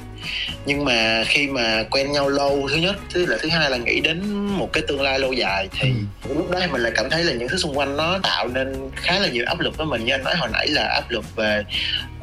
nhưng 0.65 0.85
mà 0.85 1.23
khi 1.27 1.47
mà 1.47 1.83
quen 1.91 2.11
nhau 2.11 2.29
lâu 2.29 2.67
thứ 2.69 2.75
nhất 2.75 2.95
thứ 3.13 3.25
là 3.25 3.37
thứ 3.41 3.49
hai 3.49 3.69
là 3.69 3.77
nghĩ 3.77 3.99
đến 3.99 4.31
một 4.45 4.69
cái 4.73 4.83
tương 4.87 5.01
lai 5.01 5.19
lâu 5.19 5.33
dài 5.33 5.67
thì 5.79 5.89
ừ. 6.29 6.33
lúc 6.35 6.51
đó 6.51 6.59
mình 6.71 6.81
lại 6.81 6.91
cảm 6.95 7.09
thấy 7.09 7.23
là 7.23 7.33
những 7.33 7.47
thứ 7.47 7.57
xung 7.57 7.77
quanh 7.77 7.97
nó 7.97 8.19
tạo 8.23 8.47
nên 8.47 8.89
khá 8.95 9.19
là 9.19 9.27
nhiều 9.27 9.45
áp 9.47 9.59
lực 9.59 9.77
với 9.77 9.87
mình 9.87 10.05
như 10.05 10.13
anh 10.13 10.23
nói 10.23 10.35
hồi 10.35 10.49
nãy 10.53 10.67
là 10.67 10.83
áp 10.83 11.11
lực 11.11 11.35
về 11.35 11.63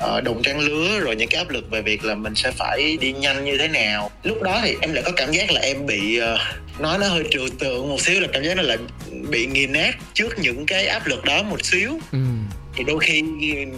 uh, 0.04 0.24
đồng 0.24 0.42
trang 0.42 0.60
lứa 0.60 1.00
rồi 1.00 1.16
những 1.16 1.28
cái 1.28 1.38
áp 1.38 1.50
lực 1.50 1.70
về 1.70 1.82
việc 1.82 2.04
là 2.04 2.14
mình 2.14 2.34
sẽ 2.34 2.50
phải 2.50 2.96
đi 3.00 3.12
nhanh 3.12 3.44
như 3.44 3.58
thế 3.58 3.68
nào. 3.68 4.10
Lúc 4.22 4.42
đó 4.42 4.60
thì 4.62 4.76
em 4.80 4.92
lại 4.92 5.02
có 5.06 5.12
cảm 5.16 5.32
giác 5.32 5.50
là 5.50 5.60
em 5.60 5.86
bị 5.86 6.20
uh, 6.20 6.80
nói 6.80 6.98
nó 6.98 7.08
hơi 7.08 7.24
trừu 7.30 7.48
tượng 7.58 7.88
một 7.88 8.00
xíu 8.00 8.20
là 8.20 8.28
cảm 8.32 8.44
giác 8.44 8.56
nó 8.56 8.62
là 8.62 8.76
bị 9.30 9.46
nghiền 9.46 9.72
nát 9.72 9.96
trước 10.14 10.38
những 10.38 10.66
cái 10.66 10.86
áp 10.86 11.06
lực 11.06 11.24
đó 11.24 11.42
một 11.42 11.64
xíu. 11.64 11.98
Ừ. 12.12 12.18
Thì 12.76 12.84
đôi 12.84 12.98
khi 13.00 13.22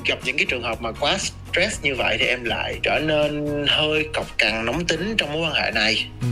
gặp 0.07 0.19
những 0.25 0.37
cái 0.37 0.47
trường 0.49 0.63
hợp 0.63 0.83
mà 0.83 0.93
quá 0.93 1.19
stress 1.19 1.83
như 1.83 1.95
vậy 1.95 2.17
thì 2.21 2.27
em 2.27 2.45
lại 2.45 2.79
trở 2.83 2.99
nên 2.99 3.47
hơi 3.69 4.07
cọc 4.15 4.39
cằn 4.39 4.67
nóng 4.67 4.85
tính 4.87 5.15
trong 5.19 5.33
mối 5.33 5.43
quan 5.43 5.55
hệ 5.55 5.71
này. 5.71 6.07
Ừ. 6.21 6.27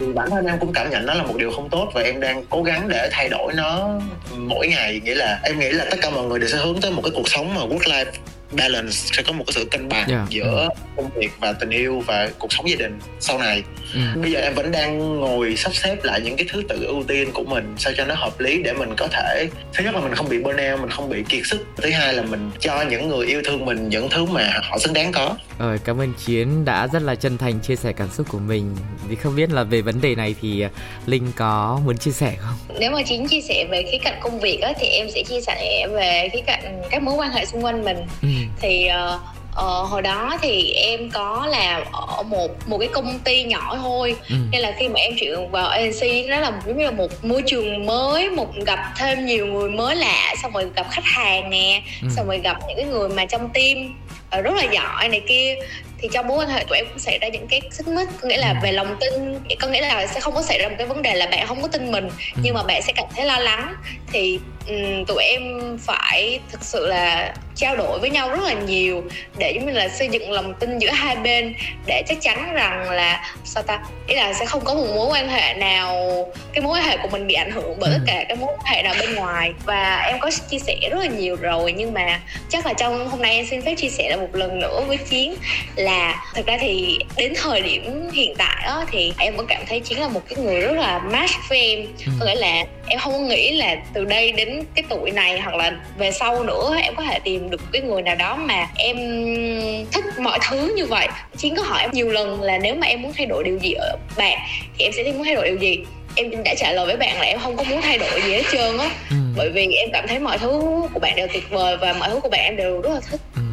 vì 0.00 0.12
bản 0.12 0.30
thân 0.30 0.46
em 0.46 0.58
cũng 0.58 0.72
cảm 0.72 0.90
nhận 0.90 1.06
nó 1.06 1.14
là 1.14 1.22
một 1.22 1.36
điều 1.36 1.50
không 1.50 1.68
tốt 1.70 1.90
và 1.94 2.02
em 2.02 2.20
đang 2.20 2.44
cố 2.50 2.62
gắng 2.62 2.88
để 2.88 3.08
thay 3.12 3.28
đổi 3.28 3.52
nó 3.54 4.00
mỗi 4.36 4.68
ngày. 4.68 5.00
Nghĩa 5.04 5.14
là 5.14 5.40
em 5.42 5.58
nghĩ 5.58 5.68
là 5.68 5.84
tất 5.90 5.96
cả 6.02 6.10
mọi 6.10 6.24
người 6.24 6.38
đều 6.38 6.48
sẽ 6.48 6.58
hướng 6.58 6.80
tới 6.80 6.90
một 6.90 7.02
cái 7.04 7.12
cuộc 7.14 7.28
sống 7.28 7.54
mà 7.54 7.60
work 7.60 7.78
life 7.78 8.12
balance 8.56 8.90
sẽ 8.90 9.22
có 9.22 9.32
một 9.32 9.44
cái 9.46 9.52
sự 9.52 9.64
cân 9.70 9.88
bằng 9.88 10.08
yeah. 10.08 10.30
giữa 10.30 10.68
công 10.96 11.10
việc 11.16 11.30
và 11.40 11.52
tình 11.52 11.70
yêu 11.70 12.02
và 12.06 12.28
cuộc 12.38 12.52
sống 12.52 12.70
gia 12.70 12.76
đình 12.76 12.98
sau 13.20 13.38
này 13.38 13.62
ừ. 13.94 14.20
bây 14.20 14.32
giờ 14.32 14.40
em 14.40 14.54
vẫn 14.54 14.72
đang 14.72 15.20
ngồi 15.20 15.56
sắp 15.56 15.74
xếp 15.74 16.04
lại 16.04 16.20
những 16.20 16.36
cái 16.36 16.46
thứ 16.52 16.62
tự 16.68 16.84
ưu 16.84 17.02
tiên 17.08 17.30
của 17.32 17.44
mình 17.44 17.74
sao 17.78 17.92
cho 17.96 18.04
nó 18.04 18.14
hợp 18.14 18.40
lý 18.40 18.62
để 18.62 18.72
mình 18.72 18.94
có 18.96 19.08
thể 19.12 19.48
thứ 19.74 19.84
nhất 19.84 19.94
là 19.94 20.00
mình 20.00 20.14
không 20.14 20.28
bị 20.28 20.38
burnout 20.38 20.80
mình 20.80 20.90
không 20.90 21.08
bị 21.08 21.24
kiệt 21.28 21.46
sức. 21.46 21.66
Thứ 21.76 21.90
hai 21.90 22.14
là 22.14 22.22
mình 22.22 22.50
cho 22.60 22.82
những 22.82 23.08
người 23.08 23.26
yêu 23.26 23.42
thương 23.44 23.64
mình 23.64 23.88
những 23.88 24.08
thứ 24.10 24.24
mà 24.24 24.60
họ 24.62 24.78
xứng 24.78 24.92
đáng 24.92 25.12
có. 25.12 25.36
Rồi 25.58 25.78
cảm 25.84 26.00
ơn 26.00 26.12
chiến 26.24 26.64
đã 26.64 26.86
rất 26.86 27.02
là 27.02 27.14
chân 27.14 27.38
thành 27.38 27.60
chia 27.60 27.76
sẻ 27.76 27.92
cảm 27.92 28.08
xúc 28.10 28.26
của 28.30 28.38
mình. 28.38 28.76
Thì 29.08 29.16
không 29.16 29.36
biết 29.36 29.50
là 29.50 29.62
về 29.62 29.80
vấn 29.82 30.00
đề 30.00 30.14
này 30.14 30.34
thì 30.42 30.60
à, 30.60 30.70
linh 31.06 31.32
có 31.36 31.80
muốn 31.86 31.98
chia 31.98 32.10
sẻ 32.10 32.36
không? 32.38 32.78
Nếu 32.80 32.90
mà 32.90 33.02
chiến 33.02 33.28
chia 33.28 33.40
sẻ 33.40 33.66
về 33.70 33.82
khía 33.92 33.98
cạnh 33.98 34.18
công 34.22 34.40
việc 34.40 34.60
á, 34.60 34.72
thì 34.80 34.86
em 34.86 35.06
sẽ 35.14 35.22
chia 35.22 35.40
sẻ 35.40 35.86
về 35.90 36.28
khía 36.32 36.42
cạnh 36.46 36.82
các 36.90 37.02
mối 37.02 37.14
quan 37.14 37.30
hệ 37.30 37.46
xung 37.46 37.64
quanh 37.64 37.84
mình. 37.84 37.96
Ừ. 38.22 38.28
Thì 38.60 38.88
uh, 39.14 39.20
uh, 39.54 39.90
hồi 39.90 40.02
đó 40.02 40.38
thì 40.42 40.72
em 40.72 41.10
có 41.10 41.46
làm 41.50 41.82
ở 41.92 42.22
một 42.22 42.68
một 42.68 42.78
cái 42.78 42.88
công 42.88 43.18
ty 43.18 43.44
nhỏ 43.44 43.76
thôi 43.82 44.16
ừ. 44.28 44.36
nên 44.50 44.60
là 44.60 44.74
khi 44.78 44.88
mà 44.88 45.00
em 45.00 45.12
chuyển 45.20 45.50
vào 45.50 45.66
agency 45.66 46.26
nó 46.28 46.40
là 46.40 46.52
giống 46.66 46.78
như 46.78 46.84
là 46.84 46.90
một 46.90 47.24
môi 47.24 47.42
trường 47.46 47.86
mới 47.86 48.30
một 48.30 48.48
gặp 48.66 48.78
thêm 48.96 49.26
nhiều 49.26 49.46
người 49.46 49.70
mới 49.70 49.96
lạ 49.96 50.34
xong 50.42 50.52
rồi 50.52 50.66
gặp 50.76 50.86
khách 50.90 51.04
hàng 51.04 51.50
nè 51.50 51.82
ừ. 52.02 52.08
xong 52.16 52.26
rồi 52.26 52.38
gặp 52.38 52.56
những 52.68 52.76
cái 52.76 52.86
người 52.86 53.08
mà 53.08 53.24
trong 53.26 53.48
team 53.54 53.94
uh, 54.38 54.44
rất 54.44 54.54
là 54.54 54.64
giỏi 54.72 55.08
này 55.08 55.22
kia 55.28 55.54
thì 55.98 56.08
trong 56.12 56.26
mối 56.28 56.38
quan 56.38 56.48
hệ 56.48 56.64
tụi 56.68 56.78
em 56.78 56.86
cũng 56.88 56.98
xảy 56.98 57.18
ra 57.18 57.28
những 57.28 57.46
cái 57.48 57.60
xích 57.70 57.88
mích 57.88 58.08
có 58.20 58.28
nghĩa 58.28 58.36
là 58.36 58.48
ừ. 58.48 58.56
về 58.62 58.72
lòng 58.72 58.96
tin 59.00 59.38
có 59.60 59.68
nghĩa 59.68 59.80
là 59.80 60.06
sẽ 60.06 60.20
không 60.20 60.34
có 60.34 60.42
xảy 60.42 60.58
ra 60.58 60.68
một 60.68 60.74
cái 60.78 60.86
vấn 60.86 61.02
đề 61.02 61.14
là 61.14 61.26
bạn 61.26 61.46
không 61.46 61.62
có 61.62 61.68
tin 61.68 61.92
mình 61.92 62.08
ừ. 62.08 62.40
nhưng 62.42 62.54
mà 62.54 62.62
bạn 62.62 62.82
sẽ 62.82 62.92
cảm 62.96 63.06
thấy 63.16 63.26
lo 63.26 63.38
lắng 63.38 63.74
thì 64.12 64.40
um, 64.68 65.04
tụi 65.04 65.22
em 65.22 65.42
phải 65.78 66.40
thực 66.52 66.64
sự 66.64 66.86
là 66.86 67.34
trao 67.54 67.76
đổi 67.76 67.98
với 67.98 68.10
nhau 68.10 68.30
rất 68.30 68.42
là 68.42 68.52
nhiều 68.52 69.02
để 69.38 69.52
giống 69.54 69.66
như 69.66 69.72
là 69.72 69.88
xây 69.88 70.08
dựng 70.08 70.30
lòng 70.30 70.54
tin 70.54 70.78
giữa 70.78 70.90
hai 70.90 71.16
bên 71.16 71.54
để 71.86 72.02
chắc 72.08 72.18
chắn 72.20 72.52
rằng 72.52 72.90
là 72.90 73.34
sao 73.44 73.62
ta 73.62 73.80
ý 74.06 74.14
là 74.14 74.32
sẽ 74.32 74.46
không 74.46 74.64
có 74.64 74.74
một 74.74 74.86
mối 74.94 75.08
quan 75.10 75.28
hệ 75.28 75.54
nào 75.54 76.26
cái 76.52 76.64
mối 76.64 76.78
quan 76.78 76.84
hệ 76.84 76.96
của 76.96 77.08
mình 77.08 77.26
bị 77.26 77.34
ảnh 77.34 77.50
hưởng 77.50 77.76
bởi 77.80 77.90
tất 77.92 78.04
cả 78.06 78.24
các 78.28 78.38
mối 78.38 78.50
quan 78.56 78.74
hệ 78.74 78.82
nào 78.82 78.94
bên 79.00 79.14
ngoài 79.14 79.52
và 79.64 79.96
em 79.96 80.18
có 80.20 80.30
chia 80.50 80.58
sẻ 80.58 80.76
rất 80.90 80.98
là 80.98 81.06
nhiều 81.06 81.36
rồi 81.36 81.72
nhưng 81.72 81.94
mà 81.94 82.20
chắc 82.48 82.66
là 82.66 82.72
trong 82.72 83.08
hôm 83.08 83.22
nay 83.22 83.34
em 83.34 83.46
xin 83.50 83.62
phép 83.62 83.74
chia 83.74 83.88
sẻ 83.88 84.08
lại 84.08 84.18
một 84.18 84.34
lần 84.34 84.60
nữa 84.60 84.80
với 84.88 84.96
chiến 84.96 85.34
là 85.76 85.93
thật 86.34 86.42
ra 86.46 86.58
thì 86.60 86.98
đến 87.16 87.32
thời 87.36 87.62
điểm 87.62 88.10
hiện 88.12 88.34
tại 88.38 88.62
đó 88.66 88.84
thì 88.92 89.12
em 89.18 89.36
vẫn 89.36 89.46
cảm 89.46 89.62
thấy 89.68 89.80
chiến 89.80 90.00
là 90.00 90.08
một 90.08 90.20
cái 90.28 90.44
người 90.44 90.60
rất 90.60 90.72
là 90.72 90.98
match 90.98 91.32
với 91.48 91.58
em 91.58 91.86
ừ. 92.06 92.12
có 92.20 92.26
nghĩa 92.26 92.34
là 92.34 92.64
em 92.86 92.98
không 92.98 93.28
nghĩ 93.28 93.50
là 93.50 93.76
từ 93.92 94.04
đây 94.04 94.32
đến 94.32 94.64
cái 94.74 94.84
tuổi 94.88 95.10
này 95.10 95.40
hoặc 95.40 95.54
là 95.54 95.72
về 95.98 96.10
sau 96.10 96.44
nữa 96.44 96.76
em 96.82 96.94
có 96.96 97.02
thể 97.02 97.18
tìm 97.24 97.50
được 97.50 97.60
cái 97.72 97.82
người 97.82 98.02
nào 98.02 98.14
đó 98.14 98.36
mà 98.36 98.66
em 98.76 98.96
thích 99.92 100.04
mọi 100.18 100.38
thứ 100.48 100.74
như 100.76 100.86
vậy. 100.86 101.08
Chiến 101.36 101.56
có 101.56 101.62
hỏi 101.62 101.80
em 101.80 101.90
nhiều 101.92 102.08
lần 102.08 102.42
là 102.42 102.58
nếu 102.58 102.74
mà 102.74 102.86
em 102.86 103.02
muốn 103.02 103.12
thay 103.16 103.26
đổi 103.26 103.44
điều 103.44 103.58
gì 103.58 103.72
ở 103.72 103.96
bạn 104.16 104.38
thì 104.78 104.84
em 104.84 104.92
sẽ 104.92 105.12
muốn 105.12 105.24
thay 105.24 105.34
đổi 105.34 105.48
điều 105.48 105.58
gì? 105.58 105.78
Em 106.16 106.44
đã 106.44 106.54
trả 106.58 106.72
lời 106.72 106.86
với 106.86 106.96
bạn 106.96 107.18
là 107.18 107.24
em 107.24 107.38
không 107.38 107.56
có 107.56 107.64
muốn 107.64 107.82
thay 107.82 107.98
đổi 107.98 108.22
gì 108.22 108.32
hết 108.32 108.42
trơn 108.52 108.78
á. 108.78 108.90
Ừ. 109.10 109.16
bởi 109.36 109.50
vì 109.50 109.66
em 109.66 109.88
cảm 109.92 110.08
thấy 110.08 110.18
mọi 110.18 110.38
thứ 110.38 110.82
của 110.94 111.00
bạn 111.00 111.16
đều 111.16 111.26
tuyệt 111.32 111.50
vời 111.50 111.76
và 111.76 111.92
mọi 111.92 112.08
thứ 112.08 112.20
của 112.20 112.28
bạn 112.28 112.40
em 112.44 112.56
đều 112.56 112.80
rất 112.80 112.90
là 112.94 113.00
thích. 113.10 113.20
Ừ 113.36 113.43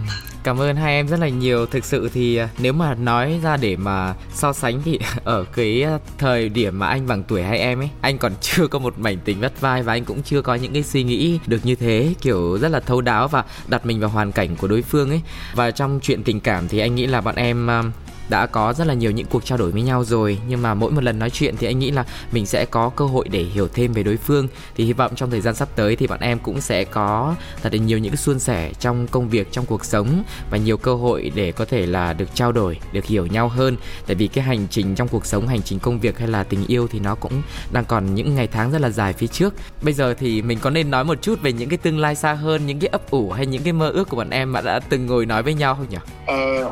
Cảm 0.43 0.61
ơn 0.61 0.75
hai 0.75 0.93
em 0.93 1.07
rất 1.07 1.19
là 1.19 1.29
nhiều. 1.29 1.65
Thực 1.65 1.85
sự 1.85 2.09
thì 2.13 2.35
à, 2.35 2.49
nếu 2.57 2.73
mà 2.73 2.95
nói 2.95 3.39
ra 3.43 3.57
để 3.57 3.75
mà 3.75 4.13
so 4.33 4.53
sánh 4.53 4.81
thì 4.85 4.99
ở 5.23 5.43
cái 5.43 5.83
à, 5.83 5.97
thời 6.17 6.49
điểm 6.49 6.79
mà 6.79 6.87
anh 6.87 7.07
bằng 7.07 7.23
tuổi 7.23 7.43
hai 7.43 7.59
em 7.59 7.79
ấy, 7.79 7.89
anh 8.01 8.17
còn 8.17 8.33
chưa 8.41 8.67
có 8.67 8.79
một 8.79 8.99
mảnh 8.99 9.17
tình 9.25 9.39
vắt 9.39 9.61
vai 9.61 9.83
và 9.83 9.93
anh 9.93 10.05
cũng 10.05 10.21
chưa 10.23 10.41
có 10.41 10.55
những 10.55 10.73
cái 10.73 10.83
suy 10.83 11.03
nghĩ 11.03 11.39
được 11.47 11.59
như 11.63 11.75
thế, 11.75 12.13
kiểu 12.21 12.57
rất 12.57 12.71
là 12.71 12.79
thấu 12.79 13.01
đáo 13.01 13.27
và 13.27 13.43
đặt 13.67 13.85
mình 13.85 13.99
vào 13.99 14.09
hoàn 14.09 14.31
cảnh 14.31 14.55
của 14.55 14.67
đối 14.67 14.81
phương 14.81 15.09
ấy. 15.09 15.21
Và 15.55 15.71
trong 15.71 15.99
chuyện 16.01 16.23
tình 16.23 16.39
cảm 16.39 16.67
thì 16.67 16.79
anh 16.79 16.95
nghĩ 16.95 17.07
là 17.07 17.21
bọn 17.21 17.35
em 17.35 17.69
à, 17.69 17.83
đã 18.31 18.45
có 18.45 18.73
rất 18.73 18.87
là 18.87 18.93
nhiều 18.93 19.11
những 19.11 19.25
cuộc 19.25 19.45
trao 19.45 19.57
đổi 19.57 19.71
với 19.71 19.81
nhau 19.81 20.03
rồi. 20.03 20.37
Nhưng 20.47 20.61
mà 20.61 20.73
mỗi 20.73 20.91
một 20.91 21.03
lần 21.03 21.19
nói 21.19 21.29
chuyện 21.29 21.55
thì 21.57 21.67
anh 21.67 21.79
nghĩ 21.79 21.91
là 21.91 22.05
mình 22.31 22.45
sẽ 22.45 22.65
có 22.65 22.89
cơ 22.89 23.05
hội 23.05 23.27
để 23.29 23.43
hiểu 23.43 23.67
thêm 23.67 23.93
về 23.93 24.03
đối 24.03 24.17
phương. 24.17 24.47
Thì 24.75 24.85
hy 24.85 24.93
vọng 24.93 25.11
trong 25.15 25.31
thời 25.31 25.41
gian 25.41 25.55
sắp 25.55 25.69
tới 25.75 25.95
thì 25.95 26.07
bọn 26.07 26.19
em 26.19 26.39
cũng 26.39 26.61
sẽ 26.61 26.83
có 26.83 27.35
thật 27.61 27.73
là 27.73 27.79
nhiều 27.79 27.97
những 27.97 28.15
suôn 28.15 28.39
sẻ 28.39 28.71
trong 28.79 29.07
công 29.07 29.29
việc 29.29 29.51
trong 29.51 29.65
cuộc 29.65 29.85
sống 29.85 30.23
và 30.51 30.57
nhiều 30.57 30.77
cơ 30.77 30.95
hội 30.95 31.31
để 31.35 31.51
có 31.51 31.65
thể 31.65 31.85
là 31.85 32.13
được 32.13 32.35
trao 32.35 32.51
đổi 32.51 32.77
được 32.91 33.05
hiểu 33.05 33.25
nhau 33.25 33.47
hơn. 33.47 33.77
Tại 34.07 34.15
vì 34.15 34.27
cái 34.27 34.43
hành 34.43 34.67
trình 34.69 34.95
trong 34.95 35.07
cuộc 35.07 35.25
sống 35.25 35.47
hành 35.47 35.61
trình 35.61 35.79
công 35.79 35.99
việc 35.99 36.19
hay 36.19 36.27
là 36.27 36.43
tình 36.43 36.65
yêu 36.67 36.87
thì 36.91 36.99
nó 36.99 37.15
cũng 37.15 37.41
đang 37.71 37.85
còn 37.85 38.15
những 38.15 38.35
ngày 38.35 38.47
tháng 38.47 38.71
rất 38.71 38.81
là 38.81 38.89
dài 38.89 39.13
phía 39.13 39.27
trước. 39.27 39.53
Bây 39.81 39.93
giờ 39.93 40.13
thì 40.13 40.41
mình 40.41 40.59
có 40.61 40.69
nên 40.69 40.91
nói 40.91 41.03
một 41.03 41.21
chút 41.21 41.41
về 41.41 41.53
những 41.53 41.69
cái 41.69 41.77
tương 41.77 41.99
lai 41.99 42.15
xa 42.15 42.33
hơn 42.33 42.65
những 42.65 42.79
cái 42.79 42.87
ấp 42.87 43.11
ủ 43.11 43.31
hay 43.31 43.45
những 43.45 43.63
cái 43.63 43.73
mơ 43.73 43.89
ước 43.89 44.09
của 44.09 44.17
bọn 44.17 44.29
em 44.29 44.51
mà 44.51 44.61
đã 44.61 44.79
từng 44.79 45.05
ngồi 45.05 45.25
nói 45.25 45.43
với 45.43 45.53
nhau 45.53 45.75
không 45.75 45.89
nhỉ? 45.89 45.97
Ờ, 46.25 46.63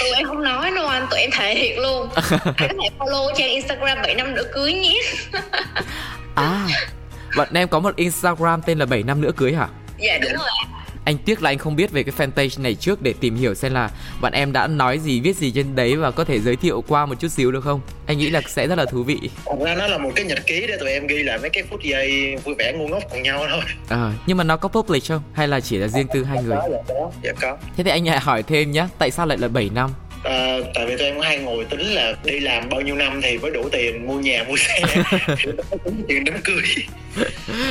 tụi 0.00 0.10
em 0.16 0.26
không 0.26 0.42
nói 0.42 0.70
đâu 0.78 0.88
anh 0.88 1.06
tụi 1.10 1.20
em 1.20 1.30
thể 1.32 1.54
hiện 1.54 1.78
luôn. 1.80 2.08
Anh 2.56 2.68
có 2.68 2.82
thể 2.82 2.88
follow 2.98 3.32
trang 3.36 3.48
instagram 3.48 3.98
7 4.02 4.14
năm 4.14 4.34
nữa 4.34 4.44
cưới 4.52 4.72
nhé. 4.72 5.00
À 6.34 6.66
bọn 7.36 7.48
em 7.54 7.68
có 7.68 7.80
một 7.80 7.96
instagram 7.96 8.62
tên 8.62 8.78
là 8.78 8.86
7 8.86 9.02
năm 9.02 9.20
nữa 9.20 9.30
cưới 9.36 9.52
hả? 9.52 9.68
Dạ 9.98 10.18
đúng 10.22 10.32
rồi 10.32 10.48
anh 11.08 11.18
tiếc 11.18 11.42
là 11.42 11.50
anh 11.50 11.58
không 11.58 11.76
biết 11.76 11.90
về 11.90 12.02
cái 12.02 12.14
fanpage 12.18 12.62
này 12.62 12.74
trước 12.74 13.02
để 13.02 13.14
tìm 13.20 13.36
hiểu 13.36 13.54
xem 13.54 13.74
là 13.74 13.90
bạn 14.20 14.32
em 14.32 14.52
đã 14.52 14.66
nói 14.66 14.98
gì 14.98 15.20
viết 15.20 15.36
gì 15.36 15.50
trên 15.50 15.76
đấy 15.76 15.96
và 15.96 16.10
có 16.10 16.24
thể 16.24 16.40
giới 16.40 16.56
thiệu 16.56 16.84
qua 16.88 17.06
một 17.06 17.14
chút 17.20 17.28
xíu 17.28 17.52
được 17.52 17.64
không? 17.64 17.80
Anh 18.06 18.18
nghĩ 18.18 18.30
là 18.30 18.40
sẽ 18.46 18.66
rất 18.66 18.78
là 18.78 18.84
thú 18.84 19.02
vị. 19.02 19.18
Thật 19.46 19.56
ra 19.64 19.74
nó 19.74 19.86
là 19.86 19.98
một 19.98 20.10
cái 20.16 20.24
nhật 20.24 20.38
ký 20.46 20.66
để 20.68 20.76
tụi 20.80 20.90
em 20.90 21.06
ghi 21.06 21.22
lại 21.22 21.38
mấy 21.38 21.50
cái 21.50 21.62
phút 21.70 21.80
giây 21.82 22.36
vui 22.44 22.54
vẻ 22.58 22.72
ngu 22.72 22.88
ngốc 22.88 23.02
cùng 23.10 23.22
nhau 23.22 23.44
thôi. 23.50 23.60
À, 23.88 24.12
nhưng 24.26 24.36
mà 24.36 24.44
nó 24.44 24.56
có 24.56 24.68
public 24.68 25.08
không? 25.08 25.22
Hay 25.32 25.48
là 25.48 25.60
chỉ 25.60 25.76
là 25.78 25.88
riêng 25.88 26.06
tư 26.14 26.24
hai 26.24 26.42
người? 26.42 26.56
Dạ 27.22 27.32
có, 27.32 27.40
có 27.40 27.56
thế 27.76 27.84
thì 27.84 27.90
anh 27.90 28.06
hãy 28.06 28.18
hỏi 28.18 28.42
thêm 28.42 28.70
nhé 28.70 28.86
tại 28.98 29.10
sao 29.10 29.26
lại 29.26 29.38
là 29.38 29.48
7 29.48 29.70
năm 29.74 29.90
À, 30.24 30.56
tại 30.74 30.86
vì 30.86 30.96
tụi 30.96 31.06
em 31.06 31.16
có 31.16 31.22
hay 31.22 31.38
ngồi 31.38 31.64
tính 31.64 31.80
là 31.80 32.14
đi 32.24 32.40
làm 32.40 32.68
bao 32.68 32.80
nhiêu 32.80 32.94
năm 32.94 33.20
thì 33.22 33.38
mới 33.38 33.50
đủ 33.50 33.68
tiền 33.72 34.06
mua 34.06 34.20
nhà 34.20 34.44
mua 34.48 34.56
xe. 34.56 34.80
Tiền 36.08 36.24
đám 36.24 36.34
cưới. 36.44 36.62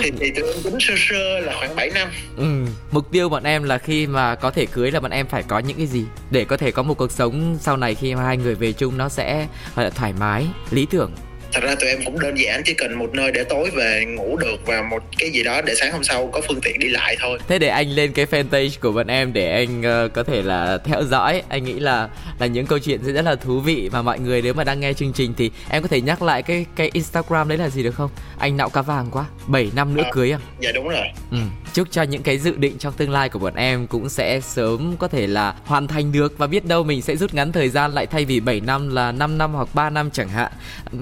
Thì, 0.01 0.11
thì 0.19 0.31
tụi 0.31 0.53
em 0.53 0.63
tính 0.63 0.77
sơ 0.79 0.93
sơ 0.97 1.39
là 1.39 1.53
khoảng 1.59 1.75
7 1.75 1.89
năm. 1.89 2.07
Ừ. 2.37 2.65
mục 2.91 3.11
tiêu 3.11 3.29
bọn 3.29 3.43
em 3.43 3.63
là 3.63 3.77
khi 3.77 4.07
mà 4.07 4.35
có 4.35 4.51
thể 4.51 4.65
cưới 4.65 4.91
là 4.91 4.99
bọn 4.99 5.11
em 5.11 5.27
phải 5.27 5.43
có 5.47 5.59
những 5.59 5.77
cái 5.77 5.87
gì? 5.87 6.05
Để 6.31 6.45
có 6.45 6.57
thể 6.57 6.71
có 6.71 6.83
một 6.83 6.93
cuộc 6.97 7.11
sống 7.11 7.57
sau 7.61 7.77
này 7.77 7.95
khi 7.95 8.15
mà 8.15 8.23
hai 8.23 8.37
người 8.37 8.55
về 8.55 8.71
chung 8.71 8.97
nó 8.97 9.09
sẽ 9.09 9.47
gọi 9.75 9.85
là 9.85 9.89
thoải 9.91 10.13
mái 10.19 10.45
lý 10.71 10.87
tưởng 10.89 11.11
thật 11.53 11.63
ra 11.63 11.75
tụi 11.75 11.89
em 11.89 11.99
cũng 12.05 12.19
đơn 12.19 12.35
giản 12.39 12.61
chỉ 12.65 12.73
cần 12.73 12.93
một 12.93 13.09
nơi 13.13 13.31
để 13.31 13.43
tối 13.43 13.69
về 13.75 14.05
ngủ 14.05 14.37
được 14.37 14.57
và 14.65 14.81
một 14.81 15.03
cái 15.17 15.29
gì 15.29 15.43
đó 15.43 15.61
để 15.61 15.75
sáng 15.75 15.91
hôm 15.91 16.03
sau 16.03 16.29
có 16.33 16.41
phương 16.47 16.61
tiện 16.61 16.79
đi 16.79 16.87
lại 16.87 17.15
thôi. 17.19 17.39
Thế 17.47 17.59
để 17.59 17.67
anh 17.67 17.89
lên 17.89 18.11
cái 18.11 18.25
fanpage 18.25 18.69
của 18.81 18.91
bọn 18.91 19.07
em 19.07 19.33
để 19.33 19.51
anh 19.51 20.05
uh, 20.05 20.13
có 20.13 20.23
thể 20.23 20.41
là 20.41 20.77
theo 20.77 21.03
dõi. 21.03 21.43
Anh 21.49 21.63
nghĩ 21.63 21.79
là 21.79 22.09
là 22.39 22.47
những 22.47 22.65
câu 22.65 22.79
chuyện 22.79 22.99
sẽ 23.05 23.11
rất 23.11 23.25
là 23.25 23.35
thú 23.35 23.59
vị 23.59 23.89
và 23.91 24.01
mọi 24.01 24.19
người 24.19 24.41
nếu 24.41 24.53
mà 24.53 24.63
đang 24.63 24.79
nghe 24.79 24.93
chương 24.93 25.13
trình 25.13 25.33
thì 25.37 25.51
em 25.69 25.81
có 25.81 25.87
thể 25.87 26.01
nhắc 26.01 26.21
lại 26.21 26.43
cái 26.43 26.65
cái 26.75 26.89
instagram 26.93 27.47
đấy 27.47 27.57
là 27.57 27.69
gì 27.69 27.83
được 27.83 27.95
không? 27.95 28.09
Anh 28.37 28.57
nạo 28.57 28.69
cá 28.69 28.81
vàng 28.81 29.07
quá 29.11 29.25
7 29.47 29.71
năm 29.75 29.95
nữa 29.95 30.03
à, 30.05 30.11
cưới 30.13 30.31
à? 30.31 30.39
dạ 30.59 30.71
đúng 30.71 30.89
rồi. 30.89 31.07
Ừ. 31.31 31.37
chúc 31.73 31.87
cho 31.91 32.03
những 32.03 32.23
cái 32.23 32.37
dự 32.37 32.55
định 32.55 32.77
trong 32.77 32.93
tương 32.93 33.11
lai 33.11 33.29
của 33.29 33.39
bọn 33.39 33.55
em 33.55 33.87
cũng 33.87 34.09
sẽ 34.09 34.39
sớm 34.41 34.95
có 34.99 35.07
thể 35.07 35.27
là 35.27 35.55
hoàn 35.65 35.87
thành 35.87 36.11
được 36.11 36.37
và 36.37 36.47
biết 36.47 36.65
đâu 36.65 36.83
mình 36.83 37.01
sẽ 37.01 37.15
rút 37.15 37.33
ngắn 37.33 37.51
thời 37.51 37.69
gian 37.69 37.93
lại 37.93 38.05
thay 38.05 38.25
vì 38.25 38.39
7 38.39 38.59
năm 38.59 38.95
là 38.95 39.11
5 39.11 39.37
năm 39.37 39.53
hoặc 39.53 39.69
3 39.73 39.89
năm 39.89 40.11
chẳng 40.11 40.29
hạn. 40.29 40.51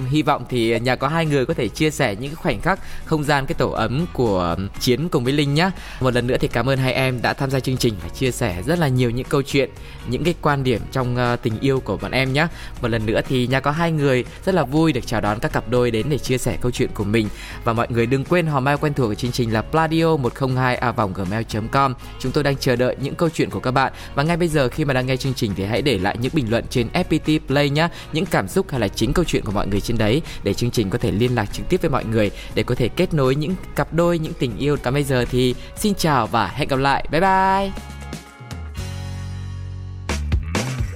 Hy 0.09 0.21
vọng 0.21 0.34
thì 0.49 0.79
nhà 0.79 0.95
có 0.95 1.07
hai 1.07 1.25
người 1.25 1.45
có 1.45 1.53
thể 1.53 1.67
chia 1.67 1.89
sẻ 1.89 2.15
những 2.15 2.35
khoảnh 2.35 2.61
khắc 2.61 2.79
không 3.05 3.23
gian, 3.23 3.45
cái 3.45 3.55
tổ 3.57 3.69
ấm 3.69 4.05
của 4.13 4.55
chiến 4.79 5.09
cùng 5.09 5.23
với 5.23 5.33
linh 5.33 5.53
nhé 5.53 5.71
một 6.01 6.13
lần 6.13 6.27
nữa 6.27 6.37
thì 6.39 6.47
cảm 6.47 6.69
ơn 6.69 6.79
hai 6.79 6.93
em 6.93 7.21
đã 7.21 7.33
tham 7.33 7.51
gia 7.51 7.59
chương 7.59 7.77
trình 7.77 7.93
và 8.03 8.09
chia 8.09 8.31
sẻ 8.31 8.61
rất 8.65 8.79
là 8.79 8.87
nhiều 8.87 9.09
những 9.09 9.27
câu 9.29 9.41
chuyện, 9.41 9.69
những 10.07 10.23
cái 10.23 10.33
quan 10.41 10.63
điểm 10.63 10.81
trong 10.91 11.15
ờ, 11.15 11.35
tình 11.35 11.59
yêu 11.59 11.79
của 11.79 11.97
bọn 11.97 12.11
em 12.11 12.33
nhé 12.33 12.47
một 12.81 12.87
lần 12.87 13.05
nữa 13.05 13.21
thì 13.27 13.47
nhà 13.47 13.59
có 13.59 13.71
hai 13.71 13.91
người 13.91 14.25
rất 14.45 14.55
là 14.55 14.63
vui 14.63 14.93
được 14.93 15.07
chào 15.07 15.21
đón 15.21 15.39
các 15.39 15.53
cặp 15.53 15.69
đôi 15.69 15.91
đến 15.91 16.05
để 16.09 16.17
chia 16.17 16.37
sẻ 16.37 16.57
câu 16.61 16.71
chuyện 16.71 16.89
của 16.93 17.03
mình. 17.03 17.29
Và 17.63 17.73
mọi 17.73 17.87
người 17.89 18.05
đừng 18.05 18.25
quên 18.25 18.47
hòm 18.47 18.63
mail 18.63 18.77
quen 18.81 18.93
thuộc 18.93 19.07
của 19.09 19.15
chương 19.15 19.31
trình 19.31 19.53
là 19.53 19.61
pladio 19.61 20.17
102 20.17 20.75
a 20.75 20.91
vòng 20.91 21.13
gmail.com 21.13 21.93
chúng 22.19 22.31
tôi 22.31 22.43
đang 22.43 22.55
chờ 22.57 22.75
đợi 22.75 22.95
những 23.01 23.15
câu 23.15 23.29
chuyện 23.29 23.49
của 23.49 23.59
các 23.59 23.71
bạn. 23.71 23.93
Và 24.15 24.23
ngay 24.23 24.37
bây 24.37 24.47
giờ 24.47 24.69
khi 24.69 24.85
mà 24.85 24.93
đang 24.93 25.05
nghe 25.05 25.17
chương 25.17 25.33
trình 25.33 25.51
thì 25.55 25.63
hãy 25.63 25.81
để 25.81 25.97
lại 25.97 26.17
những 26.19 26.31
bình 26.35 26.45
luận 26.49 26.65
trên 26.69 26.87
FPT 26.93 27.39
Play 27.47 27.69
nhé 27.69 27.89
những 28.13 28.25
cảm 28.25 28.47
xúc 28.47 28.71
hay 28.71 28.79
là 28.79 28.87
chính 28.87 29.13
câu 29.13 29.25
chuyện 29.25 29.45
của 29.45 29.51
mọi 29.51 29.67
người 29.67 29.81
trên 29.81 29.97
đấy 29.97 30.21
để 30.43 30.53
chương 30.53 30.71
trình 30.71 30.89
có 30.89 30.97
thể 30.97 31.11
liên 31.11 31.35
lạc 31.35 31.45
trực 31.53 31.69
tiếp 31.69 31.81
với 31.81 31.89
mọi 31.89 32.05
người 32.05 32.31
để 32.55 32.63
có 32.63 32.75
thể 32.75 32.87
kết 32.87 33.13
nối 33.13 33.35
những 33.35 33.55
cặp 33.75 33.93
đôi 33.93 34.19
những 34.19 34.33
tình 34.39 34.57
yêu. 34.57 34.77
Còn 34.83 34.93
bây 34.93 35.03
giờ 35.03 35.25
thì 35.31 35.55
xin 35.77 35.95
chào 35.95 36.27
và 36.27 36.47
hẹn 36.47 36.67
gặp 36.67 36.79
lại. 36.79 37.05
Bye 37.11 37.21
bye. 37.21 37.71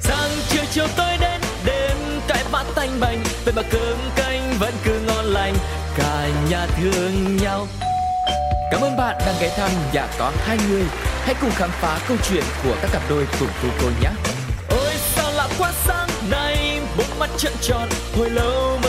Sáng 0.02 0.32
chiều 0.50 0.64
chiều 0.72 0.88
tôi 0.98 1.18
đến 1.22 1.42
đêm 1.66 1.98
cái 2.28 2.44
bát 2.52 2.66
thanh 2.76 3.00
bành. 3.00 3.24
Về 3.46 3.54
mà 3.56 3.62
cơm 3.72 3.98
canh 4.16 4.54
vẫn 4.60 4.74
cứ 4.84 5.00
ngon 5.08 5.26
lành 5.26 5.56
cả 5.98 6.30
nhà 6.50 6.68
thương 6.68 7.38
nhau. 7.38 7.68
Cảm 8.72 8.82
ơn 8.82 8.98
bạn 8.98 9.16
đang 9.26 9.36
ghé 9.42 9.54
thăm 9.58 9.72
nhà 9.94 10.08
có 10.20 10.32
hai 10.46 10.58
người. 10.70 10.84
Hãy 11.24 11.36
cùng 11.42 11.52
khám 11.52 11.70
phá 11.70 12.00
câu 12.08 12.18
chuyện 12.30 12.44
của 12.64 12.76
các 12.82 12.90
cặp 12.94 13.02
đôi 13.10 13.28
cùng 13.40 13.50
cô 13.64 13.70
cô 13.82 13.88
nhé. 14.02 14.10
Ôi 14.70 14.94
sao 15.16 15.32
lạ 15.32 15.48
quá 15.58 15.72
sáng 15.86 16.10
nay, 16.30 16.82
bốn 16.98 17.20
mắt 17.20 17.30
trợn 17.38 17.54
tròn, 17.62 17.90
hồi 18.18 18.30
lâu 18.30 18.80
mới 18.84 18.89